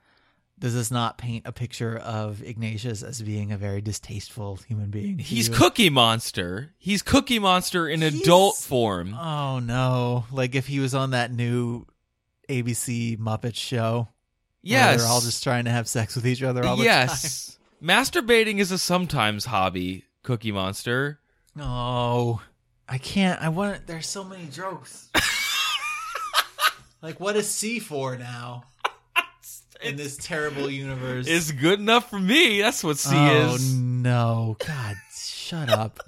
Does 0.58 0.74
this 0.74 0.90
not 0.90 1.18
paint 1.18 1.46
a 1.46 1.52
picture 1.52 1.96
of 1.98 2.42
Ignatius 2.42 3.04
as 3.04 3.22
being 3.22 3.52
a 3.52 3.56
very 3.56 3.80
distasteful 3.80 4.56
human 4.56 4.90
being? 4.90 5.20
He's 5.20 5.46
you? 5.48 5.54
Cookie 5.54 5.88
Monster. 5.88 6.74
He's 6.78 7.02
Cookie 7.02 7.38
Monster 7.38 7.88
in 7.88 8.00
He's- 8.00 8.20
adult 8.20 8.56
form. 8.56 9.14
Oh 9.14 9.61
no! 9.61 10.24
Like 10.32 10.56
if 10.56 10.66
he 10.66 10.80
was 10.80 10.96
on 10.96 11.12
that 11.12 11.30
new 11.30 11.87
ABC 12.48 13.16
Muppet 13.18 13.54
show, 13.54 13.98
where 13.98 14.08
yes. 14.62 15.00
they're 15.00 15.08
all 15.08 15.20
just 15.20 15.44
trying 15.44 15.66
to 15.66 15.70
have 15.70 15.87
sex 15.87 16.16
with 16.16 16.26
each 16.26 16.42
other 16.42 16.64
all 16.64 16.74
the 16.74 16.82
time. 16.82 17.06
yes. 17.06 17.56
Masturbating 17.80 18.58
is 18.58 18.72
a 18.72 18.78
sometimes 18.78 19.44
hobby, 19.44 20.06
Cookie 20.24 20.50
Monster. 20.50 21.20
Oh, 21.56 22.40
I 22.88 22.98
can't. 22.98 23.40
I 23.40 23.48
want. 23.48 23.87
There's 23.87 24.07
so 24.07 24.24
many 24.24 24.46
jokes. 24.46 25.09
like, 27.03 27.20
what 27.20 27.37
is 27.37 27.48
C 27.48 27.79
for 27.79 28.16
now 28.16 28.64
in 29.83 29.96
this 29.96 30.17
terrible 30.17 30.71
universe? 30.71 31.27
It's 31.29 31.52
good 31.52 31.81
enough 31.81 32.08
for 32.08 32.19
me. 32.19 32.60
That's 32.60 32.83
what 32.83 32.98
C 32.98 33.15
oh 33.15 33.54
is. 33.54 33.75
Oh 33.75 33.79
no! 33.79 34.56
God, 34.67 34.96
shut 35.15 35.69
up. 35.69 36.00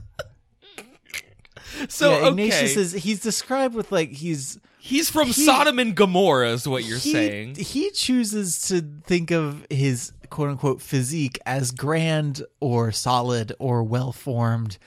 So 1.89 2.11
yeah, 2.11 2.17
okay. 2.17 2.29
Ignatius 2.29 2.77
is. 2.77 2.93
He's 2.93 3.21
described 3.21 3.75
with 3.75 3.93
like 3.93 4.11
he's 4.11 4.59
He's 4.81 5.11
from 5.11 5.27
he- 5.27 5.45
Sodom 5.45 5.79
and 5.79 5.95
Gomorrah, 5.95 6.53
is 6.53 6.67
what 6.67 6.85
you're 6.85 6.99
he, 6.99 7.13
saying. 7.13 7.55
He 7.57 7.91
chooses 7.91 8.63
to 8.69 8.81
think 9.05 9.31
of 9.31 9.67
his 9.69 10.13
quote 10.31 10.49
unquote 10.49 10.81
physique 10.81 11.39
as 11.45 11.71
grand 11.71 12.43
or 12.61 12.91
solid 12.91 13.53
or 13.59 13.83
well 13.83 14.11
formed. 14.11 14.79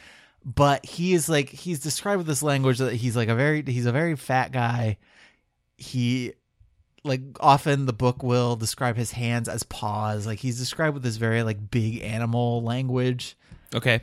But 0.45 0.85
he 0.85 1.13
is 1.13 1.29
like 1.29 1.49
he's 1.49 1.79
described 1.79 2.17
with 2.17 2.27
this 2.27 2.43
language 2.43 2.79
that 2.79 2.93
he's 2.93 3.15
like 3.15 3.29
a 3.29 3.35
very 3.35 3.63
he's 3.63 3.85
a 3.85 3.91
very 3.91 4.15
fat 4.15 4.51
guy. 4.51 4.97
He 5.77 6.33
like 7.03 7.21
often 7.39 7.85
the 7.85 7.93
book 7.93 8.23
will 8.23 8.55
describe 8.55 8.95
his 8.97 9.11
hands 9.11 9.47
as 9.47 9.63
paws. 9.63 10.25
Like 10.25 10.39
he's 10.39 10.59
described 10.59 10.93
with 10.95 11.03
this 11.03 11.17
very 11.17 11.43
like 11.43 11.71
big 11.71 12.01
animal 12.01 12.61
language. 12.61 13.37
Okay. 13.73 14.01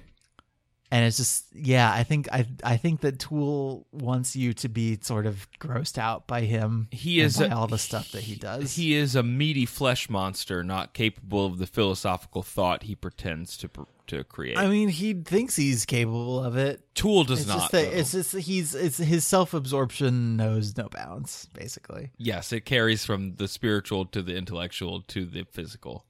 And 0.92 1.04
it's 1.04 1.18
just 1.18 1.44
yeah 1.54 1.92
i 1.92 2.02
think 2.02 2.28
i 2.32 2.46
i 2.64 2.76
think 2.76 3.02
that 3.02 3.18
Toole 3.20 3.86
wants 3.92 4.34
you 4.34 4.52
to 4.54 4.68
be 4.68 4.98
sort 5.00 5.24
of 5.26 5.46
grossed 5.60 5.98
out 5.98 6.26
by 6.26 6.40
him 6.42 6.88
He 6.90 7.20
is 7.20 7.36
by 7.38 7.46
a- 7.46 7.54
all 7.54 7.68
the 7.68 7.78
stuff 7.78 8.10
that 8.12 8.22
he 8.22 8.34
does 8.34 8.74
He 8.74 8.94
is 8.94 9.14
a 9.14 9.22
meaty 9.22 9.66
flesh 9.66 10.10
monster, 10.10 10.64
not 10.64 10.92
capable 10.92 11.46
of 11.46 11.58
the 11.58 11.66
philosophical 11.66 12.42
thought 12.42 12.82
he 12.84 12.96
pretends 12.96 13.56
to 13.58 13.68
pr- 13.68 13.82
to 14.08 14.24
create. 14.24 14.58
i 14.58 14.66
mean 14.66 14.88
he 14.88 15.14
thinks 15.14 15.54
he's 15.54 15.86
capable 15.86 16.42
of 16.42 16.56
it 16.56 16.82
Toole 16.96 17.22
does 17.22 17.40
it's 17.42 17.48
not. 17.48 17.58
just 17.60 17.70
that 17.72 17.96
it's 17.96 18.10
just 18.10 18.34
he's 18.36 18.74
it's 18.74 18.96
his 18.98 19.24
self-absorption 19.24 20.36
knows 20.36 20.76
no 20.76 20.88
bounds 20.88 21.46
basically 21.54 22.10
yes, 22.18 22.52
it 22.52 22.62
carries 22.62 23.04
from 23.04 23.36
the 23.36 23.46
spiritual 23.46 24.06
to 24.06 24.22
the 24.22 24.34
intellectual 24.34 25.02
to 25.02 25.24
the 25.24 25.44
physical. 25.52 26.04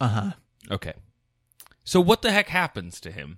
uh-huh 0.00 0.32
Okay. 0.70 0.94
So 1.84 2.00
what 2.00 2.22
the 2.22 2.32
heck 2.32 2.48
happens 2.48 2.98
to 3.02 3.10
him? 3.12 3.36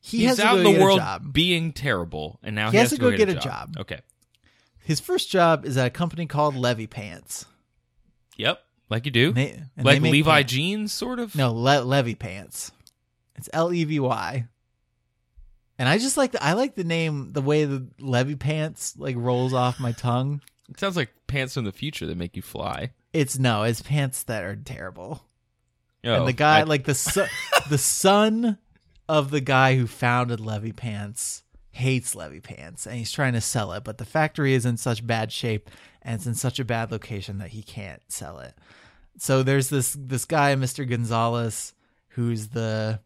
He 0.00 0.18
He's 0.20 0.28
has 0.30 0.40
out 0.40 0.54
go 0.54 0.68
in 0.70 0.74
the 0.74 0.80
world 0.82 1.00
being 1.32 1.72
terrible, 1.72 2.38
and 2.42 2.54
now 2.54 2.66
He 2.70 2.72
he, 2.72 2.78
has 2.78 2.90
has 2.90 2.98
to 2.98 3.02
go 3.04 3.16
get 3.16 3.28
a 3.28 3.34
job. 3.34 3.76
Okay. 3.78 4.00
his 4.84 4.98
first 5.00 5.30
job 5.30 5.64
is 5.64 5.76
at 5.76 5.86
a 5.86 5.90
company 5.90 6.26
called 6.26 6.56
levy 6.56 6.86
pants 6.86 7.46
Yep. 8.36 8.62
Like 8.88 9.04
you 9.04 9.12
do. 9.12 9.32
They- 9.32 9.62
and 9.76 9.86
like 9.86 10.00
Levi 10.02 10.38
pants. 10.40 10.52
jeans, 10.52 10.92
sort 10.92 11.18
of. 11.20 11.36
No, 11.36 11.52
Le- 11.52 11.82
Levy 11.84 12.14
Pants. 12.14 12.72
It's 13.36 13.48
L 13.52 13.72
E 13.72 13.84
V 13.84 14.00
Y. 14.00 14.46
And 15.78 15.88
I 15.88 15.98
just 15.98 16.16
like 16.16 16.32
the 16.32 16.42
I 16.42 16.54
like 16.54 16.74
the 16.74 16.84
name 16.84 17.32
the 17.32 17.40
way 17.42 17.64
the 17.66 17.86
Levy 18.00 18.34
Pants 18.36 18.94
like 18.98 19.16
rolls 19.16 19.52
off 19.54 19.78
my 19.78 19.92
tongue. 19.92 20.40
It 20.68 20.80
sounds 20.80 20.96
like 20.96 21.10
pants 21.26 21.54
from 21.54 21.64
the 21.64 21.72
future 21.72 22.06
that 22.06 22.16
make 22.16 22.34
you 22.34 22.42
fly. 22.42 22.90
It's 23.12 23.38
no, 23.38 23.62
it's 23.62 23.82
pants 23.82 24.22
that 24.24 24.42
are 24.42 24.56
terrible. 24.56 25.22
Oh, 26.04 26.12
and 26.14 26.26
the 26.26 26.32
oh, 26.32 26.32
guy 26.32 26.60
I- 26.60 26.62
like 26.64 26.84
the 26.84 26.94
son, 26.94 27.28
the 27.70 27.78
son 27.78 28.58
of 29.10 29.32
the 29.32 29.40
guy 29.40 29.74
who 29.74 29.88
founded 29.88 30.38
Levy 30.38 30.70
Pants 30.70 31.42
hates 31.72 32.14
Levy 32.14 32.38
Pants 32.38 32.86
and 32.86 32.94
he's 32.94 33.10
trying 33.10 33.32
to 33.32 33.40
sell 33.40 33.72
it, 33.72 33.82
but 33.82 33.98
the 33.98 34.04
factory 34.04 34.54
is 34.54 34.64
in 34.64 34.76
such 34.76 35.04
bad 35.04 35.32
shape 35.32 35.68
and 36.00 36.14
it's 36.14 36.26
in 36.26 36.36
such 36.36 36.60
a 36.60 36.64
bad 36.64 36.92
location 36.92 37.38
that 37.38 37.50
he 37.50 37.60
can't 37.60 38.00
sell 38.06 38.38
it. 38.38 38.54
So 39.18 39.42
there's 39.42 39.68
this 39.68 39.96
this 39.98 40.24
guy, 40.24 40.54
Mr. 40.54 40.88
Gonzalez, 40.88 41.74
who's 42.10 42.48
the 42.48 43.00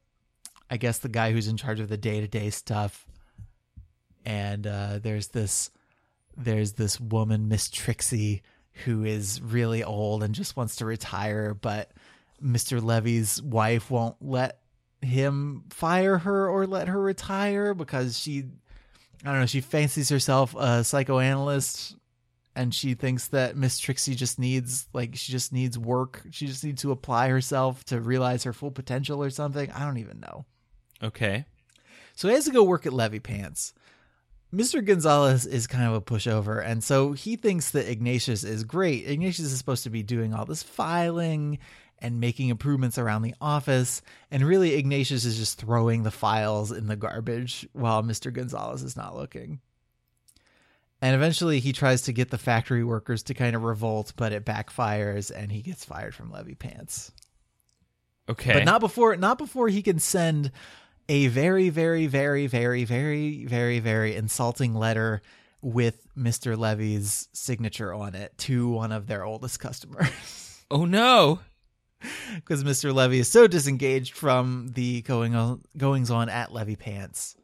I 0.68 0.76
guess 0.76 0.98
the 0.98 1.08
guy 1.08 1.32
who's 1.32 1.48
in 1.48 1.56
charge 1.56 1.80
of 1.80 1.88
the 1.88 1.96
day 1.96 2.20
to 2.20 2.28
day 2.28 2.50
stuff. 2.50 3.06
And 4.26 4.66
uh, 4.66 4.98
there's 5.02 5.28
this 5.28 5.70
there's 6.36 6.74
this 6.74 7.00
woman, 7.00 7.48
Miss 7.48 7.70
Trixie, 7.70 8.42
who 8.84 9.04
is 9.04 9.40
really 9.40 9.82
old 9.82 10.22
and 10.22 10.34
just 10.34 10.54
wants 10.54 10.76
to 10.76 10.84
retire, 10.84 11.54
but 11.54 11.92
Mr. 12.44 12.82
Levy's 12.82 13.40
wife 13.40 13.90
won't 13.90 14.16
let 14.20 14.58
him 15.04 15.64
fire 15.70 16.18
her 16.18 16.48
or 16.48 16.66
let 16.66 16.88
her 16.88 17.00
retire 17.00 17.74
because 17.74 18.18
she 18.18 18.44
I 19.24 19.30
don't 19.30 19.40
know, 19.40 19.46
she 19.46 19.60
fancies 19.62 20.08
herself 20.10 20.54
a 20.54 20.84
psychoanalyst 20.84 21.96
and 22.56 22.74
she 22.74 22.94
thinks 22.94 23.28
that 23.28 23.56
Miss 23.56 23.78
Trixie 23.78 24.14
just 24.14 24.38
needs 24.38 24.86
like 24.92 25.16
she 25.16 25.32
just 25.32 25.52
needs 25.52 25.78
work. 25.78 26.22
She 26.30 26.46
just 26.46 26.62
needs 26.64 26.82
to 26.82 26.92
apply 26.92 27.28
herself 27.28 27.84
to 27.86 28.00
realize 28.00 28.44
her 28.44 28.52
full 28.52 28.70
potential 28.70 29.22
or 29.22 29.30
something. 29.30 29.70
I 29.72 29.84
don't 29.84 29.98
even 29.98 30.20
know. 30.20 30.44
okay. 31.02 31.46
So 32.16 32.28
he 32.28 32.34
has 32.34 32.44
to 32.44 32.52
go 32.52 32.62
work 32.62 32.86
at 32.86 32.92
Levy 32.92 33.18
Pants. 33.18 33.74
Mr. 34.54 34.84
Gonzalez 34.84 35.46
is 35.46 35.66
kind 35.66 35.84
of 35.88 35.94
a 35.94 36.00
pushover, 36.00 36.64
and 36.64 36.84
so 36.84 37.10
he 37.10 37.34
thinks 37.34 37.72
that 37.72 37.90
Ignatius 37.90 38.44
is 38.44 38.62
great. 38.62 39.08
Ignatius 39.08 39.50
is 39.50 39.58
supposed 39.58 39.82
to 39.82 39.90
be 39.90 40.04
doing 40.04 40.32
all 40.32 40.44
this 40.44 40.62
filing 40.62 41.58
and 42.04 42.20
making 42.20 42.50
improvements 42.50 42.98
around 42.98 43.22
the 43.22 43.34
office, 43.40 44.02
and 44.30 44.44
really 44.44 44.74
Ignatius 44.74 45.24
is 45.24 45.38
just 45.38 45.58
throwing 45.58 46.02
the 46.02 46.10
files 46.10 46.70
in 46.70 46.86
the 46.86 46.96
garbage 46.96 47.66
while 47.72 48.02
Mr. 48.02 48.32
Gonzalez 48.32 48.82
is 48.82 48.96
not 48.96 49.16
looking. 49.16 49.60
And 51.00 51.14
eventually 51.14 51.60
he 51.60 51.72
tries 51.72 52.02
to 52.02 52.12
get 52.12 52.30
the 52.30 52.38
factory 52.38 52.84
workers 52.84 53.22
to 53.24 53.34
kind 53.34 53.56
of 53.56 53.62
revolt, 53.62 54.12
but 54.16 54.32
it 54.32 54.44
backfires 54.44 55.32
and 55.34 55.50
he 55.50 55.62
gets 55.62 55.84
fired 55.84 56.14
from 56.14 56.30
Levy 56.30 56.54
Pants 56.54 57.10
Okay. 58.28 58.52
but 58.54 58.64
not 58.64 58.80
before 58.80 59.16
not 59.16 59.36
before 59.36 59.68
he 59.68 59.82
can 59.82 59.98
send 59.98 60.50
a 61.08 61.26
very 61.26 61.68
very 61.68 62.06
very 62.06 62.46
very 62.46 62.84
very 62.84 63.44
very 63.44 63.78
very 63.80 64.14
insulting 64.16 64.74
letter 64.74 65.20
with 65.60 66.06
Mr. 66.16 66.56
Levy's 66.56 67.28
signature 67.34 67.92
on 67.92 68.14
it 68.14 68.36
to 68.38 68.68
one 68.68 68.92
of 68.92 69.06
their 69.06 69.24
oldest 69.24 69.60
customers 69.60 70.64
oh 70.70 70.84
no. 70.86 71.40
Because 72.34 72.64
Mr. 72.64 72.94
Levy 72.94 73.20
is 73.20 73.28
so 73.28 73.46
disengaged 73.46 74.14
from 74.14 74.68
the 74.74 75.02
going 75.02 75.34
on, 75.34 75.62
goings 75.76 76.10
on 76.10 76.28
at 76.28 76.52
Levy 76.52 76.76
Pants 76.76 77.36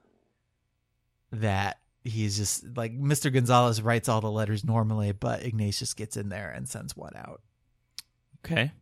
that 1.33 1.79
he's 2.05 2.37
just 2.37 2.77
like 2.77 2.99
Mr. 2.99 3.33
Gonzalez 3.33 3.83
writes 3.83 4.09
all 4.09 4.21
the 4.21 4.31
letters 4.31 4.65
normally 4.65 5.13
but 5.13 5.45
Ignatius 5.45 5.95
gets 5.95 6.17
in 6.17 6.29
there 6.29 6.51
and 6.51 6.69
sends 6.69 6.97
one 6.97 7.15
out 7.15 7.41
Okay. 8.45 8.73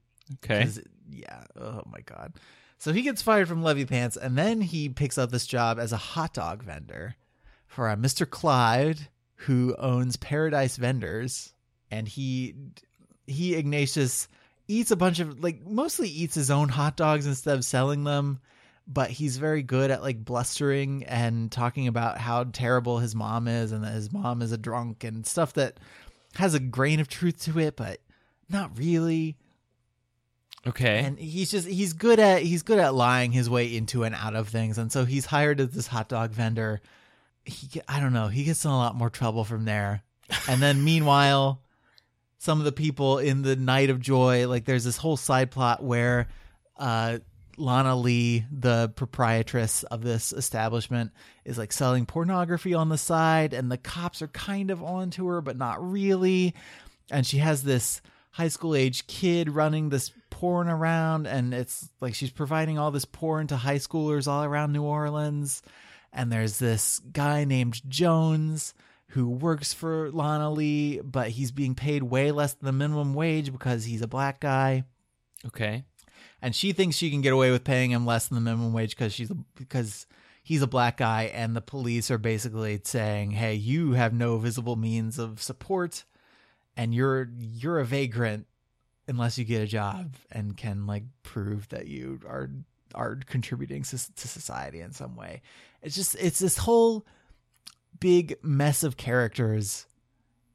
Okay. 0.45 0.69
Yeah. 1.11 1.45
Oh 1.57 1.83
my 1.87 2.01
god. 2.01 2.35
So 2.79 2.93
he 2.93 3.03
gets 3.03 3.23
fired 3.23 3.49
from 3.49 3.63
Levy 3.63 3.87
Pants, 3.87 4.17
and 4.17 4.39
then 4.39 4.61
he 4.61 4.89
picks 4.89 5.19
up 5.19 5.31
this 5.31 5.47
job 5.47 5.79
as 5.81 5.93
a 5.93 5.97
hot 5.97 6.35
dog 6.35 6.63
vendor 6.63 7.17
for 7.67 7.89
uh, 7.89 7.95
a 7.95 7.97
Mr. 7.97 8.29
Clyde, 8.29 9.09
who 9.35 9.75
owns 9.79 10.17
Paradise 10.17 10.77
Vendors, 10.77 11.55
and 11.91 12.07
he 12.07 12.55
he 13.27 13.55
Ignatius 13.55 14.29
eats 14.69 14.91
a 14.91 14.97
bunch 14.97 15.19
of 15.19 15.43
like 15.43 15.67
mostly 15.67 16.09
eats 16.09 16.35
his 16.35 16.51
own 16.51 16.69
hot 16.69 16.97
dogs 16.97 17.27
instead 17.27 17.57
of 17.57 17.65
selling 17.65 18.05
them. 18.05 18.41
But 18.87 19.11
he's 19.11 19.37
very 19.37 19.63
good 19.63 19.91
at 19.91 20.01
like 20.03 20.25
blustering 20.25 21.05
and 21.05 21.51
talking 21.53 21.89
about 21.89 22.17
how 22.19 22.45
terrible 22.45 22.99
his 23.01 23.15
mom 23.15 23.47
is 23.49 23.73
and 23.73 23.85
that 23.85 23.93
his 23.93 24.13
mom 24.13 24.41
is 24.41 24.53
a 24.53 24.57
drunk 24.59 25.05
and 25.05 25.27
stuff 25.27 25.53
that 25.55 25.79
has 26.37 26.55
a 26.55 26.61
grain 26.61 27.01
of 27.01 27.09
truth 27.09 27.43
to 27.45 27.59
it, 27.59 27.77
but 27.77 27.99
not 28.49 28.79
really 28.79 29.37
Okay. 30.67 30.99
and 31.01 31.19
he's 31.19 31.51
just 31.51 31.67
he's 31.69 31.93
good 31.93 32.19
at 32.19 32.43
he's 32.43 32.63
good 32.63 32.79
at 32.79 32.95
lying 32.95 33.31
his 33.33 33.49
way 33.49 33.75
into 33.75 34.05
and 34.05 34.15
out 34.15 34.35
of 34.35 34.49
things 34.49 34.77
and 34.77 34.91
so 34.91 35.05
he's 35.05 35.25
hired 35.27 35.61
as 35.61 35.71
this 35.71 35.87
hot 35.87 36.09
dog 36.09 36.33
vendor 36.33 36.81
he 37.45 37.81
i 37.87 38.01
don't 38.01 38.13
know 38.13 38.27
he 38.29 38.43
gets 38.45 38.65
in 38.65 38.71
a 38.71 38.77
lot 38.77 38.95
more 38.97 39.09
trouble 39.09 39.45
from 39.45 39.65
there 39.65 40.03
and 40.49 40.61
then 40.61 40.83
meanwhile 40.83 41.63
some 42.39 42.59
of 42.59 42.65
the 42.65 42.73
people 42.73 43.19
in 43.19 43.43
the 43.43 43.57
night 43.57 43.91
of 43.91 44.01
joy 44.01 44.49
like 44.49 44.65
there's 44.65 44.85
this 44.85 44.97
whole 44.97 45.17
side 45.17 45.51
plot 45.51 45.83
where 45.83 46.29
uh 46.79 47.19
Lana 47.59 47.97
Lee, 47.97 48.45
the 48.53 48.93
proprietress 48.95 49.83
of 49.85 50.03
this 50.03 50.33
establishment, 50.33 51.11
is 51.45 51.59
like 51.59 51.73
selling 51.73 52.07
pornography 52.07 52.73
on 52.73 52.89
the 52.89 52.99
side, 52.99 53.53
and 53.53 53.71
the 53.71 53.77
cops 53.77 54.23
are 54.23 54.29
kind 54.29 54.71
of 54.71 54.83
onto 54.83 55.27
her, 55.27 55.41
but 55.41 55.59
not 55.59 55.85
really. 55.85 56.55
And 57.11 57.27
she 57.27 57.39
has 57.39 57.63
this 57.63 58.01
high 58.31 58.49
school 58.49 58.75
age 58.75 59.07
kid 59.07 59.51
running 59.51 59.89
this 59.89 60.13
porn 60.31 60.69
around, 60.69 61.27
and 61.27 61.53
it's 61.53 61.91
like 62.01 62.15
she's 62.15 62.31
providing 62.31 62.79
all 62.79 62.91
this 62.91 63.05
porn 63.05 63.49
to 63.49 63.57
high 63.57 63.79
schoolers 63.79 64.29
all 64.29 64.45
around 64.45 64.73
New 64.73 64.85
Orleans. 64.85 65.63
And 66.13 66.33
there's 66.33 66.59
this 66.59 67.01
guy 67.13 67.45
named 67.45 67.83
Jones 67.89 68.73
who 69.13 69.29
works 69.29 69.73
for 69.73 70.11
Lana 70.11 70.51
Lee, 70.51 71.01
but 71.01 71.31
he's 71.31 71.51
being 71.51 71.75
paid 71.75 72.03
way 72.03 72.31
less 72.31 72.55
than 72.55 72.67
the 72.67 72.73
minimum 72.73 73.15
wage 73.15 73.53
because 73.53 73.85
he's 73.85 74.03
a 74.03 74.09
black 74.09 74.41
guy 74.41 74.85
okay. 75.47 75.85
and 76.43 76.55
she 76.55 76.73
thinks 76.73 76.97
she 76.97 77.11
can 77.11 77.21
get 77.21 77.33
away 77.33 77.51
with 77.51 77.65
paying 77.65 77.91
him 77.91 78.07
less 78.07 78.27
than 78.27 78.37
the 78.37 78.41
minimum 78.41 78.73
wage 78.73 78.91
because 78.91 79.13
she's 79.13 79.31
a, 79.31 79.37
because 79.55 80.07
he's 80.43 80.63
a 80.63 80.67
black 80.67 80.97
guy 80.97 81.25
and 81.35 81.55
the 81.55 81.61
police 81.61 82.11
are 82.11 82.19
basically 82.19 82.81
saying 82.85 83.31
hey 83.31 83.55
you 83.55 83.93
have 83.93 84.13
no 84.13 84.39
visible 84.39 84.77
means 84.77 85.19
of 85.19 85.43
support 85.43 86.05
and 86.77 86.95
you're 86.95 87.29
you're 87.39 87.81
a 87.81 87.85
vagrant 87.85 88.47
unless 89.07 89.39
you 89.39 89.45
get 89.45 89.63
a 89.63 89.67
job 89.67 90.15
and 90.31 90.57
can 90.57 90.87
like 90.87 91.05
prove 91.23 91.69
that 91.69 91.87
you 91.87 92.21
are 92.27 92.51
are 92.95 93.17
contributing 93.27 93.83
to, 93.83 94.15
to 94.15 94.29
society 94.29 94.81
in 94.81 94.93
some 94.93 95.17
way 95.17 95.43
it's 95.83 95.95
just 95.95 96.15
it's 96.17 96.39
this 96.39 96.57
whole 96.57 97.07
big 98.01 98.37
mess 98.43 98.83
of 98.83 98.97
characters 98.97 99.87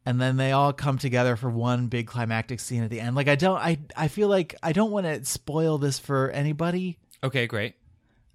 and 0.06 0.20
then 0.20 0.38
they 0.38 0.52
all 0.52 0.74
come 0.74 0.98
together 0.98 1.36
for 1.36 1.50
one 1.50 1.88
big 1.88 2.08
climactic 2.08 2.60
scene 2.60 2.84
at 2.84 2.90
the 2.90 3.00
end. 3.00 3.16
Like 3.16 3.28
i 3.28 3.36
don't 3.36 3.58
i 3.58 3.80
i 3.96 4.08
feel 4.08 4.28
like 4.28 4.56
i 4.64 4.74
don't 4.74 4.92
want 4.92 5.06
to 5.06 5.24
spoil 5.26 5.78
this 5.78 6.00
for 6.00 6.30
anybody. 6.32 6.98
Okay, 7.24 7.48
great. 7.48 7.76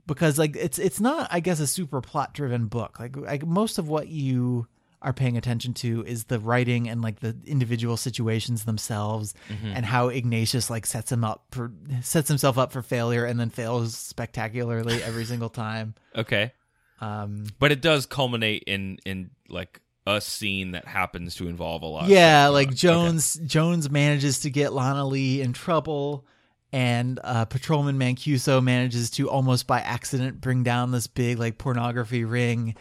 because 0.06 0.38
like 0.38 0.56
it's 0.56 0.78
it's 0.78 1.00
not 1.00 1.28
i 1.30 1.40
guess 1.40 1.60
a 1.60 1.66
super 1.66 2.00
plot 2.00 2.34
driven 2.34 2.66
book. 2.66 2.98
Like 2.98 3.16
like 3.16 3.46
most 3.46 3.78
of 3.78 3.88
what 3.88 4.08
you 4.08 4.66
are 5.00 5.12
paying 5.12 5.36
attention 5.36 5.74
to 5.74 6.02
is 6.06 6.24
the 6.24 6.40
writing 6.40 6.88
and 6.88 7.02
like 7.02 7.20
the 7.20 7.36
individual 7.46 7.96
situations 7.96 8.64
themselves 8.64 9.32
mm-hmm. 9.48 9.68
and 9.68 9.86
how 9.86 10.08
ignatius 10.08 10.70
like 10.70 10.84
sets 10.86 11.12
him 11.12 11.22
up 11.22 11.44
for 11.52 11.70
sets 12.02 12.28
himself 12.28 12.58
up 12.58 12.72
for 12.72 12.82
failure 12.82 13.24
and 13.24 13.38
then 13.38 13.50
fails 13.50 13.96
spectacularly 13.96 15.02
every 15.02 15.24
single 15.32 15.50
time. 15.50 15.94
Okay. 16.16 16.52
Um 17.00 17.44
But 17.58 17.72
it 17.72 17.80
does 17.80 18.06
culminate 18.06 18.64
in 18.66 18.98
in 19.04 19.30
like 19.48 19.80
a 20.06 20.20
scene 20.20 20.70
that 20.72 20.86
happens 20.86 21.34
to 21.36 21.48
involve 21.48 21.82
a 21.82 21.86
lot. 21.86 22.08
yeah 22.08 22.48
like 22.48 22.68
Okay. 22.68 22.76
jones 22.76 23.34
jones 23.44 23.90
manages 23.90 24.40
to 24.40 24.50
get 24.50 24.72
lana 24.72 25.04
lee 25.06 25.40
in 25.42 25.52
trouble 25.52 26.26
and 26.72 27.18
uh, 27.24 27.44
patrolman 27.46 27.98
Mancuso 27.98 28.62
manages 28.62 29.08
to 29.12 29.30
almost 29.30 29.66
by 29.66 29.80
accident 29.80 30.40
bring 30.40 30.62
down 30.64 30.90
this 30.90 31.06
big 31.06 31.38
like 31.38 31.56
pornography 31.56 32.24
ring, 32.24 32.74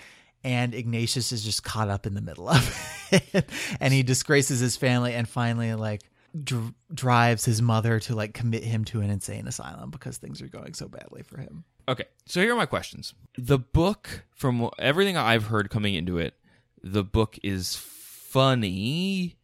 and 0.44 0.76
Ignatius 0.76 1.32
is 1.32 1.42
just 1.42 1.64
caught 1.64 1.88
up 1.88 2.06
in 2.06 2.14
the 2.14 2.20
middle 2.20 2.50
of 2.50 3.08
it, 3.12 3.50
and 3.80 3.94
he 3.94 4.04
disgraces 4.04 4.60
his 4.60 4.76
family, 4.76 5.14
and 5.14 5.28
finally 5.28 5.74
like 5.74 6.02
dr- 6.44 6.74
drives 6.94 7.46
his 7.46 7.62
mother 7.62 8.00
to 8.02 8.16
like 8.16 8.34
commit 8.34 8.64
him 8.64 8.84
to 8.86 9.02
an 9.02 9.10
insane 9.10 9.48
asylum 9.48 9.90
because 9.92 10.18
things 10.18 10.42
are 10.42 10.48
going 10.48 10.74
so 10.74 10.88
badly 10.88 11.24
for 11.24 11.40
him. 11.40 11.64
Okay, 11.90 12.06
so 12.26 12.42
here 12.42 12.54
are 12.54 12.58
my 12.58 12.66
questions. 12.66 13.14
The 13.38 13.58
book, 13.60 14.26
from 14.36 14.70
everything 14.78 15.16
I've 15.18 15.46
heard 15.46 15.70
coming 15.70 15.94
into 15.96 16.18
it, 16.18 16.34
the 16.84 17.04
book 17.04 17.38
is 17.44 17.76
funny, 17.76 19.36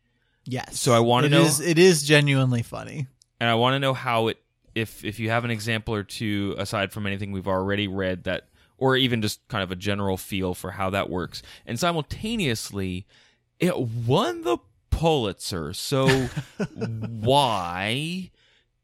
Yes. 0.45 0.77
So 0.79 0.93
I 0.93 0.99
wanna 0.99 1.29
know- 1.29 1.43
is- 1.45 1.61
it 1.61 1.79
is 1.79 2.03
genuinely 2.03 2.63
funny. 2.63 3.07
and 3.39 3.49
I 3.49 3.55
want 3.55 3.75
to 3.75 3.79
know 3.79 3.93
how 3.93 4.27
it, 4.27 4.37
if 4.75 5.03
if 5.05 5.19
you 5.19 5.29
have 5.29 5.45
an 5.45 5.51
example 5.51 5.93
or 5.93 6.03
two 6.03 6.53
aside 6.57 6.91
from 6.91 7.05
anything 7.07 7.31
we've 7.31 7.47
already 7.47 7.87
read 7.87 8.23
that, 8.25 8.49
or 8.77 8.95
even 8.97 9.21
just 9.21 9.45
kind 9.47 9.63
of 9.63 9.71
a 9.71 9.75
general 9.75 10.17
feel 10.17 10.53
for 10.53 10.71
how 10.71 10.89
that 10.89 11.09
works, 11.09 11.41
and 11.65 11.79
simultaneously, 11.79 13.05
it 13.59 13.77
won 13.79 14.41
the 14.43 14.57
Pulitzer. 14.93 15.73
So 15.73 16.07
why 16.75 18.31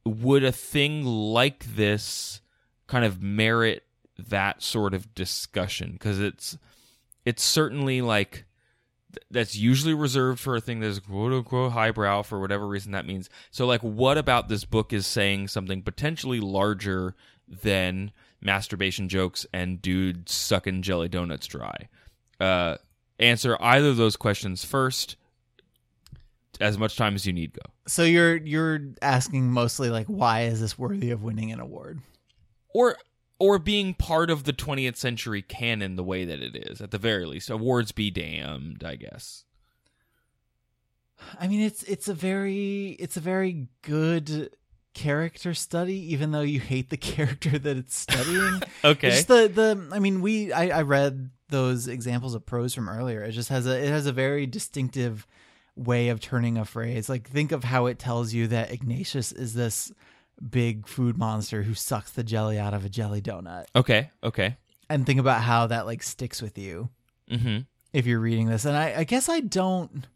would 0.05 0.43
a 0.43 0.51
thing 0.51 1.03
like 1.03 1.75
this 1.75 2.41
kind 2.87 3.05
of 3.05 3.21
merit 3.21 3.83
that 4.17 4.61
sort 4.61 4.93
of 4.93 5.13
discussion? 5.13 5.93
Because 5.93 6.19
it's 6.19 6.57
it's 7.25 7.43
certainly 7.43 8.01
like 8.01 8.45
th- 9.13 9.25
that's 9.31 9.55
usually 9.55 9.93
reserved 9.93 10.39
for 10.39 10.55
a 10.55 10.61
thing 10.61 10.79
that's 10.79 10.99
quote 10.99 11.33
unquote 11.33 11.71
highbrow 11.73 12.23
for 12.23 12.39
whatever 12.39 12.67
reason 12.67 12.91
that 12.91 13.05
means. 13.05 13.29
So, 13.51 13.65
like, 13.65 13.81
what 13.81 14.17
about 14.17 14.49
this 14.49 14.65
book 14.65 14.93
is 14.93 15.05
saying 15.05 15.49
something 15.49 15.81
potentially 15.81 16.39
larger 16.39 17.15
than 17.47 18.11
masturbation 18.41 19.09
jokes 19.09 19.45
and 19.53 19.81
dudes 19.81 20.31
sucking 20.33 20.81
jelly 20.81 21.09
donuts 21.09 21.47
dry? 21.47 21.89
Uh, 22.39 22.77
answer 23.19 23.57
either 23.59 23.89
of 23.89 23.97
those 23.97 24.15
questions 24.15 24.63
first. 24.63 25.15
As 26.59 26.77
much 26.77 26.97
time 26.97 27.15
as 27.15 27.25
you 27.25 27.31
need, 27.31 27.53
go. 27.53 27.61
So 27.87 28.03
you're 28.03 28.35
you're 28.35 28.81
asking 29.01 29.51
mostly 29.51 29.89
like 29.89 30.07
why 30.07 30.41
is 30.41 30.59
this 30.59 30.77
worthy 30.77 31.11
of 31.11 31.23
winning 31.23 31.51
an 31.51 31.59
award? 31.59 32.01
Or 32.73 32.97
or 33.39 33.57
being 33.57 33.93
part 33.93 34.29
of 34.29 34.43
the 34.43 34.51
20th 34.51 34.97
century 34.97 35.41
canon 35.41 35.95
the 35.95 36.03
way 36.03 36.25
that 36.25 36.41
it 36.41 36.57
is, 36.57 36.81
at 36.81 36.91
the 36.91 36.97
very 36.97 37.25
least. 37.25 37.49
Awards 37.49 37.93
be 37.93 38.11
damned, 38.11 38.83
I 38.83 38.97
guess. 38.97 39.45
I 41.39 41.47
mean 41.47 41.61
it's 41.61 41.83
it's 41.83 42.07
a 42.07 42.13
very 42.13 42.89
it's 42.99 43.17
a 43.17 43.21
very 43.21 43.67
good 43.81 44.49
character 44.93 45.53
study 45.53 46.11
even 46.11 46.31
though 46.31 46.41
you 46.41 46.59
hate 46.59 46.89
the 46.89 46.97
character 47.13 47.57
that 47.57 47.77
it's 47.77 47.95
studying. 47.95 48.61
Okay. 48.83 49.09
It's 49.09 49.17
just 49.17 49.27
the 49.27 49.47
the 49.47 49.89
I 49.93 49.99
mean 49.99 50.21
we 50.21 50.53
I, 50.53 50.79
I 50.79 50.81
read 50.83 51.31
those 51.49 51.87
examples 51.87 52.33
of 52.33 52.45
prose 52.45 52.73
from 52.73 52.87
earlier. 52.87 53.21
It 53.23 53.31
just 53.31 53.49
has 53.49 53.67
a 53.67 53.77
it 53.77 53.89
has 53.89 54.05
a 54.05 54.13
very 54.13 54.45
distinctive 54.45 55.27
way 55.79 56.09
of 56.09 56.19
turning 56.19 56.57
a 56.57 56.65
phrase. 56.65 57.07
Like 57.09 57.29
think 57.29 57.51
of 57.51 57.63
how 57.63 57.85
it 57.87 57.97
tells 57.99 58.33
you 58.33 58.47
that 58.47 58.71
Ignatius 58.71 59.31
is 59.31 59.53
this 59.53 59.91
big 60.49 60.87
food 60.87 61.17
monster 61.17 61.63
who 61.63 61.73
sucks 61.73 62.11
the 62.11 62.23
jelly 62.23 62.59
out 62.59 62.73
of 62.73 62.85
a 62.85 62.89
jelly 62.89 63.21
donut. 63.21 63.65
okay. 63.75 64.11
Okay. 64.23 64.57
And 64.89 65.05
think 65.05 65.19
about 65.19 65.41
how 65.41 65.67
that 65.67 65.85
like 65.85 66.03
sticks 66.03 66.41
with 66.41 66.57
you 66.57 66.89
Mm-hmm. 67.31 67.59
if 67.93 68.05
you're 68.07 68.19
reading 68.19 68.47
this. 68.47 68.65
And 68.65 68.75
I, 68.75 68.95
I 68.99 69.03
guess 69.03 69.29
I 69.29 69.39
don't 69.39 70.07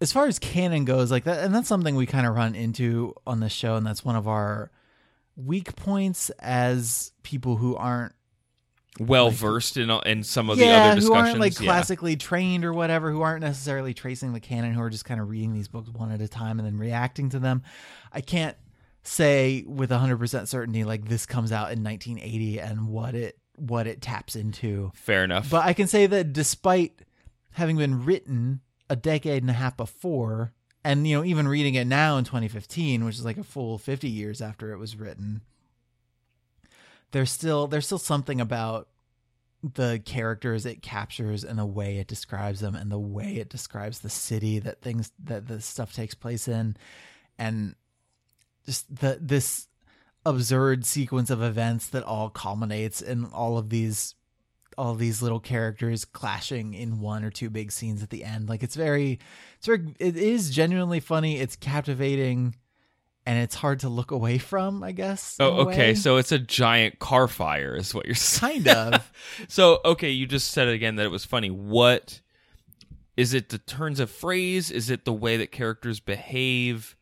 as 0.00 0.12
far 0.12 0.26
as 0.26 0.38
canon 0.38 0.84
goes, 0.84 1.10
like 1.10 1.24
that 1.24 1.44
and 1.44 1.54
that's 1.54 1.68
something 1.68 1.94
we 1.94 2.06
kind 2.06 2.26
of 2.26 2.34
run 2.34 2.54
into 2.54 3.14
on 3.26 3.40
the 3.40 3.48
show, 3.48 3.76
and 3.76 3.86
that's 3.86 4.04
one 4.04 4.16
of 4.16 4.26
our 4.28 4.70
weak 5.36 5.76
points 5.76 6.30
as 6.40 7.12
people 7.22 7.56
who 7.56 7.74
aren't 7.76 8.12
well 9.00 9.30
versed 9.30 9.76
in 9.76 9.90
uh, 9.90 9.98
in 10.00 10.22
some 10.22 10.50
of 10.50 10.58
the 10.58 10.64
yeah, 10.64 10.84
other 10.84 10.94
who 10.94 11.00
discussions. 11.00 11.28
aren't 11.28 11.40
like 11.40 11.58
yeah. 11.58 11.66
classically 11.66 12.16
trained 12.16 12.64
or 12.64 12.72
whatever, 12.72 13.10
who 13.10 13.22
aren't 13.22 13.42
necessarily 13.42 13.94
tracing 13.94 14.32
the 14.32 14.40
canon, 14.40 14.72
who 14.72 14.80
are 14.82 14.90
just 14.90 15.04
kind 15.04 15.20
of 15.20 15.28
reading 15.28 15.52
these 15.52 15.68
books 15.68 15.90
one 15.90 16.12
at 16.12 16.20
a 16.20 16.28
time 16.28 16.58
and 16.58 16.66
then 16.66 16.78
reacting 16.78 17.28
to 17.30 17.38
them. 17.38 17.62
I 18.12 18.20
can't 18.20 18.56
say 19.02 19.64
with 19.66 19.90
100% 19.90 20.48
certainty 20.48 20.84
like 20.84 21.08
this 21.08 21.26
comes 21.26 21.52
out 21.52 21.72
in 21.72 21.84
1980 21.84 22.58
and 22.58 22.88
what 22.88 23.14
it 23.14 23.38
what 23.56 23.86
it 23.86 24.00
taps 24.00 24.34
into. 24.36 24.90
Fair 24.94 25.24
enough. 25.24 25.50
But 25.50 25.64
I 25.64 25.72
can 25.72 25.86
say 25.86 26.06
that 26.06 26.32
despite 26.32 27.00
having 27.52 27.76
been 27.76 28.04
written 28.04 28.60
a 28.90 28.96
decade 28.96 29.42
and 29.42 29.50
a 29.50 29.54
half 29.54 29.76
before 29.76 30.52
and 30.84 31.06
you 31.06 31.16
know 31.16 31.24
even 31.24 31.48
reading 31.48 31.74
it 31.74 31.86
now 31.86 32.16
in 32.16 32.24
2015, 32.24 33.04
which 33.04 33.16
is 33.16 33.24
like 33.24 33.38
a 33.38 33.44
full 33.44 33.78
50 33.78 34.08
years 34.08 34.40
after 34.40 34.72
it 34.72 34.78
was 34.78 34.96
written, 34.96 35.42
there's 37.14 37.30
still 37.30 37.68
there's 37.68 37.86
still 37.86 37.96
something 37.96 38.40
about 38.40 38.88
the 39.62 40.02
characters 40.04 40.66
it 40.66 40.82
captures 40.82 41.44
and 41.44 41.58
the 41.58 41.64
way 41.64 41.98
it 41.98 42.08
describes 42.08 42.58
them 42.60 42.74
and 42.74 42.90
the 42.90 42.98
way 42.98 43.36
it 43.36 43.48
describes 43.48 44.00
the 44.00 44.10
city 44.10 44.58
that 44.58 44.82
things 44.82 45.12
that 45.22 45.46
the 45.46 45.60
stuff 45.60 45.94
takes 45.94 46.14
place 46.14 46.48
in. 46.48 46.76
And 47.38 47.76
just 48.66 48.94
the 48.94 49.18
this 49.22 49.68
absurd 50.26 50.84
sequence 50.84 51.30
of 51.30 51.40
events 51.40 51.86
that 51.88 52.02
all 52.02 52.30
culminates 52.30 53.00
in 53.00 53.26
all 53.26 53.58
of 53.58 53.70
these 53.70 54.16
all 54.76 54.96
these 54.96 55.22
little 55.22 55.38
characters 55.38 56.04
clashing 56.04 56.74
in 56.74 56.98
one 56.98 57.22
or 57.22 57.30
two 57.30 57.48
big 57.48 57.70
scenes 57.70 58.02
at 58.02 58.10
the 58.10 58.24
end. 58.24 58.48
Like 58.48 58.64
it's 58.64 58.74
very 58.74 59.20
it's 59.56 59.66
very 59.66 59.94
it 60.00 60.16
is 60.16 60.50
genuinely 60.50 60.98
funny. 60.98 61.38
It's 61.38 61.54
captivating 61.54 62.56
and 63.26 63.38
it's 63.38 63.54
hard 63.54 63.80
to 63.80 63.88
look 63.88 64.10
away 64.10 64.38
from 64.38 64.82
i 64.82 64.92
guess 64.92 65.36
oh, 65.40 65.62
okay. 65.68 65.88
way. 65.90 65.94
So 65.94 66.16
it's 66.16 66.32
a 66.32 66.38
giant 66.38 66.98
car 66.98 67.28
fire, 67.28 67.76
is 67.76 67.94
what 67.94 68.06
you're 68.06 68.14
saying. 68.14 68.64
kind 68.64 68.94
of 68.94 69.12
So, 69.48 69.80
okay, 69.84 70.10
you 70.10 70.26
just 70.26 70.50
said 70.50 70.68
again 70.68 70.96
that 70.96 71.06
it 71.06 71.10
was 71.10 71.24
funny. 71.24 71.50
What 71.50 72.20
is 73.16 73.34
it? 73.34 73.48
The 73.48 73.58
turns 73.58 74.00
of 74.00 74.10
phrase? 74.10 74.70
Is 74.70 74.90
it 74.90 75.04
the 75.04 75.12
way 75.12 75.36
that 75.36 75.52
characters 75.52 76.00
behave? 76.00 76.96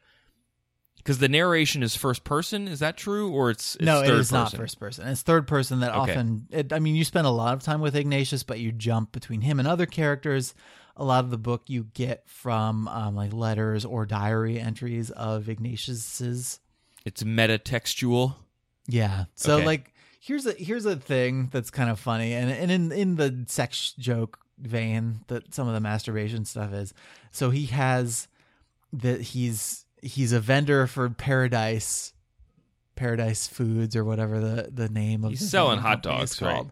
Because 0.99 1.19
the 1.19 1.29
narration 1.29 1.83
is 1.83 1.97
first 1.97 2.23
person. 2.23 2.69
Is 2.69 2.79
that 2.79 2.97
true, 2.97 3.33
or 3.33 3.51
it's, 3.51 3.75
it's 3.77 3.85
no, 3.85 4.03
it 4.03 4.11
is 4.11 4.31
not 4.31 4.53
first 4.53 4.79
person. 4.79 5.09
It's 5.09 5.23
third 5.23 5.49
person 5.49 5.81
that 5.81 5.91
Okay. 5.91 6.13
often. 6.13 6.47
It, 6.51 6.73
I 6.73 6.79
mean, 6.79 6.95
you 6.95 7.05
spend 7.05 7.27
a 7.27 7.31
lot 7.31 7.55
of 7.55 7.63
time 7.63 7.81
with 7.81 7.97
Ignatius, 7.97 8.45
but 8.45 8.61
you 8.61 8.71
jump 8.71 9.11
between 9.11 9.41
him 9.41 9.59
and 9.59 9.67
other 9.67 9.87
characters. 9.87 10.55
A 10.97 11.05
lot 11.05 11.25
of 11.25 11.31
the 11.31 11.39
book 11.39 11.63
you 11.69 11.85
get 11.95 12.29
from 12.29 12.87
um, 12.89 13.15
like 13.17 13.33
letters 13.33 13.85
or 13.85 14.05
diary 14.07 14.59
entries 14.61 15.11
of 15.11 15.49
Ignatius's. 15.49 16.61
It's 17.05 17.23
metatextual. 17.23 18.35
Yeah. 18.87 19.25
So 19.35 19.57
Okay. 19.57 19.67
like, 19.67 19.93
here's 20.21 20.47
a 20.47 20.53
here's 20.53 20.85
a 20.87 20.97
thing 20.97 21.49
that's 21.53 21.71
kind 21.71 21.89
of 21.91 21.99
funny, 21.99 22.35
and 22.35 22.51
and 22.51 22.71
in 22.71 22.93
in 22.93 23.17
the 23.17 23.45
sex 23.49 23.95
joke 23.99 24.39
vein 24.59 25.21
that 25.29 25.55
some 25.55 25.67
of 25.67 25.75
the 25.75 25.81
masturbation 25.81 26.45
stuff 26.45 26.73
is. 26.73 26.93
So 27.31 27.51
he 27.51 27.67
has 27.67 28.29
that 28.93 29.21
he's 29.23 29.87
he's 30.03 30.33
a 30.33 30.41
vendor 30.41 30.87
for 30.87 31.09
Paradise 31.09 32.13
Paradise 32.95 33.47
Foods 33.49 33.97
or 33.97 34.05
whatever 34.05 34.39
the 34.41 34.71
the 34.73 34.89
name 34.89 35.25
of 35.25 35.31
He's 35.31 35.49
selling 35.51 35.79
hot 35.79 36.03
dogs, 36.03 36.41
right? 36.43 36.67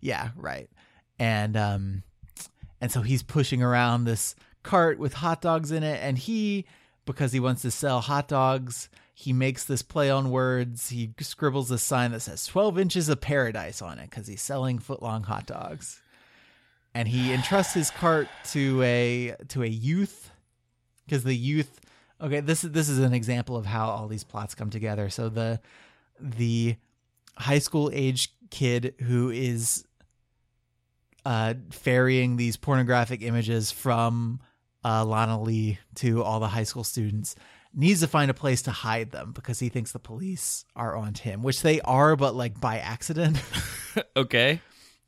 Yeah, 0.00 0.30
right. 0.36 0.68
And 1.18 1.56
um 1.56 2.02
and 2.80 2.90
so 2.90 3.02
he's 3.02 3.22
pushing 3.22 3.62
around 3.62 4.04
this 4.04 4.34
cart 4.62 4.98
with 4.98 5.14
hot 5.14 5.40
dogs 5.40 5.70
in 5.70 5.82
it 5.82 6.00
and 6.02 6.18
he 6.18 6.66
because 7.04 7.32
he 7.32 7.40
wants 7.40 7.62
to 7.62 7.70
sell 7.70 8.00
hot 8.00 8.26
dogs, 8.26 8.88
he 9.14 9.32
makes 9.32 9.64
this 9.64 9.80
play 9.80 10.10
on 10.10 10.30
words. 10.30 10.88
He 10.88 11.14
scribbles 11.20 11.70
a 11.70 11.78
sign 11.78 12.10
that 12.10 12.20
says 12.20 12.46
12 12.46 12.78
inches 12.78 13.08
of 13.08 13.20
paradise 13.20 13.80
on 13.80 13.98
it 13.98 14.10
cuz 14.10 14.26
he's 14.26 14.42
selling 14.42 14.78
foot-long 14.78 15.22
hot 15.22 15.46
dogs. 15.46 16.00
And 16.94 17.08
he 17.08 17.32
entrusts 17.32 17.74
his 17.74 17.90
cart 17.90 18.28
to 18.52 18.82
a 18.82 19.36
to 19.48 19.62
a 19.62 19.68
youth 19.68 20.30
because 21.04 21.24
the 21.24 21.36
youth 21.36 21.80
okay 22.20 22.40
this 22.40 22.64
is 22.64 22.72
this 22.72 22.88
is 22.88 22.98
an 22.98 23.14
example 23.14 23.56
of 23.56 23.66
how 23.66 23.88
all 23.88 24.08
these 24.08 24.24
plots 24.24 24.54
come 24.54 24.70
together 24.70 25.10
so 25.10 25.28
the 25.28 25.60
the 26.18 26.76
high 27.36 27.58
school 27.58 27.90
age 27.92 28.34
kid 28.50 28.94
who 29.02 29.30
is 29.30 29.84
uh 31.26 31.54
ferrying 31.70 32.36
these 32.36 32.56
pornographic 32.56 33.22
images 33.22 33.70
from 33.70 34.40
uh 34.84 35.04
Lana 35.04 35.42
Lee 35.42 35.78
to 35.96 36.22
all 36.22 36.40
the 36.40 36.48
high 36.48 36.64
school 36.64 36.84
students 36.84 37.34
needs 37.74 38.00
to 38.00 38.06
find 38.06 38.30
a 38.30 38.34
place 38.34 38.62
to 38.62 38.70
hide 38.70 39.10
them 39.10 39.32
because 39.32 39.58
he 39.58 39.68
thinks 39.68 39.92
the 39.92 39.98
police 39.98 40.64
are 40.74 40.96
on 40.96 41.14
him 41.14 41.42
which 41.42 41.62
they 41.62 41.80
are 41.82 42.16
but 42.16 42.34
like 42.34 42.60
by 42.60 42.78
accident 42.78 43.38
okay. 44.16 44.60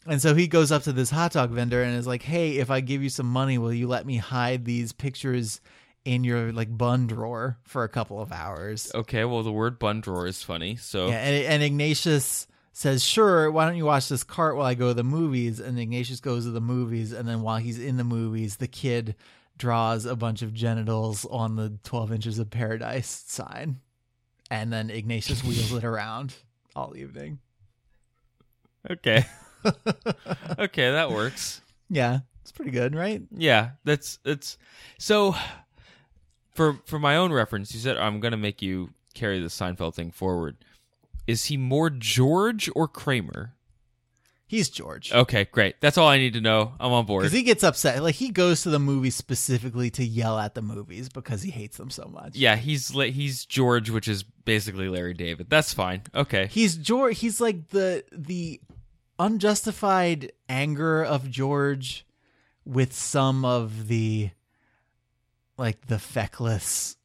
And 0.07 0.23
so 0.23 0.35
he 0.35 0.49
goes 0.49 0.73
up 0.73 0.85
to 0.85 0.93
this 0.93 1.11
hot 1.11 1.33
dog 1.33 1.51
vendor 1.51 1.83
and 1.83 1.97
is 1.97 2.07
like, 2.07 2.23
"Hey, 2.23 2.59
if 2.59 2.71
I 2.71 2.81
give 2.81 3.03
you 3.03 3.11
some 3.11 3.27
money, 3.27 3.59
will 3.59 3.73
you 3.73 3.87
let 3.87 4.07
me 4.07 4.16
hide 4.16 4.64
these 4.64 4.93
pictures 4.93 5.61
in 6.05 6.25
your 6.25 6.51
like 6.53 6.77
bun 6.77 7.07
drawer 7.07 7.59
for 7.64 7.85
a 7.85 7.89
couple 7.89 8.21
of 8.21 8.33
hours?" 8.33 8.91
Okay. 8.95 9.25
Well, 9.25 9.43
the 9.43 9.53
word 9.53 9.79
bun 9.79 10.01
drawer 10.01 10.27
is 10.27 10.43
funny. 10.43 10.77
So 10.77 11.09
Yeah, 11.09 11.19
and, 11.19 11.45
and 11.45 11.62
Ignatius 11.62 12.47
says, 12.79 13.05
"Sure, 13.05 13.51
why 13.51 13.66
don't 13.66 13.76
you 13.76 13.85
watch 13.85 14.09
this 14.09 14.22
cart 14.22 14.55
while 14.55 14.66
I 14.66 14.74
go 14.74 14.89
to 14.89 14.95
the 14.95 15.03
movies?" 15.03 15.59
And 15.59 15.79
Ignatius 15.79 16.20
goes 16.20 16.45
to 16.45 16.53
the 16.53 16.61
movies, 16.61 17.12
and 17.12 17.29
then 17.29 17.43
while 17.43 17.59
he's 17.59 17.79
in 17.79 17.97
the 17.97 18.05
movies, 18.05 18.57
the 18.57 18.68
kid 18.68 19.16
draws 19.57 20.05
a 20.05 20.14
bunch 20.14 20.43
of 20.43 20.55
genitals 20.55 21.26
on 21.26 21.57
the 21.57 21.79
12 21.83 22.12
inches 22.12 22.39
of 22.39 22.51
paradise 22.51 23.24
sign. 23.26 23.81
and 24.51 24.72
then 24.72 24.89
Ignatius 24.91 25.43
wheels 25.43 25.72
it 25.72 25.85
around 25.85 26.35
all 26.76 26.97
evening. 26.97 27.39
Okay. 28.89 29.26
okay, 30.59 30.91
that 30.93 31.11
works. 31.11 31.61
Yeah, 31.91 32.20
it's 32.43 32.53
pretty 32.53 32.70
good, 32.70 32.95
right? 32.95 33.22
Yeah, 33.31 33.70
that's 33.85 34.20
it's 34.24 34.57
so 34.99 35.35
for 36.55 36.79
for 36.87 36.99
my 36.99 37.16
own 37.16 37.33
reference, 37.33 37.74
you 37.74 37.81
said 37.81 37.97
I'm 37.99 38.20
going 38.20 38.31
to 38.31 38.39
make 38.39 38.62
you 38.62 38.91
carry 39.14 39.41
the 39.41 39.49
Seinfeld 39.49 39.95
thing 39.95 40.12
forward. 40.12 40.57
Is 41.29 41.45
he 41.45 41.57
more 41.59 41.91
George 41.91 42.70
or 42.74 42.89
Kramer? 42.89 43.55
He's 44.47 44.70
George. 44.70 45.12
Okay, 45.12 45.45
great. 45.53 45.79
That's 45.83 45.99
all 45.99 46.09
I 46.09 46.16
need 46.16 46.33
to 46.33 46.41
know. 46.41 46.72
I'm 46.81 46.91
on 46.91 47.05
board. 47.05 47.20
Because 47.20 47.35
he 47.35 47.43
gets 47.43 47.62
upset. 47.62 48.03
Like 48.03 48.14
he 48.14 48.31
goes 48.31 48.62
to 48.62 48.70
the 48.70 48.79
movies 48.79 49.14
specifically 49.14 49.91
to 49.91 50.03
yell 50.03 50.39
at 50.39 50.55
the 50.55 50.62
movies 50.62 51.11
because 51.11 51.43
he 51.43 51.51
hates 51.51 51.76
them 51.76 51.91
so 51.91 52.07
much. 52.11 52.35
yeah, 52.35 52.57
he's 52.57 52.89
he's 52.89 53.45
George, 53.45 53.91
which 53.91 54.09
is 54.09 54.22
basically 54.22 54.89
Larry 54.89 55.12
David. 55.12 55.51
That's 55.51 55.74
fine. 55.74 56.03
Okay. 56.14 56.47
He's 56.47 56.76
George. 56.76 57.18
He's 57.18 57.43
like 57.43 57.68
the 57.68 58.05
the 58.11 58.62
unjustified 59.18 60.33
anger 60.49 61.05
of 61.05 61.29
George 61.31 62.07
with 62.64 62.95
some 62.95 63.45
of 63.45 63.89
the 63.89 64.31
like 65.59 65.89
the 65.89 65.99
feckless 65.99 66.97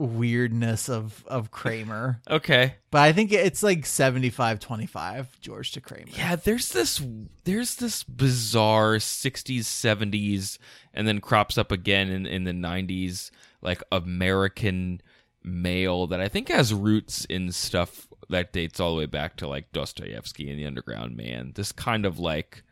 weirdness 0.00 0.88
of 0.88 1.24
of 1.28 1.50
Kramer. 1.50 2.20
Okay. 2.30 2.74
But 2.90 3.02
I 3.02 3.12
think 3.12 3.32
it's 3.32 3.62
like 3.62 3.82
75-25 3.82 5.26
George 5.40 5.72
to 5.72 5.80
Kramer. 5.80 6.10
Yeah, 6.12 6.36
there's 6.36 6.70
this 6.70 7.00
there's 7.44 7.76
this 7.76 8.02
bizarre 8.02 8.96
60s 8.96 9.60
70s 9.60 10.58
and 10.94 11.06
then 11.06 11.20
crops 11.20 11.58
up 11.58 11.70
again 11.70 12.08
in 12.08 12.26
in 12.26 12.44
the 12.44 12.52
90s 12.52 13.30
like 13.62 13.82
American 13.92 15.00
male 15.42 16.06
that 16.06 16.20
I 16.20 16.28
think 16.28 16.48
has 16.48 16.72
roots 16.74 17.24
in 17.26 17.52
stuff 17.52 18.08
that 18.28 18.52
dates 18.52 18.80
all 18.80 18.92
the 18.92 18.98
way 18.98 19.06
back 19.06 19.36
to 19.36 19.48
like 19.48 19.72
Dostoevsky 19.72 20.50
and 20.50 20.58
the 20.58 20.66
Underground 20.66 21.16
Man. 21.16 21.52
This 21.54 21.72
kind 21.72 22.06
of 22.06 22.18
like 22.18 22.62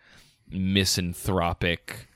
misanthropic 0.51 2.09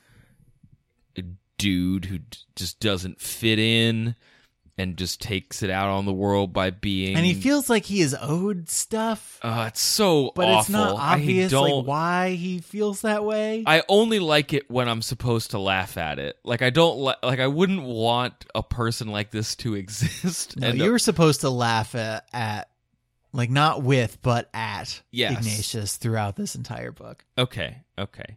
dude 1.58 2.06
who 2.06 2.18
d- 2.18 2.38
just 2.56 2.80
doesn't 2.80 3.20
fit 3.20 3.58
in 3.58 4.16
and 4.82 4.96
just 4.96 5.20
takes 5.20 5.62
it 5.62 5.70
out 5.70 5.88
on 5.88 6.04
the 6.04 6.12
world 6.12 6.52
by 6.52 6.70
being 6.70 7.16
And 7.16 7.24
he 7.24 7.34
feels 7.34 7.70
like 7.70 7.84
he 7.84 8.00
is 8.00 8.16
owed 8.20 8.68
stuff, 8.68 9.38
uh, 9.42 9.66
it's 9.68 9.80
so 9.80 10.32
but 10.34 10.46
awful. 10.48 10.60
it's 10.60 10.68
not 10.70 10.96
obvious 10.98 11.52
like 11.52 11.86
why 11.86 12.30
he 12.30 12.58
feels 12.60 13.02
that 13.02 13.24
way. 13.24 13.62
I 13.66 13.82
only 13.88 14.18
like 14.18 14.52
it 14.52 14.70
when 14.70 14.88
I'm 14.88 15.02
supposed 15.02 15.52
to 15.52 15.58
laugh 15.58 15.96
at 15.96 16.18
it. 16.18 16.36
Like 16.44 16.62
I 16.62 16.70
don't 16.70 16.98
li- 16.98 17.14
like 17.22 17.40
I 17.40 17.46
wouldn't 17.46 17.82
want 17.84 18.44
a 18.54 18.62
person 18.62 19.08
like 19.08 19.30
this 19.30 19.54
to 19.56 19.74
exist. 19.82 20.56
No, 20.56 20.68
and 20.68 20.80
uh, 20.80 20.84
you 20.84 20.90
were 20.90 20.98
supposed 20.98 21.40
to 21.42 21.50
laugh 21.50 21.94
at, 21.94 22.26
at 22.32 22.68
like 23.32 23.50
not 23.50 23.82
with 23.82 24.18
but 24.22 24.50
at 24.52 25.00
Yes. 25.10 25.38
Ignatius 25.38 25.96
throughout 25.96 26.36
this 26.36 26.54
entire 26.54 26.92
book. 26.92 27.24
okay, 27.38 27.78
okay. 27.98 28.36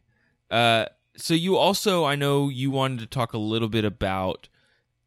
Uh, 0.52 0.86
so 1.18 1.34
you 1.34 1.58
also, 1.58 2.04
I 2.06 2.16
know 2.16 2.50
you 2.50 2.72
wanted 2.72 3.00
to 3.00 3.06
talk 3.08 3.34
a 3.34 3.38
little 3.38 3.70
bit 3.70 3.86
about, 3.86 4.48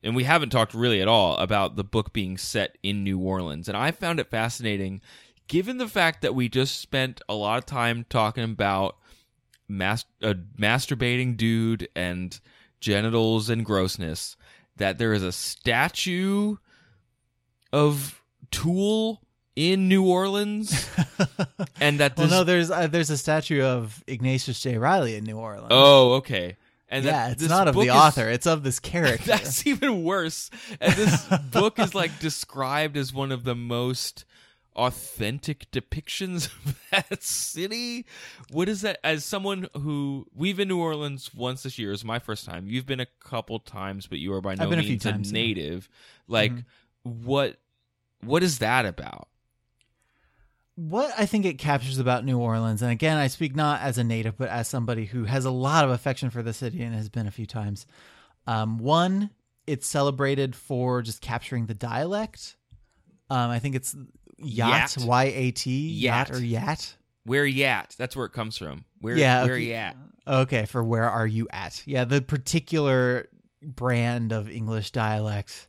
and 0.03 0.14
we 0.14 0.24
haven't 0.24 0.51
talked 0.51 0.74
really 0.74 1.01
at 1.01 1.09
all 1.09 1.36
about 1.36 1.76
the 1.76 1.84
book 1.84 2.12
being 2.12 2.38
set 2.38 2.78
in 2.82 3.05
New 3.05 3.18
Orleans, 3.18 3.68
and 3.68 3.76
I 3.76 3.90
found 3.90 4.20
it 4.20 4.30
fascinating, 4.30 5.01
given 5.49 5.78
the 5.78 5.88
fact 5.88 6.22
that 6.22 6.34
we 6.34 6.49
just 6.49 6.80
spent 6.80 7.20
a 7.28 7.34
lot 7.34 7.59
of 7.59 7.66
time 7.66 8.07
talking 8.09 8.44
about 8.44 8.96
mas- 9.68 10.05
a 10.22 10.34
masturbating 10.34 11.36
dude 11.36 11.88
and 11.94 12.38
genitals 12.80 13.51
and 13.51 13.64
grossness, 13.64 14.36
that 14.76 14.99
there 14.99 15.12
is 15.12 15.22
a 15.22 15.32
statue 15.32 16.57
of 17.72 18.22
Toole 18.51 19.20
in 19.57 19.88
New 19.88 20.07
Orleans, 20.07 20.88
and 21.80 21.99
that 21.99 22.16
Well, 22.16 22.28
no, 22.28 22.44
there's 22.44 22.70
uh, 22.70 22.86
there's 22.86 23.11
a 23.11 23.18
statue 23.18 23.62
of 23.62 24.05
Ignatius 24.07 24.61
J. 24.61 24.78
Reilly 24.78 25.16
in 25.16 25.24
New 25.24 25.36
Orleans. 25.36 25.68
Oh, 25.70 26.12
okay. 26.14 26.57
And 26.91 27.05
yeah, 27.05 27.30
it's 27.30 27.43
not 27.49 27.68
of 27.68 27.74
the 27.74 27.82
is- 27.82 27.91
author; 27.91 28.28
it's 28.28 28.47
of 28.47 28.62
this 28.62 28.80
character. 28.80 29.24
That's 29.26 29.66
even 29.66 30.05
worse. 30.05 30.51
And 30.80 30.95
this 30.95 31.24
book 31.51 31.78
is 31.78 31.95
like 31.95 32.18
described 32.18 32.97
as 32.97 33.12
one 33.12 33.30
of 33.30 33.45
the 33.45 33.55
most 33.55 34.24
authentic 34.74 35.70
depictions 35.70 36.47
of 36.64 36.80
that 36.91 37.22
city. 37.22 38.07
What 38.51 38.68
is 38.68 38.82
that? 38.82 39.01
As 39.05 39.24
someone 39.24 39.68
who 39.74 40.26
we've 40.34 40.57
been 40.57 40.68
to 40.68 40.74
New 40.74 40.80
Orleans 40.80 41.34
once 41.34 41.62
this 41.64 41.78
year 41.78 41.93
is 41.93 42.05
my 42.05 42.18
first 42.18 42.47
time. 42.47 42.66
You've 42.68 42.86
been 42.86 43.01
a 43.01 43.07
couple 43.20 43.59
times, 43.59 44.07
but 44.07 44.18
you 44.18 44.32
are 44.32 44.41
by 44.41 44.55
no 44.55 44.68
been 44.70 44.78
a 44.78 44.82
few 44.82 44.93
means 44.93 45.05
a, 45.05 45.12
times, 45.12 45.32
yeah. 45.32 45.39
Mm-hmm. 45.39 45.47
native. 45.47 45.89
Like 46.26 46.53
what? 47.03 47.59
What 48.22 48.43
is 48.43 48.59
that 48.61 48.86
about? 48.86 49.28
What 50.79 51.12
I 51.18 51.26
think 51.26 51.45
it 51.45 51.59
captures 51.59 51.99
about 51.99 52.24
New 52.24 52.39
Orleans, 52.39 52.83
and 52.83 52.93
again, 52.93 53.16
I 53.16 53.26
speak 53.26 53.57
not 53.57 53.81
as 53.81 53.99
a 53.99 54.05
native, 54.05 54.39
but 54.39 54.49
as 54.49 54.68
somebody 54.68 55.07
who 55.07 55.24
has 55.24 55.45
a 55.45 55.51
lot 55.51 55.85
of 55.85 55.91
affection 55.91 56.31
for 56.31 56.41
the 56.41 56.53
city 56.53 56.83
and 56.83 56.95
has 56.95 57.09
been 57.09 57.26
a 57.26 57.33
few 57.33 57.47
times. 57.47 57.85
Um, 58.47 58.79
one, 58.79 59.31
it's 59.66 59.89
celebrated 59.89 60.55
for 60.55 61.03
just 61.03 61.20
capturing 61.20 61.66
the 61.66 61.74
dialect. 61.74 62.57
Um, 63.29 63.51
I 63.51 63.59
think 63.59 63.74
it's 63.74 63.97
yacht, 64.39 64.97
Yat. 64.97 65.05
Y 65.05 65.24
A 65.24 65.51
T, 65.51 65.89
yacht 65.89 66.29
Yat. 66.29 66.37
or 66.37 66.41
yat. 66.41 66.97
Where 67.24 67.45
you 67.45 67.64
at? 67.64 67.97
That's 67.99 68.14
where 68.14 68.26
it 68.26 68.33
comes 68.33 68.57
from. 68.57 68.85
Where? 69.01 69.16
Yeah, 69.16 69.45
Where 69.45 69.55
okay. 69.55 69.62
you 69.64 69.72
at? 69.74 69.97
Okay, 70.29 70.64
for 70.66 70.85
where 70.85 71.11
are 71.11 71.26
you 71.26 71.49
at? 71.51 71.83
Yeah, 71.87 72.05
the 72.05 72.22
particular 72.22 73.26
brand 73.62 74.33
of 74.33 74.49
English 74.49 74.93
dialect 74.93 75.66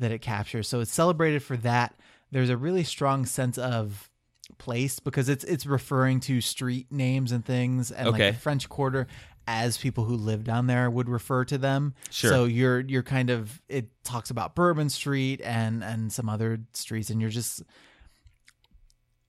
that 0.00 0.10
it 0.10 0.22
captures. 0.22 0.66
So 0.66 0.80
it's 0.80 0.92
celebrated 0.92 1.42
for 1.44 1.56
that. 1.58 1.94
There's 2.32 2.50
a 2.50 2.56
really 2.56 2.82
strong 2.84 3.26
sense 3.26 3.56
of 3.56 4.09
place 4.58 4.98
because 5.00 5.28
it's 5.28 5.44
it's 5.44 5.66
referring 5.66 6.20
to 6.20 6.40
street 6.40 6.90
names 6.90 7.32
and 7.32 7.44
things 7.44 7.90
and 7.90 8.08
Okay. 8.08 8.26
like 8.26 8.34
the 8.34 8.40
French 8.40 8.68
Quarter 8.68 9.06
as 9.46 9.76
people 9.78 10.04
who 10.04 10.14
live 10.16 10.44
down 10.44 10.66
there 10.66 10.88
would 10.90 11.08
refer 11.08 11.44
to 11.46 11.58
them. 11.58 11.94
Sure. 12.10 12.30
So 12.30 12.44
you're 12.44 12.80
you're 12.80 13.02
kind 13.02 13.30
of 13.30 13.60
it 13.68 13.88
talks 14.04 14.30
about 14.30 14.54
Bourbon 14.54 14.88
Street 14.90 15.40
and 15.42 15.82
and 15.82 16.12
some 16.12 16.28
other 16.28 16.60
streets 16.72 17.10
and 17.10 17.20
you're 17.20 17.30
just 17.30 17.62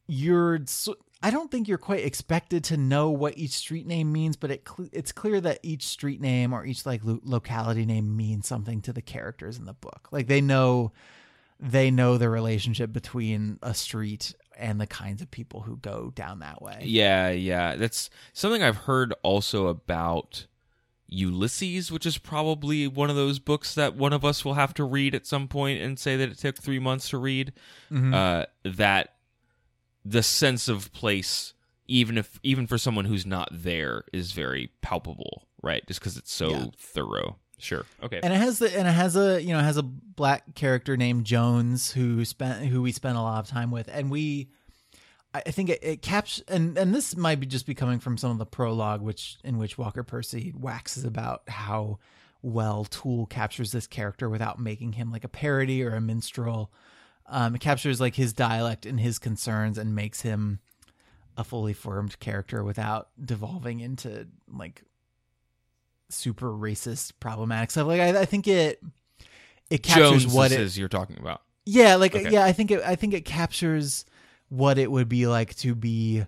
you're 0.08 0.60
so- 0.66 0.98
I 1.24 1.30
don't 1.30 1.52
think 1.52 1.68
you're 1.68 1.78
quite 1.78 2.04
expected 2.04 2.64
to 2.66 2.78
know 2.78 3.12
what 3.12 3.38
each 3.38 3.52
street 3.52 3.86
name 3.86 4.12
means, 4.12 4.36
but 4.36 4.50
it 4.50 4.68
cl- 4.68 4.90
it's 4.92 5.12
clear 5.12 5.40
that 5.42 5.60
each 5.62 5.86
street 5.86 6.20
name 6.20 6.52
or 6.52 6.66
each 6.66 6.84
like 6.86 7.02
lo- 7.04 7.20
locality 7.24 7.86
name 7.86 8.18
means 8.18 8.48
something 8.48 8.82
to 8.82 8.92
the 8.94 9.04
characters 9.04 9.58
in 9.60 9.66
the 9.66 9.74
book. 9.74 10.10
Like 10.12 10.26
they 10.28 10.42
know 10.42 10.92
they 11.60 11.92
know 11.92 12.18
the 12.18 12.28
relationship 12.28 12.92
between 12.92 13.60
a 13.62 13.76
street 13.76 14.34
and 14.58 14.80
the 14.80 14.88
kinds 14.88 15.22
of 15.22 15.32
people 15.32 15.62
who 15.62 15.78
go 15.78 16.12
down 16.16 16.40
that 16.40 16.62
way. 16.62 16.80
Yeah, 16.84 17.30
yeah. 17.30 17.76
That's 17.76 18.10
something 18.34 18.62
I've 18.64 18.78
heard 18.78 19.14
also 19.24 19.68
about 19.68 20.46
Ulysses, 21.08 21.92
which 21.92 22.06
is 22.06 22.18
probably 22.18 22.88
one 22.88 23.10
of 23.10 23.16
those 23.16 23.40
books 23.40 23.76
that 23.76 23.96
one 23.96 24.14
of 24.14 24.24
us 24.24 24.46
will 24.46 24.54
have 24.54 24.74
to 24.76 24.84
read 24.84 25.14
at 25.14 25.28
some 25.28 25.48
point 25.48 25.82
and 25.82 26.00
say 26.00 26.16
that 26.16 26.30
it 26.30 26.38
took 26.38 26.58
three 26.58 26.80
months 26.80 27.10
to 27.10 27.18
read. 27.18 27.52
Mm-hmm. 27.92 28.14
Uh, 28.14 28.46
that 28.64 29.16
the 30.06 30.24
sense 30.24 30.68
of 30.70 30.92
place, 30.94 31.54
even 31.88 32.18
if 32.18 32.40
even 32.44 32.66
for 32.66 32.78
someone 32.78 33.06
who's 33.06 33.26
not 33.26 33.50
there, 33.52 34.06
is 34.14 34.32
very 34.32 34.72
palpable, 34.82 35.48
right? 35.62 35.86
Just 35.86 36.00
because 36.00 36.16
it's 36.18 36.32
so 36.34 36.50
Yeah. 36.50 36.66
thorough. 36.78 37.38
Sure. 37.62 37.86
Okay. 38.04 38.20
and 38.24 38.34
it 38.34 38.38
has 38.38 38.60
the 38.60 38.78
and 38.78 38.88
it 38.88 38.92
has 38.92 39.16
a 39.16 39.42
you 39.42 39.54
know 39.54 39.60
has 39.60 39.78
a 39.78 39.84
black 39.84 40.56
character 40.56 40.98
named 40.98 41.26
Jones 41.26 41.92
who 41.92 42.26
spent 42.26 42.66
who 42.66 42.82
we 42.82 42.92
spent 42.92 43.18
a 43.18 43.22
lot 43.22 43.40
of 43.40 43.50
time 43.50 43.72
with, 43.72 43.90
and 43.92 44.10
we. 44.10 44.50
I 45.34 45.44
I 45.46 45.52
think 45.52 45.70
it, 45.70 45.80
it 45.84 46.02
caps 46.02 46.42
and 46.48 46.78
and 46.78 46.94
this 46.94 47.16
might 47.16 47.40
be 47.40 47.46
just 47.46 47.66
be 47.66 47.74
coming 47.74 48.00
from 48.00 48.18
some 48.18 48.32
of 48.32 48.38
the 48.38 48.46
prologue, 48.46 49.02
which 49.02 49.38
in 49.44 49.58
which 49.58 49.78
Walker 49.78 50.04
Percy 50.04 50.54
waxes 50.58 51.06
about 51.06 51.44
how 51.48 52.00
well 52.42 52.86
Toole 52.86 53.28
captures 53.28 53.72
this 53.72 53.88
character 53.88 54.30
without 54.30 54.60
making 54.60 54.94
him 54.94 55.12
like 55.12 55.24
a 55.24 55.30
parody 55.30 55.84
or 55.84 55.96
a 55.96 56.02
minstrel. 56.02 56.72
Um, 57.28 57.56
it 57.56 57.62
captures 57.62 58.02
like 58.02 58.16
his 58.16 58.34
dialect 58.34 58.86
and 58.86 59.00
his 59.00 59.20
concerns 59.20 59.78
and 59.78 59.96
makes 59.96 60.22
him 60.22 60.60
a 61.38 61.44
fully 61.44 61.74
formed 61.74 62.20
character 62.20 62.64
without 62.64 63.10
devolving 63.24 63.80
into 63.80 64.28
like 64.52 64.84
super 66.12 66.52
racist 66.52 67.14
problematic 67.20 67.72
stuff. 67.72 67.88
Like 67.88 68.02
I, 68.02 68.22
I 68.22 68.26
think 68.26 68.48
it 68.48 68.82
it 69.70 69.84
captures 69.84 70.24
Jones 70.24 70.36
what 70.36 70.52
it 70.52 70.60
is 70.60 70.78
you're 70.78 70.90
talking 70.90 71.18
about. 71.20 71.42
yeah, 71.66 71.96
like 71.96 72.16
Okay. 72.16 72.30
yeah, 72.30 72.44
I 72.44 72.52
think 72.52 72.72
it 72.72 72.82
I 72.86 72.96
think 72.96 73.14
it 73.14 73.26
captures 73.26 74.06
what 74.50 74.78
it 74.78 74.92
would 74.92 75.08
be 75.10 75.28
like 75.28 75.56
to 75.58 75.76
be 75.76 76.26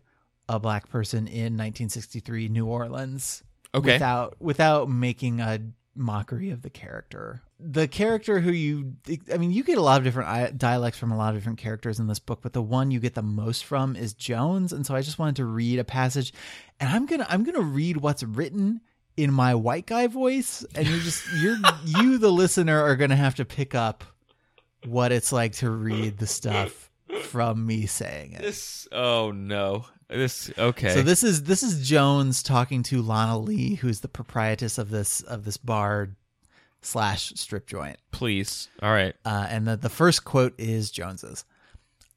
a 0.50 0.60
black 0.60 0.90
person 0.90 1.28
in 1.28 1.58
1963 1.58 2.50
New 2.50 2.66
Orleans 2.66 3.44
Okay. 3.76 3.94
without 3.94 4.36
without 4.40 4.90
making 4.90 5.40
a 5.42 5.60
mockery 5.96 6.50
of 6.50 6.62
the 6.64 6.70
character. 6.70 7.42
The 7.60 7.88
character 7.88 8.40
who 8.40 8.52
you 8.52 8.94
I 9.32 9.38
mean 9.38 9.52
you 9.52 9.64
get 9.64 9.78
a 9.78 9.82
lot 9.82 9.98
of 9.98 10.04
different 10.04 10.58
dialects 10.58 10.98
from 11.00 11.12
a 11.12 11.18
lot 11.18 11.30
of 11.34 11.40
different 11.40 11.60
characters 11.60 12.00
in 12.00 12.08
this 12.08 12.20
book, 12.20 12.40
but 12.42 12.54
the 12.54 12.62
one 12.62 12.92
you 12.92 13.00
get 13.00 13.14
the 13.14 13.22
most 13.22 13.64
from 13.66 13.96
is 13.96 14.14
Jones, 14.14 14.74
and 14.74 14.86
so 14.86 14.96
I 14.96 15.02
just 15.02 15.20
wanted 15.20 15.36
to 15.38 15.46
read 15.46 15.80
a 15.80 15.84
passage 15.84 16.34
and 16.80 16.90
I'm 16.90 17.08
to 17.08 17.32
I'm 17.32 17.44
going 17.44 17.56
to 17.56 17.62
read 17.62 17.98
what's 17.98 18.24
written 18.24 18.82
in 19.18 19.32
my 19.32 19.56
white 19.56 19.86
guy 19.86 20.08
voice 20.08 20.66
and 20.76 20.88
you're 20.88 21.00
just 21.00 21.24
you're 21.38 21.58
you 21.86 22.18
the 22.18 22.32
listener 22.32 22.82
are 22.82 22.96
going 22.96 23.10
to 23.10 23.16
have 23.16 23.36
to 23.36 23.46
pick 23.46 23.76
up 23.76 24.04
what 24.86 25.12
it's 25.12 25.32
like 25.32 25.54
to 25.54 25.70
read 25.70 26.18
the 26.18 26.28
stuff 26.28 26.90
from 27.22 27.66
me 27.66 27.86
saying 27.86 28.34
it. 28.34 28.42
This. 28.42 28.88
Oh 28.92 29.32
no. 29.32 29.86
This. 30.10 30.52
Okay. 30.58 30.94
So 30.94 31.02
this 31.02 31.24
is 31.24 31.44
this 31.44 31.64
is 31.64 31.88
Jones 31.88 32.44
talking 32.44 32.84
to 32.84 33.02
Lana 33.02 33.40
Lee, 33.40 33.76
who's 33.76 34.02
the 34.02 34.08
proprietress 34.08 34.78
of 34.78 34.90
this 34.90 35.22
of 35.22 35.46
this 35.46 35.58
bar 35.58 36.10
slash 36.82 37.34
strip 37.36 37.68
joint. 37.68 37.98
Please. 38.12 38.70
All 38.82 38.92
right. 38.92 39.16
Uh, 39.26 39.48
and 39.50 39.68
the, 39.68 39.78
the 39.78 39.90
first 39.90 40.26
quote 40.26 40.54
is 40.58 40.92
Jones's. 40.92 41.46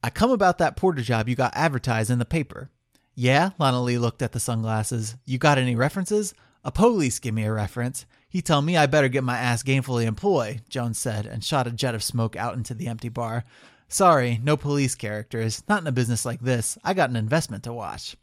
I 0.03 0.11
come 0.11 0.31
about 0.31 0.59
that 0.59 0.77
porter 0.77 1.03
job 1.03 1.29
you 1.29 1.35
got 1.35 1.57
advertised 1.57 2.11
in 2.11 2.19
the 2.19 2.25
paper. 2.25 2.71
Yeah, 3.15 3.51
Lana 3.59 3.83
Lee 3.83 3.99
looked 3.99 4.21
at 4.21 4.33
the 4.33 4.41
sunglasses. 4.41 5.17
You 5.25 5.39
got 5.39 5.57
any 5.57 5.75
references? 5.75 6.35
A 6.67 6.73
police 6.73 7.21
give 7.21 7.33
me 7.33 7.45
a 7.45 7.53
reference. 7.53 8.07
He 8.29 8.43
tell 8.43 8.61
me 8.61 8.77
I 8.77 8.87
better 8.87 9.07
get 9.07 9.23
my 9.23 9.39
ass 9.39 9.63
gainfully 9.63 10.05
employed, 10.05 10.63
Jones 10.69 10.99
said, 10.99 11.25
and 11.25 11.45
shot 11.45 11.69
a 11.69 11.71
jet 11.71 11.95
of 11.95 12.03
smoke 12.03 12.35
out 12.35 12.57
into 12.57 12.75
the 12.75 12.89
empty 12.89 13.09
bar. 13.09 13.45
Sorry, 13.87 14.41
no 14.43 14.57
police 14.57 14.97
characters. 14.97 15.63
Not 15.69 15.83
in 15.83 15.87
a 15.87 15.93
business 15.93 16.25
like 16.25 16.41
this. 16.41 16.77
I 16.83 16.93
got 16.93 17.09
an 17.09 17.15
investment 17.15 17.63
to 17.63 17.73
watch. 17.73 18.17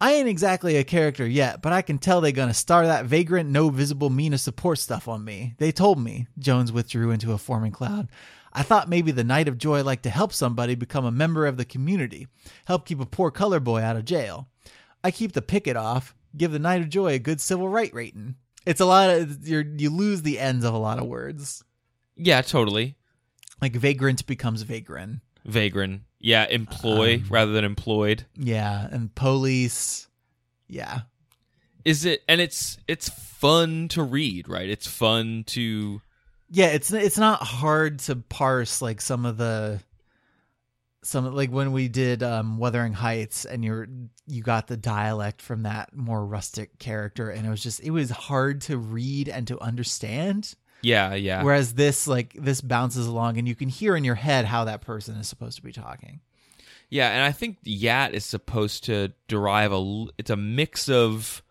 I 0.00 0.14
ain't 0.14 0.28
exactly 0.28 0.76
a 0.76 0.82
character 0.82 1.24
yet, 1.24 1.62
but 1.62 1.72
I 1.72 1.82
can 1.82 1.98
tell 1.98 2.20
they 2.20 2.32
gonna 2.32 2.52
star 2.52 2.84
that 2.84 3.04
vagrant, 3.04 3.48
no 3.48 3.68
visible 3.68 4.10
mean 4.10 4.34
of 4.34 4.40
support 4.40 4.80
stuff 4.80 5.06
on 5.06 5.24
me. 5.24 5.54
They 5.58 5.70
told 5.70 6.00
me. 6.00 6.26
Jones 6.40 6.72
withdrew 6.72 7.12
into 7.12 7.30
a 7.30 7.38
forming 7.38 7.70
cloud. 7.70 8.08
I 8.52 8.64
thought 8.64 8.88
maybe 8.88 9.12
the 9.12 9.22
Night 9.22 9.46
of 9.46 9.56
Joy 9.56 9.84
liked 9.84 10.02
to 10.02 10.10
help 10.10 10.32
somebody 10.32 10.74
become 10.74 11.04
a 11.04 11.12
member 11.12 11.46
of 11.46 11.58
the 11.58 11.64
community, 11.64 12.26
help 12.64 12.86
keep 12.86 12.98
a 12.98 13.06
poor 13.06 13.30
color 13.30 13.60
boy 13.60 13.82
out 13.82 13.94
of 13.94 14.04
jail. 14.04 14.48
I 15.04 15.12
keep 15.12 15.30
the 15.30 15.42
picket 15.42 15.76
off, 15.76 16.16
give 16.36 16.52
the 16.52 16.58
Knight 16.58 16.80
of 16.82 16.88
Joy 16.88 17.14
a 17.14 17.18
good 17.18 17.40
civil 17.40 17.68
right 17.68 17.92
rating. 17.94 18.36
It's 18.64 18.80
a 18.80 18.86
lot 18.86 19.10
of 19.10 19.46
you 19.46 19.64
you 19.76 19.90
lose 19.90 20.22
the 20.22 20.38
ends 20.38 20.64
of 20.64 20.74
a 20.74 20.78
lot 20.78 20.98
of 20.98 21.06
words. 21.06 21.64
Yeah. 22.16 22.42
Totally. 22.42 22.96
Like 23.60 23.74
vagrant 23.74 24.26
becomes 24.26 24.62
vagrant. 24.62 25.20
Vagrant. 25.44 26.02
Yeah. 26.20 26.46
Employ 26.48 27.16
Um, 27.16 27.24
rather 27.30 27.52
than 27.52 27.64
employed. 27.64 28.26
Yeah, 28.36 28.88
and 28.90 29.14
police. 29.14 30.08
Yeah. 30.68 31.00
Is 31.84 32.04
it? 32.04 32.22
And 32.28 32.40
it's 32.40 32.78
it's 32.86 33.08
fun 33.08 33.88
to 33.88 34.02
read, 34.02 34.48
right? 34.48 34.68
It's 34.68 34.86
fun 34.86 35.44
to. 35.48 36.00
Yeah, 36.48 36.66
it's 36.66 36.92
it's 36.92 37.18
not 37.18 37.42
hard 37.42 37.98
to 38.00 38.16
parse 38.16 38.80
like 38.80 39.00
some 39.00 39.26
of 39.26 39.36
the 39.36 39.80
some 41.02 41.34
like 41.34 41.50
when 41.50 41.72
we 41.72 41.88
did 41.88 42.22
um 42.22 42.58
Wuthering 42.58 42.92
Heights 42.92 43.44
and 43.44 43.64
you're 43.64 43.88
you 44.26 44.42
got 44.42 44.68
the 44.68 44.76
dialect 44.76 45.42
from 45.42 45.64
that 45.64 45.94
more 45.94 46.24
rustic 46.24 46.78
character 46.78 47.28
and 47.30 47.46
it 47.46 47.50
was 47.50 47.62
just 47.62 47.80
it 47.80 47.90
was 47.90 48.10
hard 48.10 48.60
to 48.62 48.78
read 48.78 49.28
and 49.28 49.46
to 49.48 49.60
understand. 49.60 50.54
Yeah. 50.82 51.14
Yeah. 51.14 51.42
Whereas 51.42 51.74
this 51.74 52.06
like 52.06 52.34
this 52.34 52.60
bounces 52.60 53.06
along 53.06 53.38
and 53.38 53.46
you 53.46 53.54
can 53.54 53.68
hear 53.68 53.96
in 53.96 54.04
your 54.04 54.14
head 54.14 54.44
how 54.44 54.64
that 54.64 54.80
person 54.80 55.16
is 55.16 55.28
supposed 55.28 55.56
to 55.56 55.62
be 55.62 55.72
talking. 55.72 56.20
Yeah, 56.92 57.08
and 57.08 57.22
I 57.22 57.32
think 57.32 57.56
Yat 57.62 58.14
is 58.14 58.22
supposed 58.22 58.84
to 58.84 59.14
derive 59.26 59.72
a 59.72 60.06
It's 60.18 60.28
a 60.28 60.36
mix 60.36 60.90
of 60.90 61.42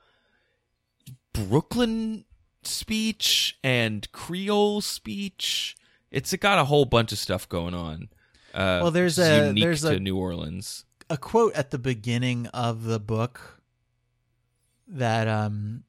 Brooklyn 1.34 2.26
speech 2.62 3.58
and 3.64 4.10
Creole 4.12 4.82
speech. 4.82 5.76
It's 6.12 6.36
got 6.36 6.60
a 6.60 6.66
whole 6.66 6.86
bunch 6.86 7.12
of 7.12 7.18
stuff 7.18 7.50
going 7.50 7.74
on. 7.74 8.10
Uh, 8.54 8.80
Well, 8.82 8.92
there's 8.92 9.18
a- 9.20 9.54
there's 9.54 9.84
a- 9.84 10.00
New 10.00 10.18
Orleans. 10.18 10.86
a 11.10 11.18
quote 11.18 11.54
at 11.56 11.72
the 11.72 11.80
beginning 11.80 12.48
of 12.48 12.84
the 12.84 13.00
book 13.00 13.62
that 14.88 15.28
um 15.28 15.84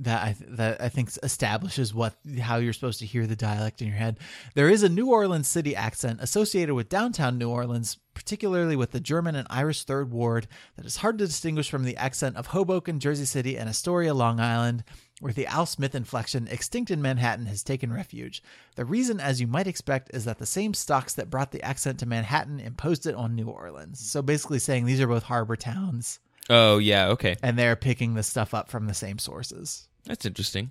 that 0.00 0.22
I 0.22 0.36
that 0.48 0.80
I 0.80 0.88
think 0.88 1.10
establishes 1.22 1.94
what 1.94 2.16
how 2.40 2.56
you're 2.56 2.72
supposed 2.72 2.98
to 2.98 3.06
hear 3.06 3.26
the 3.26 3.36
dialect 3.36 3.80
in 3.80 3.88
your 3.88 3.96
head. 3.96 4.18
There 4.54 4.68
is 4.68 4.82
a 4.82 4.88
New 4.88 5.10
Orleans 5.10 5.48
city 5.48 5.74
accent 5.76 6.18
associated 6.20 6.74
with 6.74 6.88
downtown 6.88 7.38
New 7.38 7.48
Orleans, 7.48 7.98
particularly 8.12 8.74
with 8.76 8.90
the 8.90 9.00
German 9.00 9.34
and 9.36 9.46
Irish 9.50 9.84
Third 9.84 10.10
Ward, 10.10 10.48
that 10.76 10.84
is 10.84 10.96
hard 10.98 11.18
to 11.18 11.26
distinguish 11.26 11.70
from 11.70 11.84
the 11.84 11.96
accent 11.96 12.36
of 12.36 12.48
Hoboken, 12.48 12.98
Jersey 13.00 13.24
City, 13.24 13.56
and 13.56 13.68
Astoria, 13.68 14.12
Long 14.14 14.40
Island, 14.40 14.82
where 15.20 15.32
the 15.32 15.46
Al 15.46 15.64
Smith 15.66 15.94
inflection, 15.94 16.48
extinct 16.48 16.90
in 16.90 17.00
Manhattan, 17.00 17.46
has 17.46 17.62
taken 17.62 17.92
refuge. 17.92 18.42
The 18.74 18.84
reason, 18.84 19.20
as 19.20 19.40
you 19.40 19.46
might 19.46 19.66
expect, 19.68 20.10
is 20.12 20.24
that 20.24 20.38
the 20.38 20.46
same 20.46 20.74
stocks 20.74 21.14
that 21.14 21.30
brought 21.30 21.52
the 21.52 21.62
accent 21.62 21.98
to 22.00 22.06
Manhattan 22.06 22.58
imposed 22.60 23.06
it 23.06 23.14
on 23.14 23.34
New 23.36 23.48
Orleans. 23.48 24.00
So 24.00 24.22
basically 24.22 24.58
saying 24.58 24.86
these 24.86 25.00
are 25.00 25.06
both 25.06 25.22
harbor 25.24 25.56
towns, 25.56 26.18
Oh 26.50 26.78
yeah, 26.78 27.08
okay, 27.08 27.36
and 27.42 27.58
they're 27.58 27.76
picking 27.76 28.14
the 28.14 28.22
stuff 28.22 28.52
up 28.54 28.68
from 28.68 28.86
the 28.86 28.94
same 28.94 29.18
sources. 29.18 29.88
that's 30.04 30.26
interesting. 30.26 30.70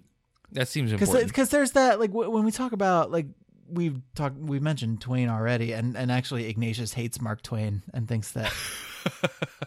That 0.52 0.68
seems 0.68 0.92
important. 0.92 1.28
because 1.28 1.50
there's 1.50 1.72
that 1.72 2.00
like 2.00 2.12
w- 2.12 2.30
when 2.30 2.44
we 2.46 2.52
talk 2.52 2.74
about 2.74 3.12
like 3.12 3.26
we've 3.68 4.00
talked 4.14 4.38
we've 4.38 4.62
mentioned 4.62 5.02
Twain 5.02 5.30
already, 5.30 5.72
and 5.72 5.98
and 5.98 6.12
actually 6.12 6.48
Ignatius 6.48 6.94
hates 6.94 7.20
Mark 7.20 7.42
Twain 7.42 7.82
and 7.92 8.08
thinks 8.08 8.34
that 8.34 8.54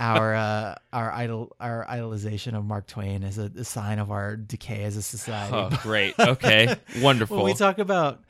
our 0.01 0.35
uh, 0.35 0.75
our 0.93 1.13
idol 1.13 1.55
our 1.61 1.85
idolization 1.87 2.55
of 2.57 2.65
Mark 2.65 2.87
Twain 2.87 3.23
is 3.23 3.39
a, 3.39 3.51
a 3.57 3.65
sign 3.65 3.99
of 3.99 4.11
our 4.11 4.37
decay 4.37 4.85
as 4.85 4.97
a 4.97 5.03
society. 5.03 5.55
oh, 5.55 5.79
great. 5.83 6.15
Okay, 6.19 6.75
wonderful. 7.01 7.37
when 7.39 7.47
we 7.47 7.55
talk 7.55 7.79
about 7.79 8.23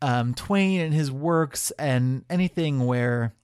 um, 0.00 0.34
Twain 0.34 0.80
and 0.80 0.94
his 0.94 1.10
works 1.10 1.70
and 1.72 2.24
anything 2.28 2.86
where 2.86 3.34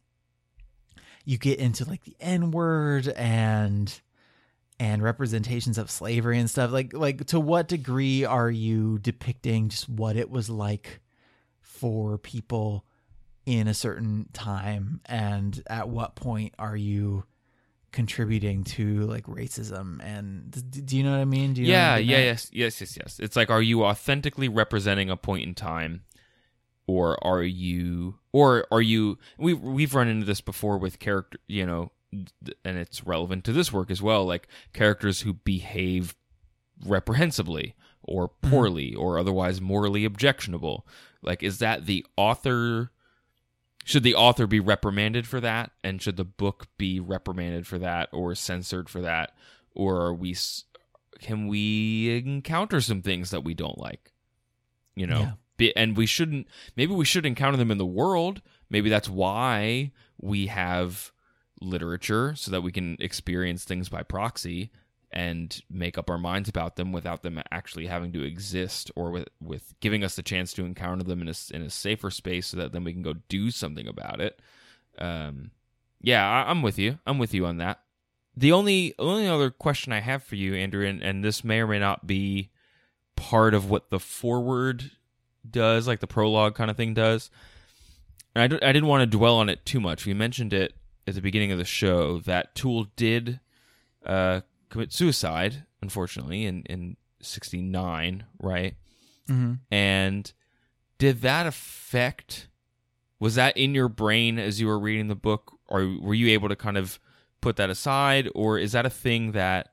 you 1.25 1.39
get 1.39 1.59
into 1.59 1.85
like 1.85 2.05
the 2.05 2.17
N 2.21 2.51
word 2.51 3.09
and 3.09 4.01
and 4.81 5.03
representations 5.03 5.77
of 5.77 5.91
slavery 5.91 6.39
and 6.39 6.49
stuff 6.49 6.71
like 6.71 6.93
like 6.93 7.27
to 7.27 7.41
what 7.41 7.69
degree 7.69 8.25
are 8.25 8.51
you 8.51 8.99
depicting 8.99 9.69
just 9.69 9.89
what 9.89 10.17
it 10.17 10.31
was 10.31 10.49
like 10.49 11.01
for 11.61 12.17
people 12.17 12.85
in 13.49 13.67
a 13.67 13.73
certain 13.73 14.29
time 14.35 15.01
and 15.07 15.63
at 15.69 15.89
what 15.89 16.15
point 16.15 16.53
are 16.59 16.77
you 16.77 17.25
contributing 17.93 18.63
to 18.63 19.07
like 19.07 19.25
racism 19.25 20.05
and 20.05 20.85
do 20.87 20.99
you 20.99 21.03
know 21.03 21.13
what 21.13 21.21
i 21.21 21.25
mean 21.25 21.55
do 21.55 21.63
you 21.63 21.69
yeah, 21.69 21.97
yeah, 21.97 22.19
yes, 22.19 22.51
yes, 22.53 22.79
yes, 22.79 22.99
yes. 22.99 23.19
It's 23.19 23.37
like, 23.37 23.49
are 23.49 23.63
you 23.63 23.87
authentically 23.87 24.51
representing 24.51 25.09
a 25.09 25.17
point 25.17 25.45
in 25.45 25.55
time, 25.55 26.03
or 26.87 27.17
are 27.27 27.43
you, 27.43 28.17
or 28.35 28.67
are 28.71 28.83
you? 28.83 29.19
We 29.39 29.55
we've 29.55 29.95
run 29.95 30.09
into 30.09 30.27
this 30.27 30.43
before 30.43 30.77
with 30.77 30.99
character, 30.99 31.39
you 31.47 31.65
know, 31.65 31.91
and 32.13 32.77
it's 32.77 33.07
relevant 33.07 33.45
to 33.45 33.53
this 33.55 33.73
work 33.73 33.91
as 33.91 34.03
well. 34.03 34.27
Like 34.27 34.47
characters 34.75 35.23
who 35.23 35.33
behave 35.33 36.15
reprehensibly 36.85 37.75
or 38.03 38.29
mm-hmm. 38.29 38.51
poorly 38.51 38.95
or 38.95 39.19
otherwise 39.19 39.63
morally 39.63 40.05
objectionable. 40.05 40.87
Like, 41.23 41.43
is 41.43 41.61
that 41.61 41.87
the 41.87 42.05
author? 42.19 42.93
Should 43.89 44.03
the 44.03 44.17
author 44.17 44.47
be 44.47 44.61
reprimanded 44.61 45.27
for 45.27 45.41
that, 45.41 45.71
and 45.83 46.03
should 46.03 46.19
the 46.19 46.25
book 46.25 46.67
be 46.77 47.01
reprimanded 47.01 47.67
for 47.67 47.79
that, 47.79 48.11
or 48.13 48.35
censored 48.35 48.91
for 48.91 49.01
that, 49.01 49.35
or 49.75 50.03
are 50.03 50.13
we? 50.13 50.37
Can 51.21 51.49
we 51.49 52.23
encounter 52.23 52.83
some 52.83 53.01
things 53.01 53.31
that 53.31 53.45
we 53.45 53.55
don't 53.55 53.79
like? 53.79 54.13
You 54.95 55.07
know, 55.07 55.21
Yeah. 55.21 55.33
Be, 55.57 55.75
and 55.75 55.97
we 55.97 56.05
shouldn't. 56.05 56.49
Maybe 56.77 56.93
we 56.93 57.07
should 57.07 57.25
encounter 57.25 57.57
them 57.57 57.71
in 57.71 57.79
the 57.79 57.87
world. 57.87 58.43
Maybe 58.69 58.91
that's 58.91 59.09
why 59.09 59.93
we 60.21 60.49
have 60.49 61.11
literature 61.63 62.35
so 62.37 62.51
that 62.51 62.61
we 62.61 62.73
can 62.73 62.99
experience 63.01 63.65
things 63.65 63.89
by 63.89 64.03
proxy 64.03 64.71
and 65.11 65.63
make 65.71 65.97
up 65.97 66.11
our 66.11 66.19
minds 66.19 66.49
about 66.49 66.77
them 66.77 66.93
without 66.93 67.23
them 67.23 67.41
actually 67.51 67.87
having 67.87 68.13
to 68.13 68.23
exist 68.23 68.91
or 68.95 69.11
with 69.11 69.29
with 69.41 69.75
giving 69.81 70.05
us 70.05 70.17
the 70.17 70.23
chance 70.23 70.53
to 70.53 70.65
encounter 70.65 71.05
them 71.05 71.23
in 71.23 71.29
a, 71.29 71.35
in 71.53 71.63
a 71.63 71.71
safer 71.71 72.11
space 72.11 72.49
so 72.49 72.57
that 72.57 72.73
then 72.73 72.85
we 72.85 72.93
can 72.93 73.03
go 73.03 73.15
do 73.29 73.51
something 73.51 73.89
about 73.89 74.21
it. 74.21 74.41
Um 74.99 75.51
yeah 76.01 76.29
I, 76.29 76.51
i'm 76.51 76.63
with 76.63 76.79
you. 76.79 76.99
I'm 77.07 77.19
with 77.19 77.35
you 77.35 77.47
on 77.47 77.59
that. 77.59 77.81
The 78.37 78.53
only 78.53 78.95
only 78.99 79.27
other 79.27 79.51
question 79.51 79.93
i 79.93 80.01
have 80.01 80.23
for 80.23 80.37
you 80.37 80.55
andrew 80.55 80.87
and, 80.87 81.03
and 81.03 81.25
this 81.25 81.43
may 81.43 81.61
or 81.61 81.67
may 81.67 81.81
not 81.81 82.07
be 82.07 82.51
part 83.17 83.53
of 83.53 83.69
what 83.69 83.91
the 83.91 83.99
foreword 83.99 84.93
does 85.49 85.89
like 85.89 85.99
the 85.99 86.07
prologue 86.07 86.55
kind 86.55 86.71
of 86.71 86.77
thing 86.77 86.95
does 86.95 87.31
and 88.35 88.55
I, 88.55 88.69
I 88.69 88.73
didn't 88.73 88.89
want 88.89 89.01
to 89.01 89.17
dwell 89.17 89.37
on 89.37 89.49
it 89.49 89.65
too 89.65 89.81
much. 89.81 90.07
We 90.07 90.15
mentioned 90.15 90.53
it 90.53 90.75
at 91.07 91.15
the 91.15 91.21
beginning 91.21 91.53
of 91.53 91.59
the 91.59 91.65
show 91.65 92.19
that 92.21 92.55
Toole 92.55 92.87
did 92.97 93.41
uh, 94.07 94.43
commit 94.69 94.93
suicide, 94.93 95.65
unfortunately, 95.83 96.45
in 96.45 96.63
in 96.65 96.97
'69, 97.21 98.25
right? 98.39 98.77
Mhm. 99.29 99.59
And 99.71 100.33
did 100.99 101.21
that 101.23 101.47
affect? 101.47 102.49
Was 103.21 103.35
that 103.35 103.57
in 103.57 103.75
your 103.75 103.89
brain 103.89 104.39
as 104.39 104.61
you 104.61 104.67
were 104.69 104.79
reading 104.79 105.09
the 105.09 105.17
book, 105.17 105.59
or 105.67 105.97
were 106.01 106.15
you 106.15 106.29
able 106.29 106.49
to 106.49 106.57
kind 106.57 106.77
of 106.77 107.01
put 107.41 107.57
that 107.57 107.71
aside, 107.71 108.29
or 108.35 108.59
is 108.59 108.73
that 108.73 108.87
a 108.87 108.91
thing 108.91 109.33
that 109.33 109.73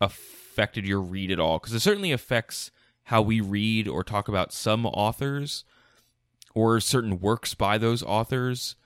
affected 0.00 0.84
your 0.86 1.00
read 1.00 1.30
at 1.30 1.40
all? 1.40 1.58
Because 1.58 1.74
it 1.74 1.80
certainly 1.80 2.12
affects 2.12 2.70
how 3.04 3.22
we 3.22 3.40
read 3.40 3.88
or 3.88 4.02
talk 4.04 4.28
about 4.28 4.52
some 4.52 4.86
authors 4.86 5.64
or 6.54 6.80
certain 6.80 7.20
works 7.20 7.54
by 7.54 7.78
those 7.78 8.02
authors 8.02 8.76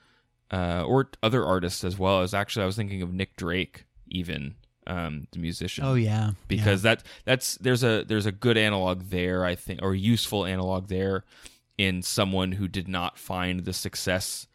uh, 0.50 0.84
or 0.86 1.10
other 1.22 1.44
artists 1.44 1.84
as 1.84 1.98
well. 1.98 2.20
As 2.22 2.34
actually, 2.34 2.62
I 2.62 2.66
was 2.66 2.76
thinking 2.76 3.02
of 3.02 3.12
Nick 3.12 3.36
Drake, 3.36 3.86
even 4.08 4.54
um, 4.86 5.26
the 5.32 5.38
musician 5.38 5.84
Oh 5.84 5.94
yeah, 5.94 6.32
because 6.48 6.82
that 6.82 7.02
that's 7.24 7.56
there's 7.56 7.82
a 7.82 8.04
there's 8.04 8.26
a 8.26 8.32
good 8.32 8.56
analog 8.56 9.04
there 9.10 9.44
I 9.44 9.54
think 9.54 9.80
or 9.82 9.94
useful 9.94 10.44
analog 10.44 10.88
there 10.88 11.24
in 11.76 12.02
someone 12.02 12.52
who 12.52 12.68
did 12.68 12.88
not 12.88 13.18
find 13.18 13.64
the 13.64 13.72
success 13.72 14.46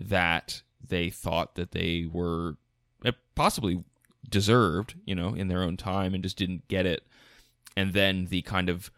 that 0.00 0.62
they 0.86 1.10
thought 1.10 1.54
that 1.54 1.72
they 1.72 2.08
were 2.10 2.56
uh, 3.04 3.12
possibly 3.34 3.84
deserved, 4.28 4.94
you 5.04 5.14
know, 5.14 5.34
in 5.34 5.48
their 5.48 5.62
own 5.62 5.76
time 5.76 6.14
and 6.14 6.22
just 6.22 6.36
didn't 6.36 6.66
get 6.68 6.86
it. 6.86 7.06
And 7.76 7.92
then 7.92 8.26
the 8.26 8.42
kind 8.42 8.68
of 8.68 8.90